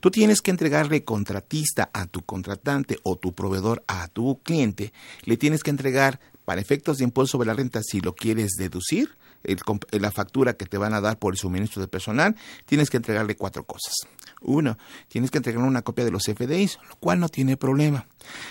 Tú 0.00 0.10
tienes 0.10 0.40
que 0.40 0.50
entregarle 0.50 1.04
contratista 1.04 1.90
a 1.92 2.06
tu 2.06 2.22
contratante 2.22 2.98
o 3.04 3.14
tu 3.14 3.34
proveedor 3.34 3.84
a 3.86 4.08
tu 4.08 4.40
cliente. 4.42 4.92
Le 5.22 5.36
tienes 5.36 5.62
que 5.62 5.70
entregar 5.70 6.18
para 6.44 6.60
efectos 6.60 6.98
de 6.98 7.04
impuesto 7.04 7.38
sobre 7.38 7.46
la 7.46 7.54
renta, 7.54 7.80
si 7.84 8.00
lo 8.00 8.16
quieres 8.16 8.54
deducir, 8.58 9.14
el 9.44 9.60
la 9.92 10.10
factura 10.10 10.54
que 10.54 10.66
te 10.66 10.76
van 10.76 10.92
a 10.92 11.00
dar 11.00 11.20
por 11.20 11.34
el 11.34 11.38
suministro 11.38 11.82
de 11.82 11.86
personal, 11.86 12.34
tienes 12.66 12.90
que 12.90 12.96
entregarle 12.96 13.36
cuatro 13.36 13.62
cosas. 13.62 13.94
Uno, 14.40 14.76
tienes 15.06 15.30
que 15.30 15.38
entregar 15.38 15.62
una 15.62 15.82
copia 15.82 16.04
de 16.04 16.10
los 16.10 16.24
FDIs, 16.24 16.80
lo 16.88 16.96
cual 16.96 17.20
no 17.20 17.28
tiene 17.28 17.56
problema. 17.56 18.08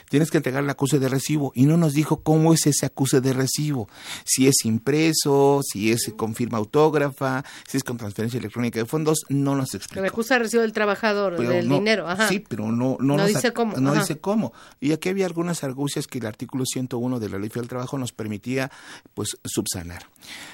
Tienes 0.10 0.32
que 0.32 0.38
entregar 0.38 0.64
el 0.64 0.70
acuse 0.70 1.00
de 1.00 1.10
recibo 1.10 1.52
y 1.56 1.66
no 1.66 1.78
nos 1.78 1.94
dijo 1.94 2.22
cómo 2.24 2.54
es 2.54 2.66
ese 2.68 2.86
acuse 2.86 3.22
de 3.22 3.34
recibo. 3.34 3.88
Si 4.26 4.48
es 4.48 4.56
impreso, 4.66 5.62
si 5.64 5.92
es 5.92 6.14
con 6.16 6.36
firma 6.36 6.58
autógrafa, 6.58 7.44
si 7.68 7.78
es 7.78 7.84
con 7.84 7.98
transferencia 7.98 8.38
electrónica 8.40 8.80
de 8.80 8.86
fondos, 8.86 9.20
no 9.30 9.56
nos 9.56 9.74
explicó. 9.76 10.02
me 10.02 10.08
acusa 10.08 10.36
de 10.36 10.40
recibo 10.44 10.62
del 10.62 10.74
trabajador, 10.74 11.36
Pero 11.38 11.50
del 11.50 11.68
no- 11.68 11.76
dinero. 11.76 12.08
Ajá. 12.08 12.28
Sí, 12.28 12.40
pero 12.48 12.72
no, 12.72 12.98
no, 13.00 13.14
No 13.14 13.18
nos 13.18 13.28
dice 13.28 13.54
cómo, 13.54 13.78
No 13.78 13.92
ajá. 13.92 14.02
dice 14.02 14.20
cómo. 14.20 14.54
Y 14.80 14.92
aquí 14.92 15.10
había 15.10 15.26
algunas 15.26 15.64
argucias 15.64 16.08
que 16.08 16.20
el 16.20 16.26
artículo 16.26 16.66
101 16.66 17.20
de 17.20 17.30
la 17.30 17.38
Ley 17.40 17.50
Federal 17.50 17.64
del 17.64 17.70
Trabajo 17.70 17.98
nos 17.98 18.12
permitía 18.12 18.72
pues 19.14 19.38
subsanar. 19.44 20.08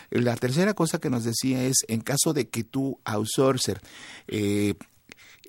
La 0.10 0.36
tercera 0.36 0.74
cosa 0.74 1.00
que 1.00 1.10
nos 1.10 1.24
decía 1.24 1.64
es, 1.64 1.78
en 1.88 2.02
caso 2.02 2.34
de 2.34 2.48
que 2.50 2.64
tú, 2.64 3.00
outsourcer, 3.06 3.82
eh, 4.28 4.74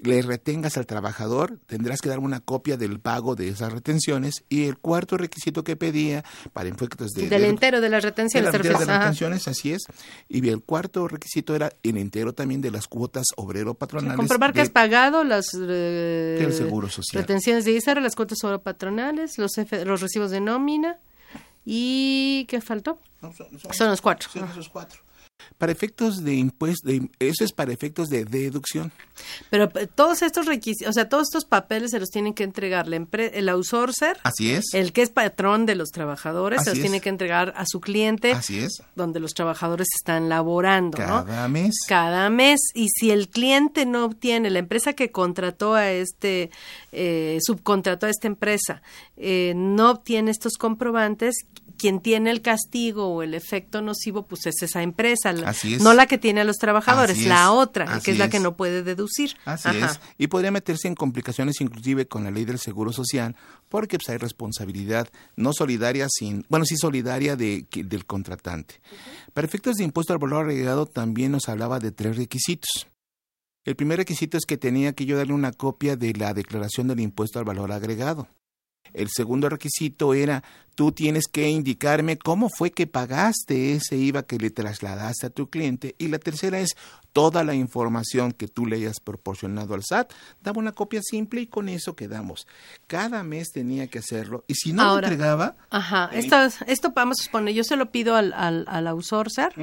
le 0.02 0.22
retengas 0.22 0.76
al 0.76 0.86
trabajador, 0.86 1.58
tendrás 1.66 2.00
que 2.00 2.08
dar 2.08 2.18
una 2.20 2.40
copia 2.40 2.76
del 2.76 3.00
pago 3.00 3.36
de 3.36 3.48
esas 3.48 3.72
retenciones. 3.72 4.44
Y 4.48 4.64
el 4.64 4.78
cuarto 4.78 5.16
requisito 5.16 5.62
que 5.64 5.76
pedía 5.76 6.24
para 6.52 6.68
efectos 6.68 7.10
de... 7.12 7.28
Del 7.28 7.42
de- 7.42 7.48
entero 7.48 7.80
de 7.80 7.88
las 7.90 8.02
retenciones. 8.02 8.50
de 8.52 8.58
de 8.58 8.70
las 8.70 8.88
ajá. 8.88 9.50
así 9.50 9.72
es. 9.72 9.82
Y 10.28 10.48
el 10.48 10.62
cuarto 10.62 11.06
requisito 11.08 11.54
era 11.54 11.70
el 11.82 11.96
entero 11.98 12.32
también 12.32 12.60
de 12.60 12.70
las 12.70 12.86
cuotas 12.86 13.26
obrero-patronales. 13.36 14.16
Comprobar 14.16 14.52
que 14.52 14.62
has 14.62 14.70
pagado 14.70 15.22
las 15.24 15.52
eh, 15.54 16.38
del 16.40 16.52
Seguro 16.52 16.88
Social. 16.88 17.22
retenciones 17.22 17.64
de 17.64 17.72
ISR, 17.72 18.00
las 18.00 18.16
cuotas 18.16 18.38
sobre 18.40 18.58
patronales, 18.58 19.36
los, 19.38 19.52
los 19.84 20.00
recibos 20.00 20.30
de 20.30 20.40
nómina 20.40 20.98
y 21.64 22.46
¿qué 22.48 22.60
faltó? 22.60 22.98
No, 23.20 23.32
son- 23.32 23.58
son- 23.58 23.74
Son 23.74 23.88
los 23.88 24.00
cuatro. 24.00 24.28
son 24.32 24.48
esos 24.50 24.68
cuatro. 24.68 25.00
Para 25.58 25.72
efectos 25.72 26.22
de 26.22 26.34
impuesto, 26.34 26.88
de- 26.88 27.08
eso 27.18 27.44
es 27.44 27.52
para 27.52 27.72
efectos 27.72 28.08
de 28.08 28.24
deducción. 28.24 28.92
Pero 29.50 29.70
eh, 29.74 29.86
todos 29.86 30.22
estos 30.22 30.46
requisitos, 30.46 30.90
o 30.90 30.92
sea, 30.92 31.08
todos 31.08 31.24
estos 31.28 31.44
papeles 31.44 31.90
se 31.90 32.00
los 32.00 32.10
tienen 32.10 32.34
que 32.34 32.44
entregar 32.44 32.86
la 32.88 33.00
el 33.12 33.48
outsourcer, 33.48 34.18
Así 34.22 34.52
es. 34.52 34.66
el 34.74 34.92
que 34.92 35.02
es 35.02 35.10
patrón 35.10 35.66
de 35.66 35.74
los 35.74 35.90
trabajadores, 35.90 36.62
se 36.64 36.70
los 36.70 36.80
tiene 36.80 37.00
que 37.00 37.08
entregar 37.08 37.54
a 37.56 37.64
su 37.66 37.80
cliente, 37.80 38.32
Así 38.32 38.58
es. 38.58 38.82
donde 38.94 39.20
los 39.20 39.32
trabajadores 39.32 39.88
están 39.94 40.28
laborando, 40.28 40.98
¿no? 40.98 41.24
Cada 41.24 41.48
mes. 41.48 41.74
cada 41.88 42.30
mes 42.30 42.60
y 42.74 42.88
si 42.88 43.10
el 43.10 43.28
cliente 43.28 43.86
no 43.86 44.04
obtiene, 44.04 44.50
la 44.50 44.58
empresa 44.58 44.92
que 44.92 45.10
contrató 45.10 45.74
a 45.74 45.90
este, 45.90 46.50
eh, 46.92 47.38
subcontrató 47.40 48.06
a 48.06 48.10
esta 48.10 48.26
empresa, 48.26 48.82
eh, 49.16 49.52
no 49.56 49.90
obtiene 49.90 50.30
estos 50.30 50.54
comprobantes, 50.54 51.34
quien 51.80 52.00
tiene 52.00 52.30
el 52.30 52.42
castigo 52.42 53.08
o 53.08 53.22
el 53.22 53.32
efecto 53.32 53.80
nocivo, 53.80 54.24
pues 54.26 54.44
es 54.44 54.62
esa 54.62 54.82
empresa, 54.82 55.30
Así 55.46 55.74
es. 55.74 55.82
no 55.82 55.94
la 55.94 56.06
que 56.06 56.18
tiene 56.18 56.42
a 56.42 56.44
los 56.44 56.56
trabajadores, 56.58 57.16
Así 57.16 57.26
la 57.26 57.52
otra, 57.52 57.86
Así 57.86 58.04
que 58.04 58.10
es 58.10 58.18
la 58.18 58.28
que 58.28 58.38
no 58.38 58.54
puede 58.54 58.82
deducir. 58.82 59.09
Así 59.44 59.68
Ajá. 59.68 59.86
es. 59.92 60.00
Y 60.18 60.26
podría 60.28 60.50
meterse 60.50 60.88
en 60.88 60.94
complicaciones 60.94 61.60
inclusive 61.60 62.06
con 62.06 62.24
la 62.24 62.30
ley 62.30 62.44
del 62.44 62.58
Seguro 62.58 62.92
Social, 62.92 63.36
porque 63.68 63.98
pues, 63.98 64.08
hay 64.08 64.16
responsabilidad 64.18 65.08
no 65.36 65.52
solidaria, 65.52 66.06
sin, 66.10 66.44
bueno, 66.48 66.64
sí 66.64 66.76
solidaria 66.76 67.36
de, 67.36 67.66
que- 67.68 67.84
del 67.84 68.06
contratante. 68.06 68.80
Para 69.34 69.46
efectos 69.46 69.76
de 69.76 69.84
impuesto 69.84 70.12
al 70.12 70.18
valor 70.18 70.44
agregado 70.48 70.86
también 70.86 71.32
nos 71.32 71.48
hablaba 71.48 71.78
de 71.78 71.92
tres 71.92 72.16
requisitos. 72.16 72.88
El 73.64 73.76
primer 73.76 73.98
requisito 73.98 74.38
es 74.38 74.46
que 74.46 74.56
tenía 74.56 74.94
que 74.94 75.04
yo 75.04 75.16
darle 75.18 75.34
una 75.34 75.52
copia 75.52 75.94
de 75.96 76.14
la 76.14 76.32
declaración 76.32 76.88
del 76.88 77.00
impuesto 77.00 77.38
al 77.38 77.44
valor 77.44 77.72
agregado. 77.72 78.26
El 78.92 79.08
segundo 79.08 79.48
requisito 79.48 80.14
era, 80.14 80.42
tú 80.74 80.92
tienes 80.92 81.26
que 81.30 81.48
indicarme 81.48 82.18
cómo 82.18 82.48
fue 82.48 82.72
que 82.72 82.86
pagaste 82.86 83.74
ese 83.74 83.96
IVA 83.96 84.24
que 84.24 84.38
le 84.38 84.50
trasladaste 84.50 85.26
a 85.26 85.30
tu 85.30 85.48
cliente. 85.48 85.94
Y 85.98 86.08
la 86.08 86.18
tercera 86.18 86.58
es, 86.58 86.76
toda 87.12 87.44
la 87.44 87.54
información 87.54 88.32
que 88.32 88.48
tú 88.48 88.66
le 88.66 88.76
hayas 88.76 89.00
proporcionado 89.00 89.74
al 89.74 89.82
SAT, 89.84 90.12
daba 90.42 90.58
una 90.58 90.72
copia 90.72 91.00
simple 91.02 91.40
y 91.42 91.46
con 91.46 91.68
eso 91.68 91.94
quedamos. 91.94 92.46
Cada 92.86 93.22
mes 93.22 93.50
tenía 93.52 93.88
que 93.88 93.98
hacerlo. 93.98 94.44
Y 94.46 94.54
si 94.54 94.72
no 94.72 94.82
Ahora, 94.82 95.08
lo 95.08 95.12
entregaba, 95.12 95.56
Ajá, 95.70 96.10
Eh, 96.12 96.20
esto, 96.20 96.36
esto 96.66 96.92
vamos 96.94 97.20
a 97.20 97.24
suponer, 97.24 97.54
yo 97.54 97.64
se 97.64 97.76
lo 97.76 97.90
pido 97.90 98.16
al, 98.16 98.32
al, 98.32 98.64
al 98.68 98.86
outsourcer, 98.86 99.54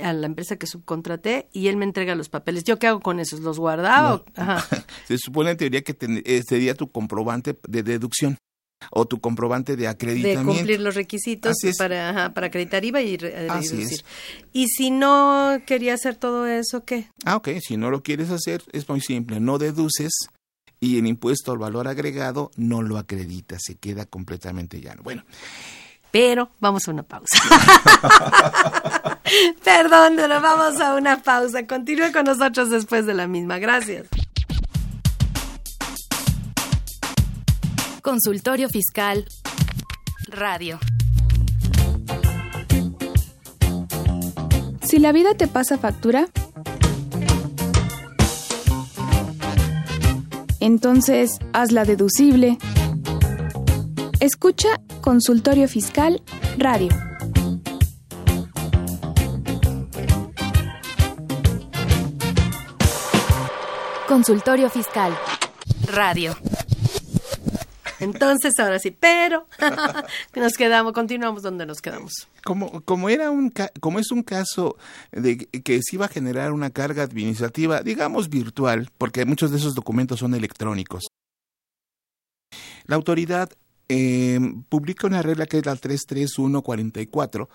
a 0.00 0.12
la 0.12 0.26
empresa 0.26 0.56
que 0.56 0.66
subcontraté, 0.66 1.48
y 1.52 1.68
él 1.68 1.76
me 1.76 1.84
entrega 1.84 2.14
los 2.14 2.28
papeles. 2.28 2.64
¿Yo 2.64 2.78
qué 2.78 2.86
hago 2.88 3.00
con 3.00 3.20
esos? 3.20 3.40
¿Los 3.40 3.58
guardaba? 3.58 4.14
o- 4.14 4.24
Ajá. 4.36 4.64
se 5.06 5.18
supone 5.18 5.50
en 5.52 5.56
teoría 5.56 5.82
que 5.82 5.94
ten- 5.94 6.22
eh, 6.24 6.42
sería 6.48 6.74
tu 6.74 6.90
comprobante 6.90 7.58
de 7.68 7.82
deducción 7.82 8.36
o 8.90 9.06
tu 9.06 9.18
comprobante 9.20 9.76
de 9.76 9.82
de 9.82 9.88
acreditamiento. 9.88 10.52
cumplir 10.52 10.80
los 10.80 10.94
requisitos 10.94 11.56
para, 11.78 12.10
ajá, 12.10 12.34
para 12.34 12.48
acreditar 12.48 12.84
IVA 12.84 13.00
y 13.02 13.16
re- 13.16 13.48
Así 13.48 13.76
deducir. 13.76 14.00
es. 14.00 14.04
Y 14.52 14.66
si 14.68 14.90
no 14.90 15.58
quería 15.66 15.94
hacer 15.94 16.16
todo 16.16 16.46
eso, 16.46 16.84
¿qué? 16.84 17.08
Ah, 17.24 17.36
ok. 17.36 17.48
Si 17.66 17.76
no 17.78 17.90
lo 17.90 18.02
quieres 18.02 18.30
hacer, 18.30 18.62
es 18.72 18.86
muy 18.88 19.00
simple. 19.00 19.40
No 19.40 19.56
deduces 19.58 20.12
y 20.80 20.98
el 20.98 21.06
impuesto 21.06 21.52
al 21.52 21.58
valor 21.58 21.88
agregado 21.88 22.50
no 22.56 22.82
lo 22.82 22.98
acredita. 22.98 23.56
Se 23.58 23.76
queda 23.76 24.04
completamente 24.04 24.80
llano. 24.82 25.02
Bueno, 25.02 25.24
Pero 26.10 26.50
vamos 26.60 26.86
a 26.86 26.90
una 26.90 27.04
pausa. 27.04 27.38
Perdón, 29.64 30.14
pero 30.16 30.40
vamos 30.40 30.80
a 30.80 30.94
una 30.94 31.22
pausa. 31.22 31.66
Continúe 31.66 32.12
con 32.12 32.24
nosotros 32.24 32.70
después 32.70 33.06
de 33.06 33.14
la 33.14 33.26
misma. 33.26 33.58
Gracias. 33.58 34.06
Consultorio 38.02 38.68
Fiscal 38.68 39.26
Radio. 40.28 40.78
Si 44.82 44.98
la 44.98 45.12
vida 45.12 45.34
te 45.34 45.48
pasa 45.48 45.78
factura, 45.78 46.26
entonces 50.60 51.38
hazla 51.52 51.84
deducible. 51.84 52.58
Escucha 54.20 54.80
Consultorio 55.00 55.66
Fiscal 55.66 56.22
Radio. 56.58 57.13
Consultorio 64.14 64.70
Fiscal 64.70 65.12
Radio. 65.88 66.36
Entonces, 67.98 68.52
ahora 68.60 68.78
sí, 68.78 68.92
pero 68.92 69.48
nos 70.36 70.52
quedamos, 70.52 70.92
continuamos 70.92 71.42
donde 71.42 71.66
nos 71.66 71.82
quedamos. 71.82 72.28
como, 72.44 72.80
como 72.82 73.08
era 73.08 73.32
un 73.32 73.52
como 73.80 73.98
es 73.98 74.12
un 74.12 74.22
caso 74.22 74.76
de 75.10 75.36
que 75.38 75.80
se 75.82 75.96
iba 75.96 76.04
a 76.04 76.08
generar 76.08 76.52
una 76.52 76.70
carga 76.70 77.02
administrativa, 77.02 77.82
digamos 77.82 78.28
virtual, 78.28 78.88
porque 78.98 79.24
muchos 79.24 79.50
de 79.50 79.56
esos 79.56 79.74
documentos 79.74 80.20
son 80.20 80.34
electrónicos. 80.34 81.08
La 82.84 82.94
autoridad 82.94 83.50
eh, 83.88 84.38
publica 84.68 85.06
una 85.06 85.22
regla 85.22 85.46
que 85.46 85.58
es 85.58 85.66
la 85.66 85.76
33144, 85.76 87.48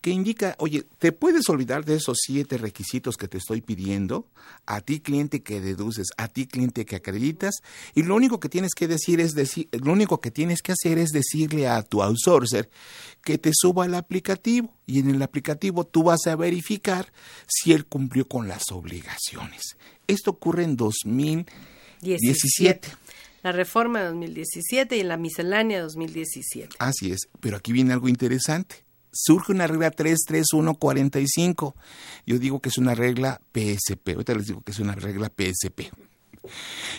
que 0.00 0.10
indica, 0.10 0.56
oye, 0.58 0.84
te 0.98 1.12
puedes 1.12 1.48
olvidar 1.48 1.84
de 1.84 1.96
esos 1.96 2.18
siete 2.20 2.58
requisitos 2.58 3.16
que 3.16 3.28
te 3.28 3.38
estoy 3.38 3.60
pidiendo, 3.60 4.26
a 4.66 4.80
ti 4.80 5.00
cliente 5.00 5.42
que 5.42 5.60
deduces, 5.60 6.08
a 6.16 6.28
ti 6.28 6.46
cliente 6.46 6.86
que 6.86 6.96
acreditas, 6.96 7.56
y 7.94 8.02
lo 8.02 8.14
único 8.14 8.40
que 8.40 8.48
tienes 8.48 8.72
que 8.74 8.88
decir 8.88 9.20
es 9.20 9.34
decir, 9.34 9.68
lo 9.72 9.92
único 9.92 10.20
que 10.20 10.30
tienes 10.30 10.62
que 10.62 10.72
hacer 10.72 10.98
es 10.98 11.10
decirle 11.10 11.68
a 11.68 11.82
tu 11.82 12.02
outsourcer 12.02 12.70
que 13.22 13.38
te 13.38 13.50
suba 13.54 13.86
el 13.86 13.94
aplicativo, 13.94 14.72
y 14.86 15.00
en 15.00 15.10
el 15.10 15.22
aplicativo 15.22 15.84
tú 15.84 16.04
vas 16.04 16.26
a 16.26 16.36
verificar 16.36 17.12
si 17.46 17.72
él 17.72 17.86
cumplió 17.86 18.28
con 18.28 18.48
las 18.48 18.70
obligaciones. 18.72 19.76
Esto 20.06 20.30
ocurre 20.30 20.64
en 20.64 20.76
2017. 20.76 22.88
La 23.46 23.52
reforma 23.52 24.00
de 24.00 24.06
2017 24.06 24.96
y 24.96 25.04
la 25.04 25.16
miscelánea 25.16 25.80
2017. 25.80 26.74
Así 26.80 27.12
es, 27.12 27.28
pero 27.38 27.56
aquí 27.56 27.70
viene 27.70 27.92
algo 27.92 28.08
interesante. 28.08 28.84
Surge 29.12 29.52
una 29.52 29.68
regla 29.68 29.92
33145. 29.92 31.76
Yo 32.26 32.40
digo 32.40 32.58
que 32.58 32.70
es 32.70 32.76
una 32.76 32.96
regla 32.96 33.40
PSP. 33.52 34.08
Ahorita 34.14 34.34
les 34.34 34.46
digo 34.46 34.62
que 34.62 34.72
es 34.72 34.80
una 34.80 34.96
regla 34.96 35.28
PSP 35.28 35.92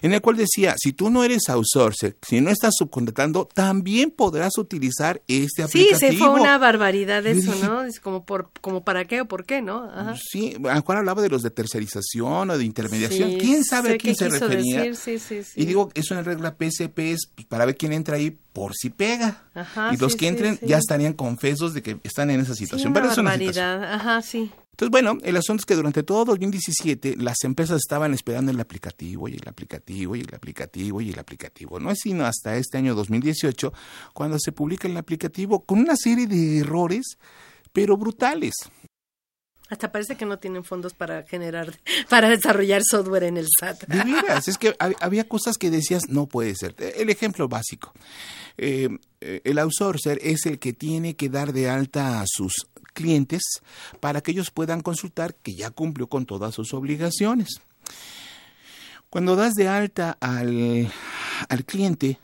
en 0.01 0.13
el 0.13 0.21
cual 0.21 0.37
decía, 0.37 0.75
si 0.77 0.93
tú 0.93 1.09
no 1.09 1.23
eres 1.23 1.49
outsourcer, 1.49 2.17
si 2.27 2.41
no 2.41 2.49
estás 2.49 2.75
subcontratando, 2.77 3.47
también 3.53 4.11
podrás 4.11 4.57
utilizar 4.57 5.21
este 5.27 5.63
aplicativo. 5.63 5.99
Sí, 5.99 6.05
se 6.07 6.17
fue 6.17 6.29
una 6.29 6.57
barbaridad 6.57 7.25
eso, 7.25 7.55
¿no? 7.55 7.83
Es 7.83 7.99
como, 7.99 8.25
por, 8.25 8.51
como 8.61 8.83
para 8.83 9.05
qué 9.05 9.21
o 9.21 9.27
por 9.27 9.45
qué, 9.45 9.61
¿no? 9.61 9.89
Ajá. 9.91 10.15
Sí, 10.31 10.55
Juan 10.61 10.97
hablaba 10.97 11.21
de 11.21 11.29
los 11.29 11.43
de 11.43 11.51
tercerización 11.51 12.49
o 12.49 12.57
de 12.57 12.63
intermediación. 12.63 13.37
¿Quién 13.39 13.63
sabe 13.63 13.93
a 13.93 13.97
quién 13.97 14.15
se 14.15 14.29
refería? 14.29 14.93
Sí, 14.93 15.19
sí, 15.19 15.41
y 15.55 15.65
digo, 15.65 15.89
es 15.93 16.11
una 16.11 16.21
regla 16.23 16.55
PSP 16.57 16.99
es 16.99 17.29
para 17.47 17.65
ver 17.65 17.77
quién 17.77 17.93
entra 17.93 18.15
ahí 18.17 18.37
por 18.53 18.73
si 18.75 18.89
pega. 18.89 19.43
Ajá, 19.53 19.91
y 19.93 19.97
los 19.97 20.15
que 20.15 20.27
entren 20.27 20.59
ya 20.61 20.77
estarían 20.77 21.13
confesos 21.13 21.73
de 21.73 21.81
que 21.81 21.97
están 22.03 22.29
en 22.29 22.41
esa 22.41 22.55
situación. 22.55 22.91
Una 22.91 22.99
Pero 23.01 23.11
es 23.11 23.17
una 23.17 23.31
barbaridad. 23.31 23.51
situación. 23.51 23.83
Ajá, 23.83 24.21
sí. 24.21 24.51
Entonces, 24.80 24.91
bueno, 24.91 25.17
el 25.23 25.36
asunto 25.38 25.61
es 25.61 25.65
que 25.65 25.73
durante 25.73 26.03
todo 26.03 26.23
2017 26.25 27.15
las 27.17 27.38
empresas 27.43 27.78
estaban 27.78 28.13
esperando 28.13 28.51
el 28.51 28.59
aplicativo 28.59 29.28
y 29.28 29.34
el 29.34 29.47
aplicativo 29.47 30.15
y 30.15 30.21
el 30.21 30.36
aplicativo 30.36 31.01
y 31.01 31.09
el 31.09 31.17
aplicativo. 31.17 31.80
No 31.80 31.89
es 31.89 31.97
sino 32.03 32.25
hasta 32.28 32.55
este 32.57 32.78
año 32.78 32.93
2018 32.93 33.73
cuando 34.13 34.38
se 34.39 34.51
publica 34.51 34.88
el 34.88 34.95
aplicativo 34.95 35.65
con 35.65 35.80
una 35.80 35.95
serie 35.95 36.28
de 36.28 36.59
errores, 36.59 37.17
pero 37.73 37.97
brutales. 37.97 38.53
Hasta 39.69 39.91
parece 39.91 40.15
que 40.15 40.25
no 40.25 40.38
tienen 40.38 40.63
fondos 40.63 40.93
para 40.93 41.23
generar, 41.23 41.80
para 42.09 42.30
desarrollar 42.30 42.84
software 42.84 43.23
en 43.23 43.38
el 43.38 43.47
SAT. 43.59 43.88
De 43.88 44.03
veras, 44.03 44.47
es 44.47 44.59
que 44.59 44.78
hab- 44.78 44.95
había 45.01 45.28
cosas 45.28 45.57
que 45.57 45.71
decías, 45.71 46.03
no 46.07 46.28
puede 46.28 46.53
ser. 46.55 46.75
El 46.78 47.09
ejemplo 47.09 47.47
básico. 47.49 47.93
Eh, 48.57 48.89
eh, 49.21 49.41
el 49.43 49.57
outsourcer 49.59 50.19
es 50.21 50.45
el 50.45 50.59
que 50.59 50.73
tiene 50.73 51.15
que 51.15 51.30
dar 51.30 51.51
de 51.51 51.67
alta 51.69 52.21
a 52.21 52.25
sus 52.28 52.67
clientes 52.97 53.43
para 53.99 54.21
que 54.21 54.31
ellos 54.31 54.49
puedan 54.49 54.81
consultar 54.81 55.35
que 55.35 55.53
ya 55.53 55.69
cumplió 55.69 56.07
con 56.07 56.25
todas 56.25 56.55
sus 56.55 56.73
obligaciones. 56.73 57.61
Cuando 59.11 59.35
das 59.35 59.53
de 59.53 59.67
alta 59.67 60.17
al, 60.19 60.91
al 61.47 61.65
cliente, 61.65 62.17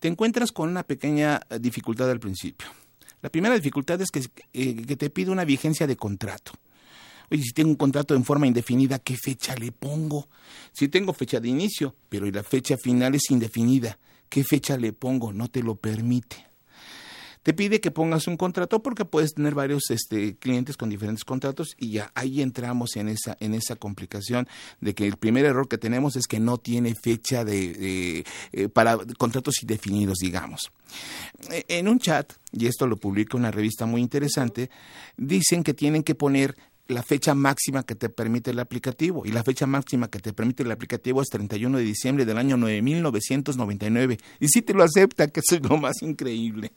te 0.00 0.08
encuentras 0.08 0.50
con 0.50 0.68
una 0.68 0.82
pequeña 0.82 1.40
eh, 1.48 1.60
dificultad 1.60 2.10
al 2.10 2.18
principio. 2.18 2.68
La 3.22 3.30
primera 3.30 3.54
dificultad 3.54 4.00
es 4.00 4.10
que, 4.10 4.20
eh, 4.52 4.84
que 4.84 4.96
te 4.96 5.10
pide 5.10 5.30
una 5.30 5.44
vigencia 5.44 5.86
de 5.86 5.96
contrato. 5.96 6.52
Oye, 7.30 7.42
si 7.42 7.52
tengo 7.52 7.70
un 7.70 7.76
contrato 7.76 8.16
en 8.16 8.24
forma 8.24 8.48
indefinida, 8.48 8.98
¿qué 8.98 9.16
fecha 9.16 9.54
le 9.54 9.70
pongo? 9.70 10.28
Si 10.72 10.88
tengo 10.88 11.12
fecha 11.12 11.38
de 11.38 11.48
inicio, 11.48 11.94
pero 12.08 12.26
la 12.26 12.42
fecha 12.42 12.76
final 12.76 13.14
es 13.14 13.30
indefinida, 13.30 13.98
¿qué 14.28 14.42
fecha 14.42 14.76
le 14.76 14.92
pongo? 14.92 15.32
No 15.32 15.48
te 15.48 15.62
lo 15.62 15.76
permite. 15.76 16.49
Te 17.42 17.54
pide 17.54 17.80
que 17.80 17.90
pongas 17.90 18.26
un 18.26 18.36
contrato 18.36 18.82
porque 18.82 19.04
puedes 19.04 19.34
tener 19.34 19.54
varios 19.54 19.90
este, 19.90 20.36
clientes 20.36 20.76
con 20.76 20.90
diferentes 20.90 21.24
contratos 21.24 21.74
y 21.78 21.92
ya 21.92 22.10
ahí 22.14 22.42
entramos 22.42 22.96
en 22.96 23.08
esa, 23.08 23.36
en 23.40 23.54
esa 23.54 23.76
complicación 23.76 24.46
de 24.80 24.94
que 24.94 25.06
el 25.06 25.16
primer 25.16 25.44
error 25.46 25.68
que 25.68 25.78
tenemos 25.78 26.16
es 26.16 26.26
que 26.26 26.40
no 26.40 26.58
tiene 26.58 26.94
fecha 26.94 27.44
de, 27.44 28.24
eh, 28.52 28.68
para 28.68 28.98
contratos 29.18 29.62
indefinidos, 29.62 30.18
digamos. 30.18 30.70
Eh, 31.50 31.64
En 31.68 31.88
un 31.88 31.98
chat, 31.98 32.32
y 32.52 32.66
esto 32.66 32.86
lo 32.86 32.96
publica 32.96 33.36
una 33.36 33.50
revista 33.50 33.86
muy 33.86 34.00
interesante, 34.02 34.70
dicen 35.16 35.62
que 35.62 35.74
tienen 35.74 36.02
que 36.02 36.14
poner 36.14 36.56
la 36.90 37.02
fecha 37.02 37.34
máxima 37.34 37.84
que 37.84 37.94
te 37.94 38.08
permite 38.08 38.50
el 38.50 38.58
aplicativo. 38.58 39.24
Y 39.24 39.30
la 39.30 39.44
fecha 39.44 39.66
máxima 39.66 40.08
que 40.08 40.18
te 40.18 40.32
permite 40.32 40.64
el 40.64 40.72
aplicativo 40.72 41.22
es 41.22 41.28
31 41.28 41.78
de 41.78 41.84
diciembre 41.84 42.24
del 42.24 42.36
año 42.36 42.56
9999. 42.56 44.18
Y 44.40 44.48
si 44.48 44.62
te 44.62 44.74
lo 44.74 44.82
acepta, 44.82 45.28
que 45.28 45.40
es 45.40 45.62
lo 45.62 45.76
más 45.76 46.02
increíble. 46.02 46.72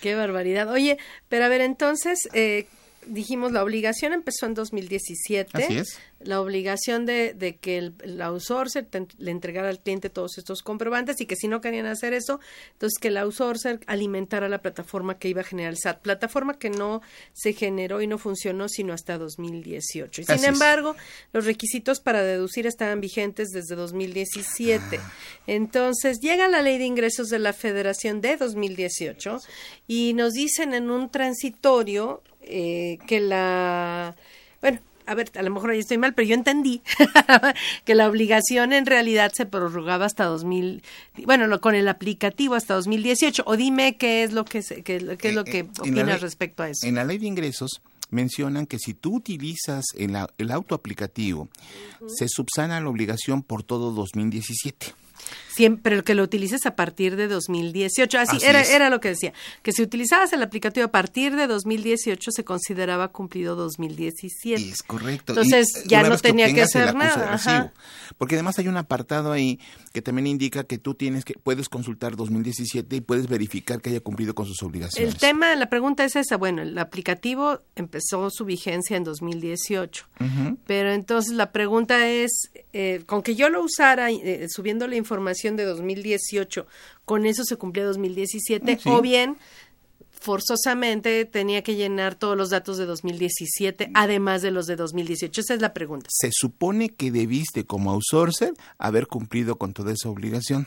Qué 0.00 0.14
barbaridad. 0.14 0.70
Oye, 0.70 0.98
pero 1.28 1.44
a 1.44 1.48
ver, 1.48 1.60
entonces, 1.60 2.28
eh, 2.32 2.66
dijimos, 3.08 3.52
la 3.52 3.62
obligación 3.62 4.12
empezó 4.12 4.46
en 4.46 4.54
2017. 4.54 5.64
Así 5.64 5.78
es. 5.78 5.98
La 6.20 6.40
obligación 6.40 7.06
de, 7.06 7.32
de 7.34 7.56
que 7.56 7.78
el, 7.78 7.94
el 8.02 8.20
outsourcer 8.22 8.84
te- 8.86 9.06
le 9.18 9.30
entregara 9.30 9.68
al 9.68 9.78
cliente 9.80 10.10
todos 10.10 10.36
estos 10.38 10.62
comprobantes 10.62 11.20
y 11.20 11.26
que 11.26 11.36
si 11.36 11.46
no 11.48 11.60
querían 11.60 11.86
hacer 11.86 12.12
eso, 12.12 12.40
entonces 12.72 12.98
que 13.00 13.08
el 13.08 13.16
outsourcer 13.18 13.80
alimentara 13.86 14.48
la 14.48 14.60
plataforma 14.62 15.18
que 15.18 15.28
iba 15.28 15.42
a 15.42 15.44
generar 15.44 15.72
el 15.72 15.78
SAT. 15.78 16.00
Plataforma 16.02 16.58
que 16.58 16.70
no 16.70 17.02
se 17.32 17.52
generó 17.52 18.02
y 18.02 18.06
no 18.06 18.18
funcionó 18.18 18.68
sino 18.68 18.92
hasta 18.92 19.16
2018. 19.18 20.22
Y 20.22 20.24
sin 20.24 20.34
es. 20.34 20.44
embargo, 20.44 20.96
los 21.32 21.44
requisitos 21.44 22.00
para 22.00 22.22
deducir 22.22 22.66
estaban 22.66 23.00
vigentes 23.00 23.50
desde 23.50 23.76
2017. 23.76 24.98
Entonces, 25.46 26.18
llega 26.20 26.48
la 26.48 26.62
ley 26.62 26.78
de 26.78 26.84
ingresos 26.84 27.28
de 27.28 27.38
la 27.38 27.52
Federación 27.52 28.20
de 28.20 28.36
2018 28.36 29.38
y 29.86 30.14
nos 30.14 30.32
dicen 30.32 30.74
en 30.74 30.90
un 30.90 31.10
transitorio 31.10 32.22
eh, 32.42 32.98
que 33.06 33.20
la... 33.20 34.14
Bueno, 34.60 34.80
a 35.06 35.14
ver, 35.14 35.30
a 35.38 35.42
lo 35.42 35.50
mejor 35.50 35.70
ahí 35.70 35.78
estoy 35.78 35.96
mal, 35.98 36.12
pero 36.14 36.28
yo 36.28 36.34
entendí 36.34 36.82
que 37.84 37.94
la 37.94 38.08
obligación 38.08 38.72
en 38.72 38.84
realidad 38.86 39.32
se 39.34 39.46
prorrogaba 39.46 40.04
hasta 40.04 40.24
2000, 40.24 40.82
bueno, 41.24 41.46
lo- 41.46 41.60
con 41.60 41.74
el 41.74 41.88
aplicativo 41.88 42.54
hasta 42.54 42.74
2018. 42.74 43.42
O 43.46 43.56
dime 43.56 43.96
qué 43.96 44.22
es 44.24 44.32
lo 44.32 44.44
que, 44.44 44.62
qué, 44.62 44.82
qué 44.82 44.96
es 44.96 45.34
lo 45.34 45.44
que 45.44 45.58
Eh, 45.60 45.60
en 45.60 45.66
la 45.76 45.82
opinas 45.82 46.06
ley- 46.06 46.16
respecto 46.18 46.62
a 46.62 46.68
eso. 46.70 46.86
En 46.86 46.94
la 46.96 47.04
ley 47.04 47.18
de 47.18 47.26
ingresos 47.26 47.80
mencionan 48.10 48.66
que 48.66 48.78
si 48.78 48.92
tú 48.94 49.16
utilizas 49.16 49.84
el, 49.96 50.16
el 50.38 50.50
autoaplicativo, 50.50 51.48
se 52.06 52.26
subsana 52.28 52.80
la 52.80 52.88
obligación 52.88 53.42
por 53.42 53.62
todo 53.62 53.92
2017. 53.92 54.94
Siempre 55.58 55.96
el 55.96 56.04
que 56.04 56.14
lo 56.14 56.22
utilices 56.22 56.66
a 56.66 56.76
partir 56.76 57.16
de 57.16 57.26
2018. 57.26 58.16
Así, 58.16 58.36
Así 58.36 58.46
era, 58.46 58.60
es. 58.60 58.70
era 58.70 58.90
lo 58.90 59.00
que 59.00 59.08
decía. 59.08 59.32
Que 59.64 59.72
si 59.72 59.82
utilizabas 59.82 60.32
el 60.32 60.40
aplicativo 60.40 60.86
a 60.86 60.92
partir 60.92 61.34
de 61.34 61.48
2018 61.48 62.30
se 62.30 62.44
consideraba 62.44 63.08
cumplido 63.08 63.56
2017. 63.56 64.70
Es 64.70 64.84
correcto. 64.84 65.32
Entonces, 65.32 65.82
Y, 65.84 65.88
ya 65.88 66.04
no 66.04 66.14
que 66.14 66.22
tenía 66.22 66.46
que 66.46 66.60
el 66.60 66.66
hacer 66.66 66.94
nada, 66.94 67.34
ajá. 67.34 67.72
Porque 68.18 68.36
además 68.36 68.56
hay 68.60 68.68
un 68.68 68.76
apartado 68.76 69.32
ahí 69.32 69.58
que 69.92 70.00
también 70.00 70.28
indica 70.28 70.62
que 70.62 70.78
tú 70.78 70.94
tienes 70.94 71.24
que 71.24 71.34
puedes 71.34 71.68
consultar 71.68 72.14
2017 72.14 72.94
y 72.94 73.00
puedes 73.00 73.26
verificar 73.26 73.80
que 73.80 73.90
haya 73.90 74.00
cumplido 74.00 74.36
con 74.36 74.46
sus 74.46 74.62
obligaciones. 74.62 75.14
El 75.14 75.18
tema, 75.18 75.56
la 75.56 75.68
pregunta 75.68 76.04
es 76.04 76.14
esa. 76.14 76.36
Bueno, 76.36 76.62
el 76.62 76.78
aplicativo 76.78 77.62
empezó 77.74 78.30
su 78.30 78.44
vigencia 78.44 78.96
en 78.96 79.02
2018. 79.02 80.06
Ujú. 80.20 80.58
Pero 80.68 80.92
entonces 80.92 81.32
la 81.32 81.50
pregunta 81.50 82.08
es, 82.08 82.50
eh, 82.72 83.02
con 83.06 83.22
que 83.22 83.34
yo 83.34 83.48
lo 83.48 83.62
usara 83.62 84.10
eh, 84.10 84.46
subiendo 84.48 84.86
la 84.86 84.94
información 84.96 85.47
de 85.56 85.64
2018, 85.64 86.66
¿con 87.04 87.26
eso 87.26 87.44
se 87.44 87.56
cumplía 87.56 87.84
2017? 87.84 88.78
Sí. 88.82 88.88
O 88.88 89.00
bien, 89.00 89.36
forzosamente 90.18 91.24
tenía 91.24 91.62
que 91.62 91.76
llenar 91.76 92.14
todos 92.14 92.36
los 92.36 92.50
datos 92.50 92.76
de 92.76 92.86
2017, 92.86 93.90
además 93.94 94.42
de 94.42 94.50
los 94.50 94.66
de 94.66 94.76
2018. 94.76 95.40
Esa 95.40 95.54
es 95.54 95.60
la 95.60 95.72
pregunta. 95.72 96.08
Se 96.10 96.30
supone 96.32 96.90
que 96.90 97.10
debiste 97.10 97.64
como 97.64 97.90
outsourcer 97.92 98.54
haber 98.78 99.06
cumplido 99.06 99.56
con 99.56 99.72
toda 99.72 99.92
esa 99.92 100.08
obligación. 100.08 100.66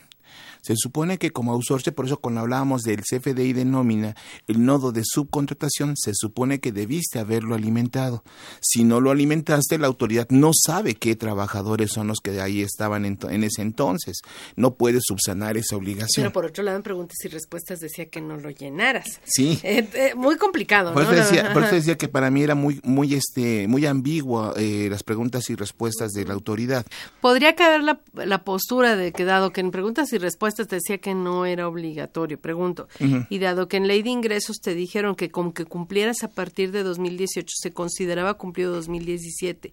Se 0.62 0.76
supone 0.76 1.18
que 1.18 1.32
como 1.32 1.52
outsourcer, 1.52 1.92
por 1.92 2.06
eso 2.06 2.18
cuando 2.18 2.40
hablábamos 2.40 2.82
del 2.82 3.00
CFDI 3.02 3.52
de 3.52 3.64
nómina, 3.64 4.14
el 4.46 4.64
nodo 4.64 4.92
de 4.92 5.02
subcontratación, 5.04 5.96
se 5.96 6.12
supone 6.14 6.60
que 6.60 6.70
debiste 6.70 7.18
haberlo 7.18 7.56
alimentado. 7.56 8.22
Si 8.60 8.84
no 8.84 9.00
lo 9.00 9.10
alimentaste, 9.10 9.76
la 9.76 9.88
autoridad 9.88 10.28
no 10.30 10.52
sabe 10.54 10.94
qué 10.94 11.16
trabajadores 11.16 11.90
son 11.90 12.06
los 12.06 12.20
que 12.20 12.40
ahí 12.40 12.62
estaban 12.62 13.04
en, 13.04 13.18
en 13.28 13.42
ese 13.42 13.60
entonces. 13.62 14.20
No 14.54 14.74
puede 14.74 15.00
subsanar 15.02 15.56
esa 15.56 15.74
obligación. 15.74 16.22
Pero 16.22 16.32
por 16.32 16.46
otro 16.46 16.62
lado, 16.62 16.76
en 16.76 16.84
preguntas 16.84 17.16
y 17.24 17.28
respuestas 17.28 17.80
decía 17.80 18.08
que 18.08 18.20
no 18.20 18.36
lo 18.36 18.50
llenaras. 18.50 19.20
Sí. 19.24 19.58
Eh, 19.64 19.88
eh, 19.94 20.14
muy 20.14 20.36
complicado, 20.36 20.92
Por 20.92 21.02
¿no? 21.02 21.10
eso, 21.10 21.22
decía, 21.22 21.52
por 21.52 21.64
eso 21.64 21.74
decía 21.74 21.98
que 21.98 22.06
para 22.06 22.30
mí 22.30 22.40
era 22.40 22.54
muy, 22.54 22.80
muy, 22.84 23.14
este, 23.14 23.66
muy 23.66 23.84
ambigua 23.84 24.54
eh, 24.56 24.86
las 24.88 25.02
preguntas 25.02 25.50
y 25.50 25.56
respuestas 25.56 26.12
de 26.12 26.24
la 26.24 26.34
autoridad. 26.34 26.86
Podría 27.20 27.56
caber 27.56 27.82
la, 27.82 28.00
la 28.14 28.44
postura 28.44 28.94
de 28.94 29.10
que 29.10 29.24
dado 29.24 29.52
que 29.52 29.60
en 29.60 29.72
preguntas 29.72 30.12
y 30.12 30.18
respuestas 30.18 30.51
te 30.54 30.64
decía 30.66 30.98
que 30.98 31.14
no 31.14 31.46
era 31.46 31.68
obligatorio, 31.68 32.38
pregunto, 32.40 32.88
Ujú. 33.00 33.26
y 33.28 33.38
dado 33.38 33.68
que 33.68 33.76
en 33.76 33.88
ley 33.88 34.02
de 34.02 34.10
ingresos 34.10 34.58
te 34.60 34.74
dijeron 34.74 35.14
que 35.14 35.30
con 35.30 35.52
que 35.52 35.64
cumplieras 35.64 36.22
a 36.22 36.28
partir 36.28 36.70
de 36.72 36.82
2018 36.82 37.48
se 37.58 37.72
consideraba 37.72 38.34
cumplido 38.34 38.72
2017, 38.72 39.72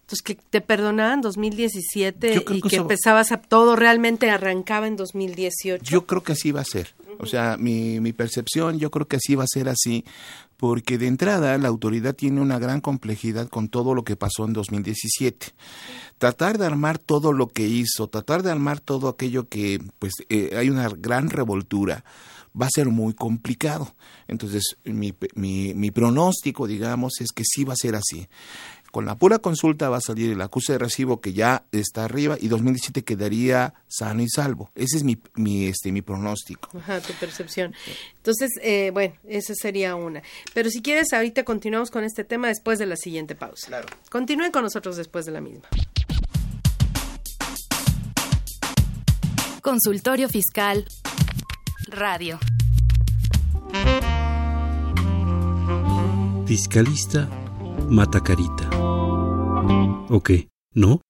Entonces, 0.00 0.22
que 0.22 0.34
te 0.36 0.60
perdonaban 0.62 1.20
2017 1.20 2.34
Yo 2.34 2.44
creo 2.44 2.56
y 2.58 2.62
que 2.62 2.68
que 2.70 2.76
empezabas 2.76 3.30
a 3.30 3.42
todo 3.42 3.76
realmente 3.76 4.30
arrancaba 4.30 4.86
en 4.86 4.96
2018. 4.96 5.84
Yo 5.84 6.06
creo 6.06 6.22
que 6.22 6.32
así 6.32 6.50
va 6.50 6.62
a 6.62 6.64
ser. 6.64 6.94
O 7.18 7.26
sea, 7.26 7.56
mi, 7.58 8.00
mi 8.00 8.12
percepción, 8.12 8.78
yo 8.78 8.90
creo 8.90 9.06
que 9.06 9.16
así 9.16 9.34
va 9.34 9.44
a 9.44 9.48
ser 9.48 9.68
así, 9.68 10.04
porque 10.58 10.98
de 10.98 11.06
entrada 11.06 11.56
la 11.56 11.68
autoridad 11.68 12.14
tiene 12.14 12.40
una 12.40 12.58
gran 12.58 12.80
complejidad 12.80 13.48
con 13.48 13.68
todo 13.68 13.94
lo 13.94 14.02
que 14.02 14.16
pasó 14.16 14.44
en 14.44 14.52
2017. 14.52 15.54
Tratar 16.18 16.58
de 16.58 16.66
armar 16.66 16.98
todo 16.98 17.32
lo 17.32 17.46
que 17.46 17.66
hizo, 17.66 18.08
tratar 18.08 18.42
de 18.42 18.50
armar 18.50 18.80
todo 18.80 19.08
aquello 19.08 19.48
que, 19.48 19.80
pues, 20.00 20.14
eh, 20.28 20.56
hay 20.56 20.68
una 20.68 20.88
gran 20.88 21.30
revoltura, 21.30 22.04
va 22.60 22.66
a 22.66 22.70
ser 22.74 22.88
muy 22.88 23.14
complicado. 23.14 23.94
Entonces, 24.26 24.76
mi, 24.82 25.14
mi, 25.36 25.74
mi 25.74 25.92
pronóstico, 25.92 26.66
digamos, 26.66 27.20
es 27.20 27.30
que 27.32 27.44
sí 27.46 27.62
va 27.62 27.74
a 27.74 27.76
ser 27.76 27.94
así. 27.94 28.26
Con 28.90 29.04
la 29.04 29.16
pura 29.16 29.38
consulta 29.38 29.90
va 29.90 29.98
a 29.98 30.00
salir 30.00 30.32
el 30.32 30.40
acuse 30.40 30.72
de 30.72 30.78
recibo 30.78 31.20
que 31.20 31.32
ya 31.32 31.64
está 31.72 32.04
arriba 32.04 32.36
y 32.40 32.48
2017 32.48 33.04
quedaría 33.04 33.74
sano 33.86 34.22
y 34.22 34.28
salvo. 34.28 34.70
Ese 34.74 34.96
es 34.96 35.04
mi, 35.04 35.18
mi, 35.34 35.66
este, 35.66 35.92
mi 35.92 36.00
pronóstico. 36.00 36.70
Ajá, 36.78 37.00
tu 37.00 37.12
percepción. 37.14 37.74
Entonces, 38.16 38.50
eh, 38.62 38.90
bueno, 38.92 39.14
esa 39.28 39.54
sería 39.54 39.94
una. 39.94 40.22
Pero 40.54 40.70
si 40.70 40.80
quieres, 40.80 41.12
ahorita 41.12 41.44
continuamos 41.44 41.90
con 41.90 42.04
este 42.04 42.24
tema 42.24 42.48
después 42.48 42.78
de 42.78 42.86
la 42.86 42.96
siguiente 42.96 43.34
pausa. 43.34 43.66
Claro. 43.66 43.88
Continúen 44.10 44.52
con 44.52 44.62
nosotros 44.62 44.96
después 44.96 45.26
de 45.26 45.32
la 45.32 45.40
misma. 45.40 45.68
Consultorio 49.60 50.30
Fiscal 50.30 50.86
Radio. 51.90 52.38
Fiscalista 56.46 57.28
Matacarita. 57.90 58.68
¿O 60.10 60.20
qué? 60.22 60.48
¿No? 60.74 61.00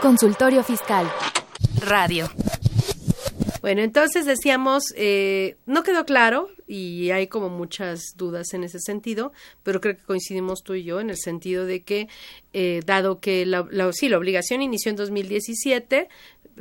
Consultorio 0.00 0.62
Fiscal 0.62 1.10
Radio. 1.80 2.30
Bueno, 3.60 3.82
entonces 3.82 4.24
decíamos, 4.24 4.84
eh, 4.96 5.56
no 5.66 5.82
quedó 5.82 6.04
claro 6.06 6.48
y 6.68 7.10
hay 7.10 7.26
como 7.26 7.48
muchas 7.48 8.00
dudas 8.16 8.54
en 8.54 8.62
ese 8.62 8.78
sentido, 8.78 9.32
pero 9.64 9.80
creo 9.80 9.96
que 9.96 10.04
coincidimos 10.04 10.62
tú 10.62 10.74
y 10.74 10.84
yo 10.84 11.00
en 11.00 11.10
el 11.10 11.16
sentido 11.18 11.66
de 11.66 11.82
que, 11.82 12.08
eh, 12.52 12.80
dado 12.86 13.18
que 13.20 13.44
la, 13.44 13.66
la- 13.70 13.92
sí, 13.92 14.08
la 14.08 14.18
obligación 14.18 14.62
inició 14.62 14.90
en 14.90 14.96
2017, 14.96 16.08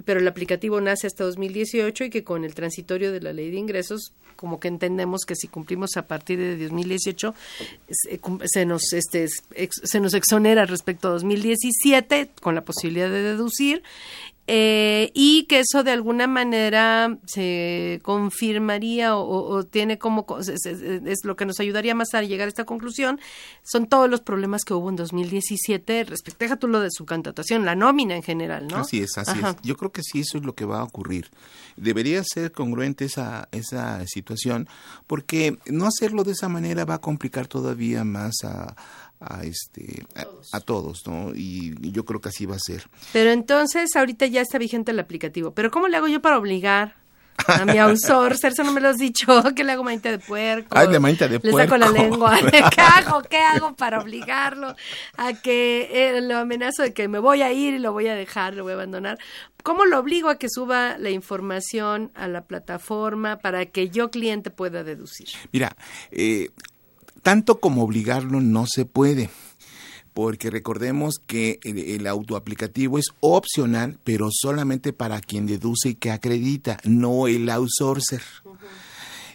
pero 0.06 0.20
el 0.20 0.28
aplicativo 0.28 0.80
nace 0.82 1.08
hasta 1.08 1.24
2018 1.24 2.06
y 2.06 2.10
que 2.10 2.24
con 2.24 2.44
el 2.44 2.54
transitorio 2.54 3.12
de 3.12 3.22
la 3.22 3.34
ley 3.34 3.52
de 3.52 3.58
ingresos, 3.58 4.14
como 4.36 4.60
que 4.60 4.68
entendemos 4.68 5.26
que 5.26 5.36
si 5.36 5.48
cumplimos 5.48 5.98
a 5.98 6.08
partir 6.08 6.40
de 6.40 6.58
2018, 6.58 7.34
se, 7.90 8.20
se 8.46 8.66
nos, 8.66 8.94
este, 8.94 9.28
se 9.70 10.00
nos 10.00 10.14
exonera 10.14 10.66
respecto 10.66 11.08
a 11.08 11.12
2017 11.12 12.30
con 12.42 12.56
la 12.56 12.64
posibilidad 12.64 13.10
de 13.10 13.24
deducir 13.24 13.84
eh, 14.48 15.12
y 15.14 15.44
que 15.44 15.60
eso 15.60 15.84
de 15.84 15.92
alguna 15.92 16.26
manera 16.28 17.18
se 17.26 18.00
confirmaría 18.04 19.16
o, 19.18 19.64
tiene 19.66 19.98
como 19.98 20.26
co- 20.26 20.40
es, 20.40 20.48
es- 20.50 20.66
es 20.66 21.20
lo 21.26 21.36
que 21.36 21.46
nos 21.46 21.60
ayudaría 21.60 21.94
más 21.96 22.14
a 22.14 22.22
llegar 22.24 22.46
a 22.46 22.50
esta 22.50 22.64
conclusión 22.66 23.20
son 23.64 23.88
todos 23.88 24.10
los 24.10 24.22
problemas 24.22 24.64
que 24.64 24.74
hubo 24.74 24.90
en 24.90 24.96
2017 24.96 26.06
respecto 26.06 26.38
deja 26.46 26.56
tú 26.56 26.68
lo 26.68 26.80
de 26.80 26.90
su 26.92 27.06
cantatación 27.06 27.66
la 27.66 27.76
nómina 27.76 28.16
en 28.16 28.24
general 28.24 28.68
no 28.68 28.78
Así 28.78 29.02
es, 29.02 29.18
así 29.18 29.32
Ajá. 29.40 29.50
es. 29.50 29.56
Yo 29.64 29.76
creo 29.76 29.92
que 29.92 30.02
sí, 30.04 30.22
eso 30.22 30.38
es 30.38 30.44
lo 30.46 30.56
que 30.56 30.64
va 30.66 30.80
a 30.80 30.84
ocurrir. 30.84 31.30
Debería 31.76 32.24
ser 32.24 32.52
congruente 32.52 33.06
esa, 33.06 33.50
esa 33.52 34.06
situación, 34.08 34.68
porque 35.08 35.58
no 35.68 35.86
hacerlo 35.88 36.24
de 36.24 36.32
esa 36.32 36.48
manera 36.48 36.86
va 36.86 36.96
a 36.96 37.02
complicar 37.02 37.48
todavía 37.48 38.04
más 38.04 38.34
a, 38.44 38.76
a 39.20 39.44
este 39.44 40.06
a, 40.16 40.58
a 40.58 40.60
todos, 40.60 41.06
¿no? 41.08 41.34
Y, 41.36 41.76
y 41.82 41.92
yo 41.92 42.06
creo 42.06 42.22
que 42.22 42.30
así 42.30 42.46
va 42.46 42.56
a 42.56 42.60
ser. 42.60 42.84
pero 43.14 43.32
entonces 43.32 43.96
ahorita 43.96 44.26
ya 44.28 44.42
está 44.42 44.58
vigente 44.58 44.92
el 44.92 45.00
aplicativo 45.00 45.52
pero 45.52 45.72
cómo 45.72 45.88
le 45.88 45.98
hago 45.98 46.08
yo 46.08 46.22
para 46.22 46.38
obligar 46.38 46.96
a 47.48 47.66
mi 47.66 47.78
outsourcer, 47.78 48.52
eso 48.52 48.64
no 48.64 48.72
me 48.72 48.82
lo 48.82 48.90
has 48.90 48.98
dicho, 48.98 49.28
que 49.56 49.64
le 49.64 49.72
hago 49.74 49.84
manita 49.84 50.10
de 50.10 50.18
puerco. 50.18 50.70
Ay, 50.76 50.88
de 50.88 51.00
manita 51.00 51.28
de 51.28 51.40
Le 51.42 51.52
saco 51.52 51.78
la 51.78 51.86
puerco. 51.88 52.02
lengua. 52.04 52.36
¿Qué 52.76 52.82
hago? 52.82 53.22
¿Qué 53.22 53.38
hago 53.38 53.76
para 53.76 54.00
obligarlo 54.02 54.76
a 55.18 55.34
que 55.34 55.88
eh, 55.92 56.22
lo 56.22 56.38
amenazo 56.40 56.82
de 56.82 56.94
que 56.94 57.08
me 57.08 57.20
voy 57.20 57.44
a 57.44 57.52
ir 57.54 57.76
y 57.76 57.80
lo 57.80 57.92
voy 57.94 58.08
a 58.08 58.16
dejar, 58.16 58.56
lo 58.56 58.64
voy 58.64 58.72
a 58.72 58.76
abandonar? 58.76 59.20
¿Cómo 59.62 59.86
lo 59.86 60.00
obligo 60.00 60.30
a 60.30 60.40
que 60.40 60.48
suba 60.50 60.98
la 60.98 61.12
información 61.12 62.12
a 62.16 62.28
la 62.28 62.42
plataforma 62.46 63.38
para 63.38 63.68
que 63.68 63.90
yo 63.90 64.10
cliente 64.10 64.50
pueda 64.50 64.84
deducir? 64.84 65.28
Mira, 65.52 65.76
eh, 66.10 66.50
tanto 67.22 67.60
como 67.60 67.84
obligarlo 67.84 68.42
no 68.42 68.66
se 68.68 68.86
puede, 68.86 69.30
porque 70.14 70.50
recordemos 70.50 71.16
que 71.26 71.60
el, 71.64 72.08
autoaplicativo 72.08 72.98
es 72.98 73.08
opcional, 73.20 73.98
pero 74.04 74.30
solamente 74.32 74.94
para 74.94 75.22
quien 75.22 75.46
deduce 75.46 75.90
y 75.90 75.96
que 75.96 76.12
acredita, 76.12 76.80
no 76.84 77.28
el 77.28 77.50
outsourcer. 77.50 78.22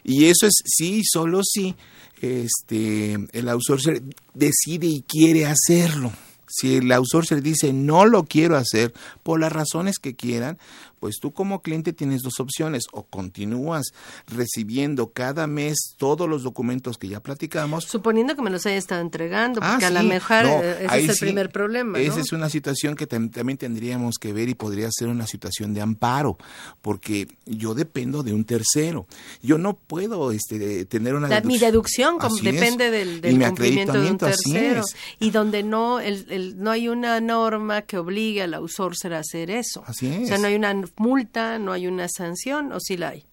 Y 0.05 0.25
eso 0.25 0.47
es 0.47 0.55
sí, 0.65 1.03
solo 1.05 1.43
si 1.45 1.77
este, 2.21 3.19
el 3.33 3.49
outsourcer 3.49 4.03
decide 4.35 4.87
y 4.87 5.03
quiere 5.03 5.47
hacerlo. 5.47 6.13
Si 6.49 6.77
el 6.77 6.93
outsourcer 6.93 7.43
dice 7.43 7.73
no 7.73 8.05
lo 8.05 8.25
quiero 8.25 8.57
hacer 8.57 8.93
por 9.23 9.41
las 9.41 9.53
razones 9.53 9.99
que 9.99 10.15
quieran, 10.15 10.59
pues 11.03 11.17
tú 11.21 11.33
como 11.33 11.63
cliente 11.63 11.93
tienes 11.93 12.23
dos 12.23 12.39
opciones 12.39 12.85
o 12.93 13.03
continúas 13.03 13.87
recibiendo 14.29 15.11
cada 15.13 15.49
mes 15.49 15.95
todos 15.97 16.29
los 16.29 16.45
documentos 16.45 16.97
que 16.97 17.09
ya 17.09 17.19
platicamos. 17.21 17.85
Suponiendo 17.87 18.37
que 18.37 18.43
me 18.43 18.51
los 18.51 18.65
haya 18.67 18.77
estado 18.77 19.01
entregando, 19.01 19.61
porque 19.61 19.85
Ah, 19.85 19.89
a 19.89 19.91
lo 19.91 20.05
mejor 20.05 20.45
No, 20.45 20.63
eh, 20.63 20.85
ese 20.87 20.97
es 20.99 21.09
el 21.09 21.15
sí. 21.17 21.21
primer 21.25 21.51
problema. 21.51 21.99
¿no? 21.99 22.05
Esa 22.05 22.21
es 22.21 22.31
una 22.31 22.49
situación 22.49 22.95
que 22.95 23.09
tam- 23.09 23.33
también 23.33 23.59
tendríamos 23.59 24.15
que 24.21 24.33
ver 24.33 24.49
y 24.49 24.55
podría 24.55 24.89
ser 24.93 25.09
una 25.09 25.27
situación 25.27 25.75
de 25.75 25.81
amparo, 25.81 26.39
porque 26.83 27.27
yo 27.47 27.75
dependo 27.75 28.23
de 28.23 28.33
un 28.33 28.45
tercero. 28.45 29.09
Yo 29.43 29.59
no 29.59 29.75
puedo 29.75 30.31
este, 30.31 30.85
tener 30.85 31.15
una 31.15 31.27
La- 31.27 31.41
mi 31.41 31.59
deducción 31.59 32.19
Así 32.21 32.47
es. 32.47 32.55
depende 32.55 32.93
del, 32.93 33.21
mi 33.37 33.45
cumplimiento 33.45 34.01
de 34.01 34.09
un 34.09 34.19
tercero 34.19 34.83
y 35.19 35.31
donde 35.31 35.65
no 35.65 35.99
el, 35.99 36.27
el- 36.31 36.63
no 36.63 36.71
hay 36.71 36.87
una 36.89 37.21
norma 37.21 37.83
que 37.83 37.99
obligue 37.99 38.43
al 38.43 38.55
outsourcer 38.55 39.15
a 39.15 39.19
hacer 39.19 39.51
eso. 39.51 39.83
Así 39.85 40.07
O 40.07 40.11
es. 40.13 40.29
sea, 40.29 40.39
no 40.39 40.47
hay 40.47 40.55
una 40.55 40.71
multa, 40.97 41.59
no 41.59 41.73
hay 41.73 41.87
una 41.87 42.09
sanción 42.09 42.73
o 42.73 42.81
sí 42.81 42.97
la 42.97 43.11
hay. 43.11 43.27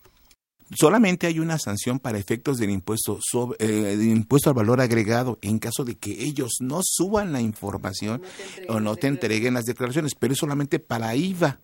Solamente 0.75 1.25
hay 1.25 1.39
una 1.39 1.57
sanción 1.57 1.97
para 1.97 2.19
efectos 2.19 2.57
del 2.57 2.69
impuesto 2.69 3.17
sobre, 3.21 3.57
eh, 3.59 3.97
del 3.97 4.09
impuesto 4.09 4.49
al 4.49 4.55
valor 4.55 4.81
agregado 4.81 5.39
en 5.41 5.57
caso 5.57 5.83
de 5.83 5.95
que 5.95 6.11
ellos 6.23 6.57
no 6.59 6.81
suban 6.83 7.33
la 7.33 7.41
información 7.41 8.21
o 8.67 8.79
no 8.79 8.95
te 8.95 9.07
entreguen 9.07 9.55
las 9.55 9.65
declaraciones, 9.65 10.13
pero 10.13 10.33
es 10.33 10.39
solamente 10.39 10.77
para 10.77 11.15
IVA, 11.15 11.59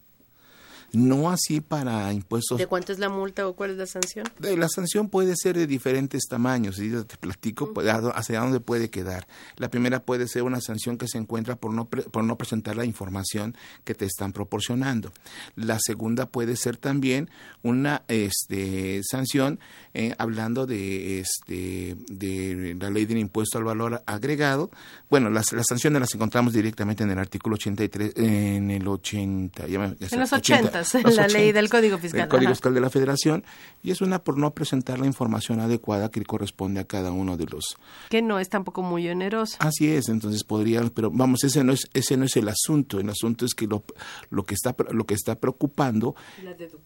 no 0.94 1.30
así 1.30 1.62
para 1.62 2.12
impuestos 2.14 2.58
¿De 2.58 2.68
cuánto 2.68 2.92
es 2.94 3.00
la 3.00 3.10
multa 3.10 3.48
o 3.48 3.54
cuál 3.56 3.72
es 3.72 3.78
la 3.78 3.86
sanción? 3.86 4.26
De- 4.40 4.56
La 4.58 4.70
sanción 4.70 5.10
puede 5.10 5.34
ser 5.36 5.58
de 5.58 5.68
diferentes 5.68 6.24
tamaños, 6.30 6.80
y 6.80 6.90
te 6.92 7.18
platico 7.18 7.74
pues, 7.74 7.88
hacia 7.88 8.40
dónde 8.40 8.60
puede 8.60 8.90
quedar. 8.90 9.28
La 9.58 9.70
primera 9.70 10.00
puede 10.04 10.28
ser 10.28 10.44
una 10.44 10.62
sanción 10.62 10.98
que 10.98 11.08
se 11.08 11.18
encuentra 11.18 11.56
por 11.56 11.72
no, 11.74 11.90
pre- 11.90 12.04
por 12.04 12.24
no 12.24 12.38
presentar 12.38 12.76
la 12.78 12.86
información 12.86 13.56
que 13.84 13.94
te 13.96 14.06
están 14.06 14.32
proporcionando. 14.34 15.12
La 15.56 15.78
segunda 15.80 16.28
puede 16.28 16.56
ser 16.56 16.78
también 16.78 17.30
una 17.64 18.04
este, 18.08 19.02
sanción 19.04 19.60
eh, 19.94 20.14
hablando 20.18 20.66
de, 20.66 21.20
este, 21.20 21.96
de 22.10 22.76
la 22.80 22.90
ley 22.90 23.06
del 23.06 23.18
impuesto 23.18 23.58
al 23.58 23.64
valor 23.64 24.02
agregado. 24.06 24.70
Bueno, 25.10 25.30
las, 25.30 25.52
las 25.54 25.66
sanciones 25.68 26.00
las 26.00 26.14
encontramos 26.16 26.54
directamente 26.54 27.04
en 27.04 27.12
el 27.12 27.20
artículo 27.20 27.56
83, 27.56 28.14
en 28.16 28.72
el 28.72 28.88
80. 28.88 29.68
ya 29.68 29.80
me- 29.80 29.96
ya 30.00 30.08
sé, 30.10 30.16
En 30.16 30.22
los 30.22 30.32
80, 30.34 30.62
80, 30.70 30.84
la 30.94 31.28
ley 31.28 31.50
80, 31.50 31.54
del 31.54 31.70
Código 31.70 31.98
Fiscal. 31.98 32.22
El 32.22 32.28
Código. 32.30 32.52
Fiscal 32.52 32.74
de 32.74 32.82
la 32.82 32.90
Federación 32.90 33.44
y 33.84 33.92
es 33.92 34.02
una 34.02 34.24
por 34.24 34.38
no 34.38 34.52
presentar 34.54 35.00
la 35.00 35.06
información 35.06 35.60
adecuada 35.60 36.10
que 36.10 36.24
corresponde 36.24 36.80
a 36.80 36.86
cada 36.86 37.12
uno 37.12 37.38
de 37.38 37.46
los. 37.46 37.78
Que 38.10 38.22
no 38.22 38.40
es 38.40 38.50
tampoco 38.50 38.82
muy 38.82 39.08
onerosa. 39.10 39.58
Así 39.60 39.92
es, 39.92 40.10
entonces 40.10 40.44
podría, 40.44 40.82
pero 40.94 41.12
vamos, 41.12 41.44
ese 41.44 41.64
no 41.64 41.74
es 41.74 41.88
ese 41.94 42.18
no 42.18 42.26
es 42.26 42.36
el 42.36 42.50
asunto. 42.50 43.00
El 43.00 43.10
asunto 43.10 43.46
es 43.46 43.54
que 43.54 43.68
lo, 43.68 43.84
lo 44.30 44.44
que 44.44 44.54
está 44.54 44.76
lo 44.92 45.06
que 45.06 45.14
está 45.14 45.36
preocupando 45.36 46.16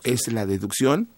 es 0.03 0.31
la 0.31 0.45
deducción. 0.45 1.09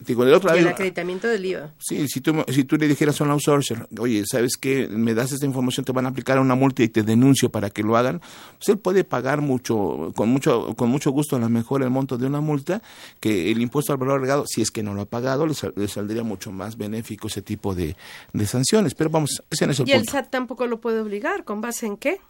Digo, 0.00 0.24
del 0.24 0.34
otro 0.34 0.54
Y 0.54 0.58
el 0.58 0.64
lado, 0.64 0.74
acreditamiento 0.74 1.26
del 1.26 1.44
IVA. 1.44 1.74
Sí, 1.78 2.06
si 2.06 2.20
tú, 2.20 2.44
si 2.48 2.62
tú 2.62 2.76
le 2.76 2.86
dijeras 2.86 3.20
a 3.20 3.24
un 3.24 3.30
outsourcer, 3.30 3.88
oye, 3.98 4.22
¿sabes 4.30 4.56
qué? 4.56 4.86
Me 4.88 5.12
das 5.12 5.32
esta 5.32 5.44
información, 5.44 5.84
te 5.84 5.90
van 5.90 6.06
a 6.06 6.10
aplicar 6.10 6.38
una 6.38 6.54
multa 6.54 6.84
y 6.84 6.88
te 6.88 7.02
denuncio 7.02 7.50
para 7.50 7.68
que 7.70 7.82
lo 7.82 7.96
hagan. 7.96 8.20
Pues 8.58 8.68
él 8.68 8.78
puede 8.78 9.02
pagar 9.02 9.40
mucho, 9.40 10.12
con 10.14 10.28
mucho, 10.28 10.74
con 10.76 10.88
mucho 10.88 11.10
gusto 11.10 11.34
a 11.34 11.40
lo 11.40 11.48
mejor 11.48 11.82
el 11.82 11.90
monto 11.90 12.16
de 12.16 12.26
una 12.26 12.40
multa, 12.40 12.80
que 13.18 13.50
el 13.50 13.60
impuesto 13.60 13.92
al 13.92 13.98
valor 13.98 14.14
agregado, 14.18 14.44
si 14.46 14.62
es 14.62 14.70
que 14.70 14.84
no 14.84 14.94
lo 14.94 15.00
ha 15.02 15.06
pagado, 15.06 15.46
le, 15.48 15.54
sal- 15.54 15.72
le 15.74 15.88
saldría 15.88 16.22
mucho 16.22 16.52
más 16.52 16.76
benéfico 16.76 17.26
ese 17.26 17.42
tipo 17.42 17.74
de, 17.74 17.96
de 18.32 18.46
sanciones. 18.46 18.94
Pero 18.94 19.10
vamos, 19.10 19.42
ese 19.50 19.66
no 19.66 19.72
es 19.72 19.80
el 19.80 19.88
Y 19.88 19.92
el 19.92 19.98
punto. 20.02 20.12
SAT 20.12 20.30
tampoco 20.30 20.68
lo 20.68 20.80
puede 20.80 21.00
obligar, 21.00 21.42
¿con 21.44 21.60
base 21.60 21.86
en 21.86 21.96
qué? 21.96 22.20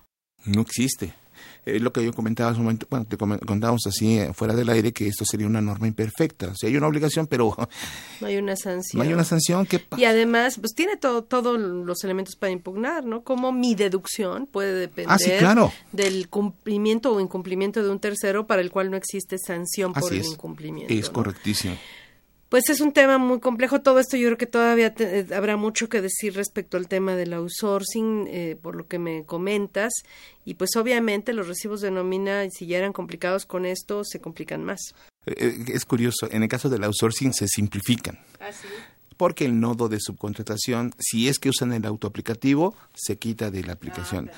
No 0.46 0.62
existe. 0.62 1.12
Eh, 1.66 1.80
lo 1.80 1.92
que 1.92 2.04
yo 2.04 2.12
comentaba 2.12 2.50
hace 2.50 2.58
un 2.58 2.64
momento, 2.64 2.86
bueno, 2.90 3.04
te 3.06 3.16
contábamos 3.16 3.82
así 3.86 4.18
eh, 4.18 4.32
fuera 4.34 4.54
del 4.54 4.68
aire 4.68 4.92
que 4.92 5.06
esto 5.06 5.24
sería 5.24 5.46
una 5.46 5.60
norma 5.60 5.86
imperfecta. 5.86 6.48
O 6.48 6.54
sea, 6.56 6.68
hay 6.68 6.76
una 6.76 6.86
obligación, 6.86 7.26
pero 7.26 7.54
No 8.20 8.26
hay 8.26 8.36
una 8.36 8.56
sanción. 8.56 8.98
no 8.98 9.02
hay 9.08 9.12
una 9.12 9.24
sanción 9.24 9.66
que... 9.66 9.82
Y 9.96 10.04
además, 10.04 10.58
pues 10.60 10.74
tiene 10.74 10.96
todo, 10.96 11.22
todos 11.24 11.58
los 11.58 12.02
elementos 12.04 12.36
para 12.36 12.50
impugnar, 12.52 13.04
¿no? 13.04 13.22
Como 13.22 13.52
mi 13.52 13.74
deducción 13.74 14.46
puede 14.46 14.72
depender 14.74 15.12
Ah, 15.12 15.18
sí, 15.18 15.30
claro. 15.38 15.72
del 15.92 16.28
cumplimiento 16.28 17.12
o 17.14 17.20
incumplimiento 17.20 17.82
de 17.82 17.90
un 17.90 17.98
tercero 18.00 18.46
para 18.46 18.62
el 18.62 18.70
cual 18.70 18.90
no 18.90 18.96
existe 18.96 19.36
sanción 19.38 19.92
por 19.92 20.04
Así 20.04 20.14
el 20.16 20.20
es. 20.22 20.26
incumplimiento. 20.32 20.92
Es 20.94 21.06
¿no? 21.08 21.12
correctísimo. 21.12 21.76
Pues 22.48 22.70
es 22.70 22.80
un 22.80 22.92
tema 22.92 23.18
muy 23.18 23.40
complejo. 23.40 23.82
Todo 23.82 23.98
esto 24.00 24.16
yo 24.16 24.28
creo 24.28 24.38
que 24.38 24.46
todavía 24.46 24.94
te- 24.94 25.20
eh, 25.20 25.26
habrá 25.34 25.56
mucho 25.58 25.88
que 25.90 26.00
decir 26.00 26.34
respecto 26.34 26.78
al 26.78 26.88
tema 26.88 27.14
del 27.14 27.34
outsourcing, 27.34 28.26
eh, 28.28 28.56
por 28.60 28.74
lo 28.74 28.86
que 28.86 28.98
me 28.98 29.24
comentas. 29.26 29.92
Y 30.46 30.54
pues 30.54 30.70
obviamente 30.76 31.34
los 31.34 31.46
recibos 31.46 31.82
de 31.82 31.90
nómina, 31.90 32.48
si 32.50 32.66
ya 32.66 32.78
eran 32.78 32.94
complicados 32.94 33.44
con 33.44 33.66
esto, 33.66 34.02
se 34.02 34.20
complican 34.20 34.64
más. 34.64 34.80
Eh, 35.26 35.34
eh, 35.38 35.64
Es 35.74 35.84
curioso, 35.84 36.26
en 36.30 36.42
el 36.42 36.48
caso 36.48 36.70
del 36.70 36.84
outsourcing 36.84 37.34
se 37.34 37.48
simplifican. 37.48 38.18
Porque 39.18 39.44
el 39.44 39.60
nodo 39.60 39.88
de 39.88 39.98
subcontratación, 40.00 40.94
si 40.98 41.28
es 41.28 41.38
que 41.38 41.50
usan 41.50 41.72
el 41.74 41.84
autoaplicativo, 41.84 42.74
se 42.94 43.16
quita 43.18 43.50
de 43.50 43.62
la 43.64 43.74
aplicación. 43.74 44.30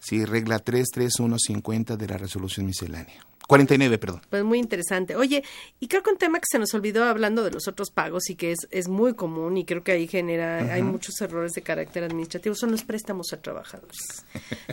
sí, 0.00 0.24
regla 0.24 0.58
33150 0.58 1.96
de 1.96 2.06
la 2.06 2.16
resolución 2.16 2.64
miscelánea. 2.66 3.26
49, 3.52 3.98
perdón. 3.98 4.22
Pues 4.30 4.42
muy 4.44 4.58
interesante. 4.58 5.14
Oye, 5.14 5.44
y 5.78 5.86
creo 5.86 6.02
que 6.02 6.08
un 6.08 6.16
tema 6.16 6.38
que 6.38 6.46
se 6.50 6.58
nos 6.58 6.72
olvidó 6.72 7.04
hablando 7.04 7.44
de 7.44 7.50
los 7.50 7.68
otros 7.68 7.90
pagos 7.90 8.30
y 8.30 8.34
que 8.34 8.52
es, 8.52 8.66
es 8.70 8.88
muy 8.88 9.12
común 9.12 9.58
y 9.58 9.66
creo 9.66 9.84
que 9.84 9.92
ahí 9.92 10.08
genera, 10.08 10.72
hay 10.72 10.82
muchos 10.82 11.20
errores 11.20 11.52
de 11.52 11.60
carácter 11.60 12.02
administrativo, 12.02 12.54
son 12.54 12.70
los 12.70 12.82
préstamos 12.82 13.30
a 13.34 13.42
trabajadores. 13.42 14.24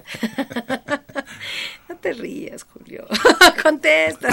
no 1.90 1.98
te 1.98 2.14
rías, 2.14 2.64
Julio. 2.64 3.06
Contesta. 3.64 4.30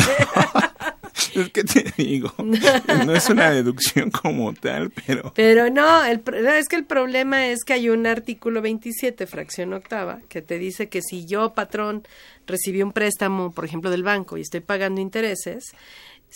Es 1.34 1.50
que 1.50 1.64
te 1.64 1.92
digo, 1.96 2.32
no 2.38 3.14
es 3.14 3.28
una 3.28 3.50
deducción 3.50 4.10
como 4.10 4.52
tal, 4.54 4.90
pero... 4.90 5.32
Pero 5.34 5.70
no, 5.70 6.04
el, 6.04 6.22
es 6.58 6.68
que 6.68 6.76
el 6.76 6.84
problema 6.84 7.46
es 7.48 7.64
que 7.64 7.72
hay 7.72 7.88
un 7.88 8.06
artículo 8.06 8.62
27, 8.62 9.26
fracción 9.26 9.72
octava, 9.72 10.20
que 10.28 10.42
te 10.42 10.58
dice 10.58 10.88
que 10.88 11.00
si 11.02 11.26
yo, 11.26 11.54
patrón, 11.54 12.06
recibí 12.46 12.82
un 12.82 12.92
préstamo, 12.92 13.52
por 13.52 13.64
ejemplo, 13.64 13.90
del 13.90 14.02
banco 14.02 14.36
y 14.36 14.42
estoy 14.42 14.60
pagando 14.60 15.00
intereses, 15.00 15.72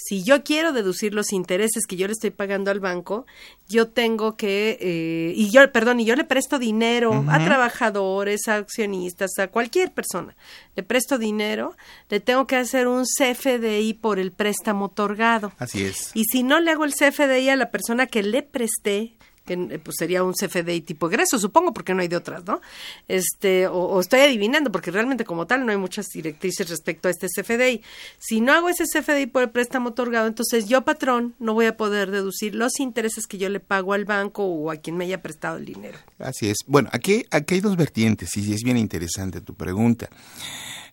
si 0.02 0.22
yo 0.22 0.42
quiero 0.42 0.72
deducir 0.72 1.14
los 1.14 1.32
intereses 1.32 1.84
que 1.86 1.96
yo 1.96 2.06
le 2.06 2.12
estoy 2.12 2.30
pagando 2.30 2.70
al 2.70 2.80
banco, 2.80 3.26
yo 3.68 3.88
tengo 3.88 4.36
que, 4.36 4.78
eh, 4.80 5.34
y 5.36 5.50
yo, 5.50 5.70
perdón, 5.72 6.00
y 6.00 6.04
yo 6.04 6.16
le 6.16 6.24
presto 6.24 6.58
dinero 6.58 7.24
a 7.28 7.44
trabajadores, 7.44 8.48
a 8.48 8.56
accionistas, 8.56 9.38
a 9.38 9.48
cualquier 9.48 9.92
persona, 9.92 10.34
le 10.74 10.82
presto 10.82 11.18
dinero, 11.18 11.76
le 12.08 12.20
tengo 12.20 12.46
que 12.46 12.56
hacer 12.56 12.88
un 12.88 13.04
CFDI 13.04 13.94
por 13.94 14.18
el 14.18 14.32
préstamo 14.32 14.86
otorgado. 14.86 15.52
Así 15.58 15.84
es. 15.84 16.10
Y 16.14 16.24
si 16.24 16.42
no 16.42 16.60
le 16.60 16.70
hago 16.70 16.84
el 16.84 16.94
CFDI 16.94 17.50
a 17.50 17.56
la 17.56 17.70
persona 17.70 18.06
que 18.06 18.22
le 18.22 18.42
presté, 18.42 19.16
que 19.44 19.56
pues 19.82 19.96
sería 19.98 20.22
un 20.22 20.32
CFDI 20.32 20.82
tipo 20.82 21.08
egreso, 21.08 21.38
supongo, 21.38 21.72
porque 21.72 21.94
no 21.94 22.02
hay 22.02 22.08
de 22.08 22.16
otras, 22.16 22.44
¿no? 22.44 22.60
Este, 23.08 23.66
o, 23.66 23.78
o 23.78 24.00
estoy 24.00 24.20
adivinando, 24.20 24.70
porque 24.70 24.90
realmente 24.90 25.24
como 25.24 25.46
tal 25.46 25.64
no 25.66 25.72
hay 25.72 25.78
muchas 25.78 26.06
directrices 26.08 26.68
respecto 26.68 27.08
a 27.08 27.10
este 27.10 27.26
CFDI. 27.26 27.82
Si 28.18 28.40
no 28.40 28.52
hago 28.52 28.68
ese 28.68 28.84
CFDI 28.84 29.26
por 29.26 29.42
el 29.42 29.50
préstamo 29.50 29.90
otorgado, 29.90 30.26
entonces 30.26 30.68
yo, 30.68 30.82
patrón, 30.82 31.34
no 31.38 31.54
voy 31.54 31.66
a 31.66 31.76
poder 31.76 32.10
deducir 32.10 32.54
los 32.54 32.78
intereses 32.80 33.26
que 33.26 33.38
yo 33.38 33.48
le 33.48 33.60
pago 33.60 33.92
al 33.92 34.04
banco 34.04 34.44
o 34.44 34.70
a 34.70 34.76
quien 34.76 34.96
me 34.96 35.04
haya 35.04 35.22
prestado 35.22 35.56
el 35.56 35.64
dinero. 35.64 35.98
Así 36.18 36.48
es. 36.48 36.58
Bueno, 36.66 36.88
aquí, 36.92 37.24
aquí 37.30 37.54
hay 37.54 37.60
dos 37.60 37.76
vertientes 37.76 38.36
y 38.36 38.52
es 38.52 38.62
bien 38.62 38.76
interesante 38.76 39.40
tu 39.40 39.54
pregunta. 39.54 40.08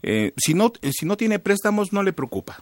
Eh, 0.02 0.34
si, 0.38 0.54
no, 0.54 0.72
si 0.92 1.06
no 1.06 1.18
tiene 1.18 1.40
préstamos, 1.40 1.92
no 1.92 2.04
le 2.04 2.14
preocupa. 2.14 2.62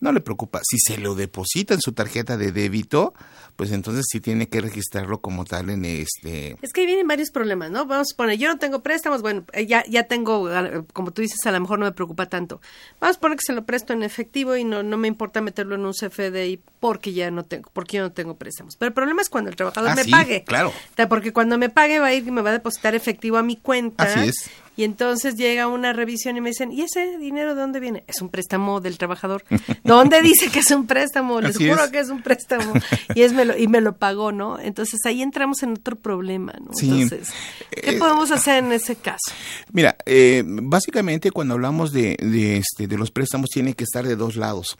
No 0.00 0.12
le 0.12 0.20
preocupa. 0.20 0.60
Si 0.62 0.78
se 0.78 0.98
lo 0.98 1.14
deposita 1.14 1.74
en 1.74 1.80
su 1.80 1.92
tarjeta 1.92 2.36
de 2.36 2.52
débito, 2.52 3.14
pues 3.56 3.72
entonces 3.72 4.04
sí 4.08 4.20
tiene 4.20 4.48
que 4.48 4.60
registrarlo 4.60 5.20
como 5.20 5.44
tal 5.44 5.70
en 5.70 5.84
este... 5.84 6.56
Es 6.62 6.72
que 6.72 6.82
ahí 6.82 6.86
vienen 6.86 7.08
varios 7.08 7.30
problemas, 7.32 7.72
¿no? 7.72 7.84
Vamos 7.86 8.08
a 8.12 8.16
poner, 8.16 8.38
yo 8.38 8.46
no 8.48 8.58
tengo 8.58 8.82
préstamos, 8.84 9.22
bueno, 9.22 9.44
eh, 9.52 9.66
ya, 9.66 9.82
ya 9.88 10.04
tengo, 10.04 10.48
eh, 10.54 10.84
como 10.92 11.10
tú 11.10 11.22
dices, 11.22 11.44
a 11.46 11.50
lo 11.50 11.58
mejor 11.60 11.80
no 11.80 11.86
me 11.86 11.90
preocupa 11.92 12.26
tanto. 12.26 12.60
Vamos 13.00 13.16
a 13.16 13.20
poner 13.20 13.36
que 13.38 13.42
se 13.44 13.52
lo 13.52 13.64
presto 13.66 13.92
en 13.92 14.04
efectivo 14.04 14.56
y 14.56 14.62
no, 14.62 14.84
no 14.84 14.96
me 14.98 15.08
importa 15.08 15.40
meterlo 15.40 15.74
en 15.74 15.84
un 15.84 15.92
CFDI 15.92 16.60
porque 16.78 17.12
ya 17.12 17.32
no 17.32 17.44
tengo, 17.44 17.68
porque 17.72 17.96
yo 17.96 18.04
no 18.04 18.12
tengo 18.12 18.36
préstamos. 18.36 18.76
Pero 18.76 18.88
el 18.88 18.94
problema 18.94 19.20
es 19.22 19.28
cuando 19.28 19.50
el 19.50 19.56
trabajador 19.56 19.90
Ah, 19.90 19.94
me 19.96 20.04
sí, 20.04 20.10
pague. 20.12 20.44
claro. 20.44 20.72
Porque 21.08 21.32
cuando 21.32 21.58
me 21.58 21.70
pague 21.70 21.98
va 21.98 22.06
a 22.06 22.14
ir 22.14 22.24
y 22.26 22.30
me 22.30 22.42
va 22.42 22.50
a 22.50 22.52
depositar 22.52 22.94
efectivo 22.94 23.36
a 23.36 23.42
mi 23.42 23.56
cuenta. 23.56 24.04
Así 24.04 24.28
es. 24.28 24.48
Y 24.78 24.84
entonces 24.84 25.34
llega 25.34 25.66
una 25.66 25.92
revisión 25.92 26.36
y 26.36 26.40
me 26.40 26.50
dicen, 26.50 26.70
¿y 26.70 26.82
ese 26.82 27.18
dinero 27.18 27.56
de 27.56 27.60
dónde 27.60 27.80
viene? 27.80 28.04
Es 28.06 28.22
un 28.22 28.28
préstamo 28.28 28.80
del 28.80 28.96
trabajador. 28.96 29.42
¿Dónde 29.84 30.22
dice 30.22 30.50
que 30.50 30.60
es 30.60 30.70
un 30.70 30.86
préstamo? 30.86 31.40
Les 31.40 31.56
Así 31.56 31.68
juro 31.68 31.82
es. 31.84 31.90
que 31.90 31.98
es 31.98 32.08
un 32.10 32.22
préstamo. 32.22 32.72
Y, 33.16 33.22
es 33.22 33.32
me 33.32 33.44
lo, 33.44 33.58
y 33.58 33.66
me 33.66 33.80
lo 33.80 33.96
pagó, 33.96 34.30
¿no? 34.30 34.56
Entonces 34.60 35.00
ahí 35.04 35.20
entramos 35.20 35.64
en 35.64 35.72
otro 35.72 35.96
problema, 35.96 36.52
¿no? 36.64 36.70
Sí. 36.74 37.02
Entonces, 37.02 37.30
¿qué 37.72 37.96
Eh, 37.96 37.98
podemos 37.98 38.30
hacer 38.30 38.62
en 38.64 38.70
ese 38.70 38.94
caso? 38.94 39.32
Mira, 39.72 39.96
eh, 40.06 40.44
básicamente 40.46 41.32
cuando 41.32 41.54
hablamos 41.54 41.92
de, 41.92 42.16
de, 42.22 42.58
este, 42.58 42.86
de 42.86 42.96
los 42.98 43.10
préstamos 43.10 43.50
tiene 43.50 43.74
que 43.74 43.82
estar 43.82 44.06
de 44.06 44.14
dos 44.14 44.36
lados. 44.36 44.78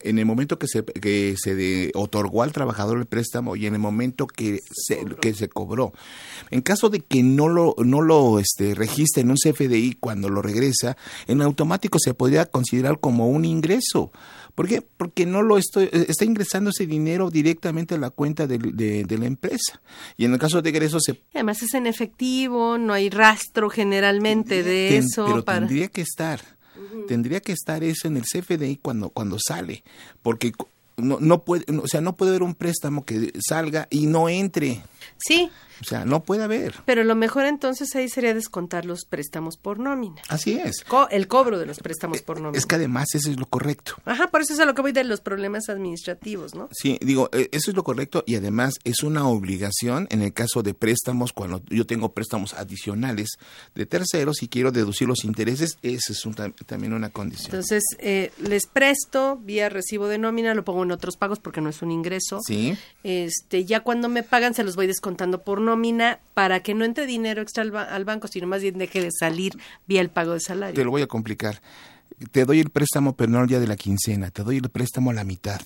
En 0.00 0.18
el 0.18 0.24
momento 0.26 0.58
que 0.58 0.66
se, 0.66 0.84
que 0.84 1.34
se 1.38 1.54
de- 1.54 1.92
otorgó 1.94 2.42
al 2.42 2.50
trabajador 2.52 2.98
el 2.98 3.06
préstamo 3.06 3.54
y 3.54 3.66
en 3.66 3.74
el 3.74 3.78
momento 3.78 4.26
que 4.26 4.60
se, 4.72 5.04
que 5.20 5.34
se 5.34 5.48
cobró. 5.48 5.92
En 6.50 6.62
caso 6.62 6.88
de 6.88 7.00
que 7.00 7.22
no 7.22 7.46
lo, 7.48 7.76
no 7.84 8.00
lo 8.00 8.38
este, 8.40 8.74
registre 8.74 9.20
en 9.22 9.30
un 9.30 9.35
CFDI 9.36 9.96
cuando 10.00 10.28
lo 10.28 10.42
regresa, 10.42 10.96
en 11.26 11.42
automático 11.42 11.98
se 12.00 12.14
podría 12.14 12.46
considerar 12.46 12.98
como 13.00 13.28
un 13.28 13.44
ingreso. 13.44 14.10
¿Por 14.54 14.68
qué? 14.68 14.80
Porque 14.82 15.26
no 15.26 15.42
lo 15.42 15.58
estoy, 15.58 15.84
eh, 15.92 16.06
está 16.08 16.24
ingresando 16.24 16.70
ese 16.70 16.86
dinero 16.86 17.28
directamente 17.30 17.94
a 17.94 17.98
la 17.98 18.10
cuenta 18.10 18.46
de, 18.46 18.58
de 18.58 19.18
la 19.18 19.26
empresa. 19.26 19.80
Y 20.16 20.24
en 20.24 20.32
el 20.32 20.38
caso 20.38 20.62
de 20.62 20.70
egreso 20.70 20.98
se 21.00 21.20
Además 21.34 21.62
es 21.62 21.74
en 21.74 21.86
efectivo, 21.86 22.78
no 22.78 22.92
hay 22.94 23.10
rastro 23.10 23.68
generalmente 23.68 24.62
de 24.62 24.88
Ten- 24.90 25.04
eso. 25.04 25.26
pero 25.26 25.44
para... 25.44 25.58
tendría 25.60 25.88
que 25.88 26.00
estar. 26.00 26.40
Tendría 27.08 27.40
que 27.40 27.52
estar 27.52 27.82
eso 27.84 28.06
en 28.08 28.16
el 28.16 28.22
CFDI 28.24 28.76
cuando, 28.82 29.10
cuando 29.10 29.38
sale. 29.38 29.82
Porque 30.22 30.52
no, 30.96 31.18
no 31.20 31.42
puede, 31.44 31.64
no, 31.72 31.82
o 31.82 31.88
sea, 31.88 32.00
no 32.00 32.16
puede 32.16 32.30
haber 32.32 32.42
un 32.42 32.54
préstamo 32.54 33.04
que 33.04 33.32
salga 33.46 33.86
y 33.90 34.06
no 34.06 34.28
entre. 34.28 34.82
Sí, 35.18 35.50
O 35.80 35.84
sea, 35.84 36.04
no 36.04 36.22
puede 36.22 36.42
haber. 36.42 36.74
pero 36.86 37.04
lo 37.04 37.14
mejor 37.14 37.44
entonces 37.46 37.94
ahí 37.96 38.08
sería 38.08 38.32
descontar 38.34 38.84
los 38.86 39.04
préstamos 39.04 39.56
por 39.56 39.78
nómina. 39.78 40.22
Así 40.28 40.54
es. 40.58 40.82
Co- 40.84 41.08
el 41.10 41.28
cobro 41.28 41.58
de 41.58 41.66
los 41.66 41.78
préstamos 41.78 42.22
por 42.22 42.40
nómina. 42.40 42.58
Es 42.58 42.66
que 42.66 42.76
además 42.76 43.14
eso 43.14 43.30
es 43.30 43.38
lo 43.38 43.46
correcto. 43.46 43.94
Ajá, 44.04 44.28
por 44.28 44.40
eso 44.40 44.54
es 44.54 44.60
a 44.60 44.64
lo 44.64 44.74
que 44.74 44.82
voy 44.82 44.92
de 44.92 45.04
los 45.04 45.20
problemas 45.20 45.68
administrativos, 45.68 46.54
¿no? 46.54 46.68
Sí, 46.72 46.98
digo, 47.02 47.28
eh, 47.32 47.48
eso 47.52 47.70
es 47.70 47.76
lo 47.76 47.84
correcto 47.84 48.24
y 48.26 48.36
además 48.36 48.74
es 48.84 49.02
una 49.02 49.28
obligación 49.28 50.06
en 50.10 50.22
el 50.22 50.32
caso 50.32 50.62
de 50.62 50.74
préstamos, 50.74 51.32
cuando 51.32 51.62
yo 51.68 51.86
tengo 51.86 52.12
préstamos 52.12 52.54
adicionales 52.54 53.28
de 53.74 53.86
terceros 53.86 54.42
y 54.42 54.48
quiero 54.48 54.72
deducir 54.72 55.08
los 55.08 55.24
intereses, 55.24 55.76
esa 55.82 56.12
es 56.12 56.24
un 56.26 56.34
tam- 56.34 56.54
también 56.66 56.92
una 56.92 57.10
condición. 57.10 57.46
Entonces, 57.46 57.82
eh, 57.98 58.32
les 58.38 58.66
presto 58.66 59.36
vía 59.42 59.68
recibo 59.68 60.08
de 60.08 60.18
nómina, 60.18 60.54
lo 60.54 60.64
pongo 60.64 60.82
en 60.84 60.90
otros 60.92 61.16
pagos 61.16 61.38
porque 61.38 61.60
no 61.60 61.68
es 61.68 61.82
un 61.82 61.90
ingreso. 61.90 62.40
Sí. 62.46 62.76
Este, 63.04 63.64
ya 63.64 63.80
cuando 63.80 64.08
me 64.08 64.22
pagan 64.22 64.54
se 64.54 64.64
los 64.64 64.74
voy 64.76 64.86
descontando 64.96 65.42
por 65.44 65.60
nómina 65.60 66.18
para 66.34 66.60
que 66.60 66.74
no 66.74 66.84
entre 66.84 67.06
dinero 67.06 67.42
extra 67.42 67.62
al, 67.62 67.70
ba- 67.70 67.84
al 67.84 68.04
banco, 68.04 68.28
sino 68.28 68.46
más 68.46 68.62
bien 68.62 68.78
deje 68.78 69.00
de 69.02 69.10
salir 69.10 69.52
vía 69.86 70.00
el 70.00 70.08
pago 70.10 70.32
de 70.32 70.40
salario. 70.40 70.74
Te 70.74 70.84
lo 70.84 70.90
voy 70.90 71.02
a 71.02 71.06
complicar. 71.06 71.60
Te 72.32 72.44
doy 72.44 72.60
el 72.60 72.70
préstamo, 72.70 73.14
pero 73.14 73.30
no 73.30 73.42
el 73.42 73.46
día 73.48 73.60
de 73.60 73.66
la 73.66 73.76
quincena. 73.76 74.30
Te 74.30 74.42
doy 74.42 74.56
el 74.56 74.68
préstamo 74.70 75.10
a 75.10 75.14
la 75.14 75.24
mitad. 75.24 75.60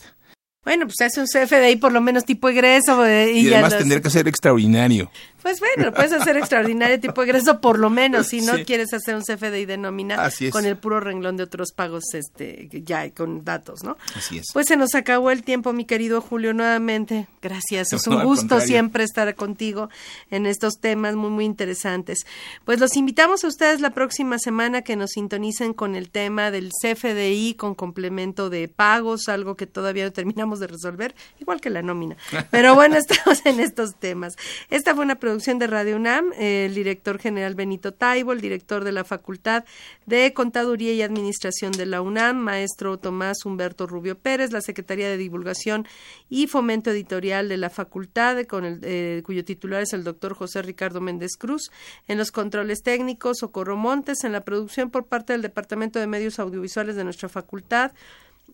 Bueno, 0.62 0.86
pues 0.86 1.00
hace 1.00 1.20
un 1.22 1.26
CFDI 1.26 1.76
por 1.76 1.90
lo 1.90 2.02
menos 2.02 2.26
tipo 2.26 2.48
egreso 2.48 3.06
eh, 3.06 3.32
y, 3.32 3.48
además 3.52 3.72
los- 3.72 3.78
tendría 3.78 4.02
que 4.02 4.10
ser 4.10 4.28
extraordinario. 4.28 5.10
Pues 5.42 5.60
bueno, 5.60 5.92
puedes 5.92 6.12
hacer 6.12 6.36
extraordinario 6.36 7.00
tipo 7.00 7.22
egreso 7.22 7.60
por 7.60 7.78
lo 7.78 7.88
menos, 7.90 8.28
si 8.28 8.40
no 8.42 8.56
Sí. 8.56 8.64
quieres 8.64 8.92
hacer 8.92 9.14
un 9.16 9.22
CFDI 9.22 9.64
de 9.64 9.78
nómina 9.78 10.30
con 10.52 10.66
el 10.66 10.76
puro 10.76 11.00
renglón 11.00 11.36
de 11.36 11.44
otros 11.44 11.72
pagos 11.72 12.04
este 12.14 12.68
ya 12.84 13.08
con 13.10 13.44
datos, 13.44 13.82
¿no? 13.82 13.96
Así 14.14 14.38
es. 14.38 14.46
Pues 14.52 14.66
se 14.66 14.76
nos 14.76 14.94
acabó 14.94 15.30
el 15.30 15.42
tiempo, 15.42 15.72
mi 15.72 15.84
querido 15.84 16.20
Julio, 16.20 16.52
nuevamente. 16.52 17.26
Gracias. 17.40 17.92
Es 17.92 18.06
un 18.06 18.22
gusto 18.22 18.40
contrario. 18.48 18.66
siempre 18.66 19.04
estar 19.04 19.34
contigo 19.34 19.88
en 20.30 20.44
estos 20.46 20.74
temas 20.80 21.14
muy, 21.14 21.30
muy 21.30 21.44
interesantes. 21.46 22.26
Pues 22.64 22.78
los 22.80 22.96
invitamos 22.96 23.42
a 23.44 23.48
ustedes 23.48 23.80
la 23.80 23.90
próxima 23.90 24.38
semana 24.38 24.82
que 24.82 24.96
nos 24.96 25.10
sintonicen 25.12 25.72
con 25.72 25.94
el 25.94 26.10
tema 26.10 26.50
del 26.50 26.70
CFDI 26.70 27.54
con 27.54 27.74
complemento 27.74 28.50
de 28.50 28.68
pagos, 28.68 29.28
algo 29.28 29.56
que 29.56 29.66
todavía 29.66 30.04
no 30.04 30.12
terminamos 30.12 30.60
de 30.60 30.66
resolver, 30.66 31.14
igual 31.38 31.60
que 31.60 31.70
la 31.70 31.80
nómina. 31.82 32.16
Pero 32.50 32.74
bueno, 32.74 32.96
estamos 32.96 33.44
en 33.46 33.60
estos 33.60 33.94
temas. 33.94 34.34
Esta 34.68 34.94
fue 34.94 35.04
una 35.04 35.14
producción 35.14 35.29
producción 35.30 35.60
de 35.60 35.68
Radio 35.68 35.94
UNAM, 35.94 36.32
el 36.36 36.74
director 36.74 37.20
general 37.20 37.54
Benito 37.54 37.94
Taibo, 37.94 38.32
el 38.32 38.40
director 38.40 38.82
de 38.82 38.90
la 38.90 39.04
Facultad 39.04 39.64
de 40.04 40.34
Contaduría 40.34 40.92
y 40.92 41.02
Administración 41.02 41.70
de 41.70 41.86
la 41.86 42.02
UNAM, 42.02 42.36
maestro 42.36 42.98
Tomás 42.98 43.44
Humberto 43.44 43.86
Rubio 43.86 44.18
Pérez, 44.18 44.50
la 44.50 44.60
Secretaría 44.60 45.08
de 45.08 45.16
Divulgación 45.16 45.86
y 46.28 46.48
Fomento 46.48 46.90
Editorial 46.90 47.48
de 47.48 47.58
la 47.58 47.70
Facultad, 47.70 48.44
con 48.46 48.64
el, 48.64 48.80
eh, 48.82 49.22
cuyo 49.24 49.44
titular 49.44 49.82
es 49.82 49.92
el 49.92 50.02
doctor 50.02 50.34
José 50.34 50.62
Ricardo 50.62 51.00
Méndez 51.00 51.36
Cruz, 51.38 51.70
en 52.08 52.18
los 52.18 52.32
controles 52.32 52.82
técnicos, 52.82 53.38
Socorro 53.38 53.76
Montes, 53.76 54.24
en 54.24 54.32
la 54.32 54.40
producción 54.40 54.90
por 54.90 55.06
parte 55.06 55.32
del 55.32 55.42
Departamento 55.42 56.00
de 56.00 56.08
Medios 56.08 56.40
Audiovisuales 56.40 56.96
de 56.96 57.04
nuestra 57.04 57.28
facultad, 57.28 57.92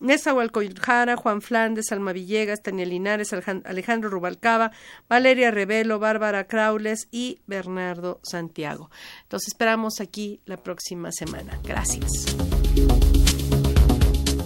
Nezahualcóyotl 0.01 0.81
Juan 1.17 1.43
Flandes, 1.43 1.93
Alma 1.93 2.13
Villegas, 2.13 2.63
Tania 2.63 2.87
Linares, 2.87 3.33
Alejandro 3.33 4.11
Rubalcaba, 4.11 4.73
Valeria 5.09 5.51
Revelo, 5.51 5.99
Bárbara 5.99 6.47
Craules 6.47 7.09
y 7.11 7.41
Bernardo 7.47 8.21
Santiago. 8.23 8.91
Los 9.31 9.47
esperamos 9.47 10.01
aquí 10.01 10.41
la 10.45 10.57
próxima 10.57 11.13
semana. 11.13 11.59
Gracias. 11.63 12.37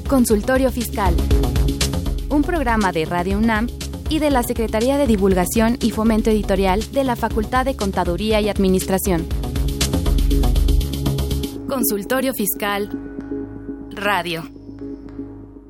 Consultorio 0.08 0.72
Fiscal. 0.72 1.14
Un 2.30 2.42
programa 2.42 2.92
de 2.92 3.04
Radio 3.04 3.38
UNAM 3.38 3.68
y 4.08 4.18
de 4.18 4.30
la 4.30 4.42
Secretaría 4.42 4.98
de 4.98 5.06
Divulgación 5.06 5.78
y 5.80 5.92
Fomento 5.92 6.30
Editorial 6.30 6.90
de 6.92 7.04
la 7.04 7.16
Facultad 7.16 7.64
de 7.64 7.76
Contaduría 7.76 8.40
y 8.40 8.48
Administración. 8.48 9.26
Consultorio 11.68 12.34
Fiscal 12.34 12.90
Radio. 13.92 14.59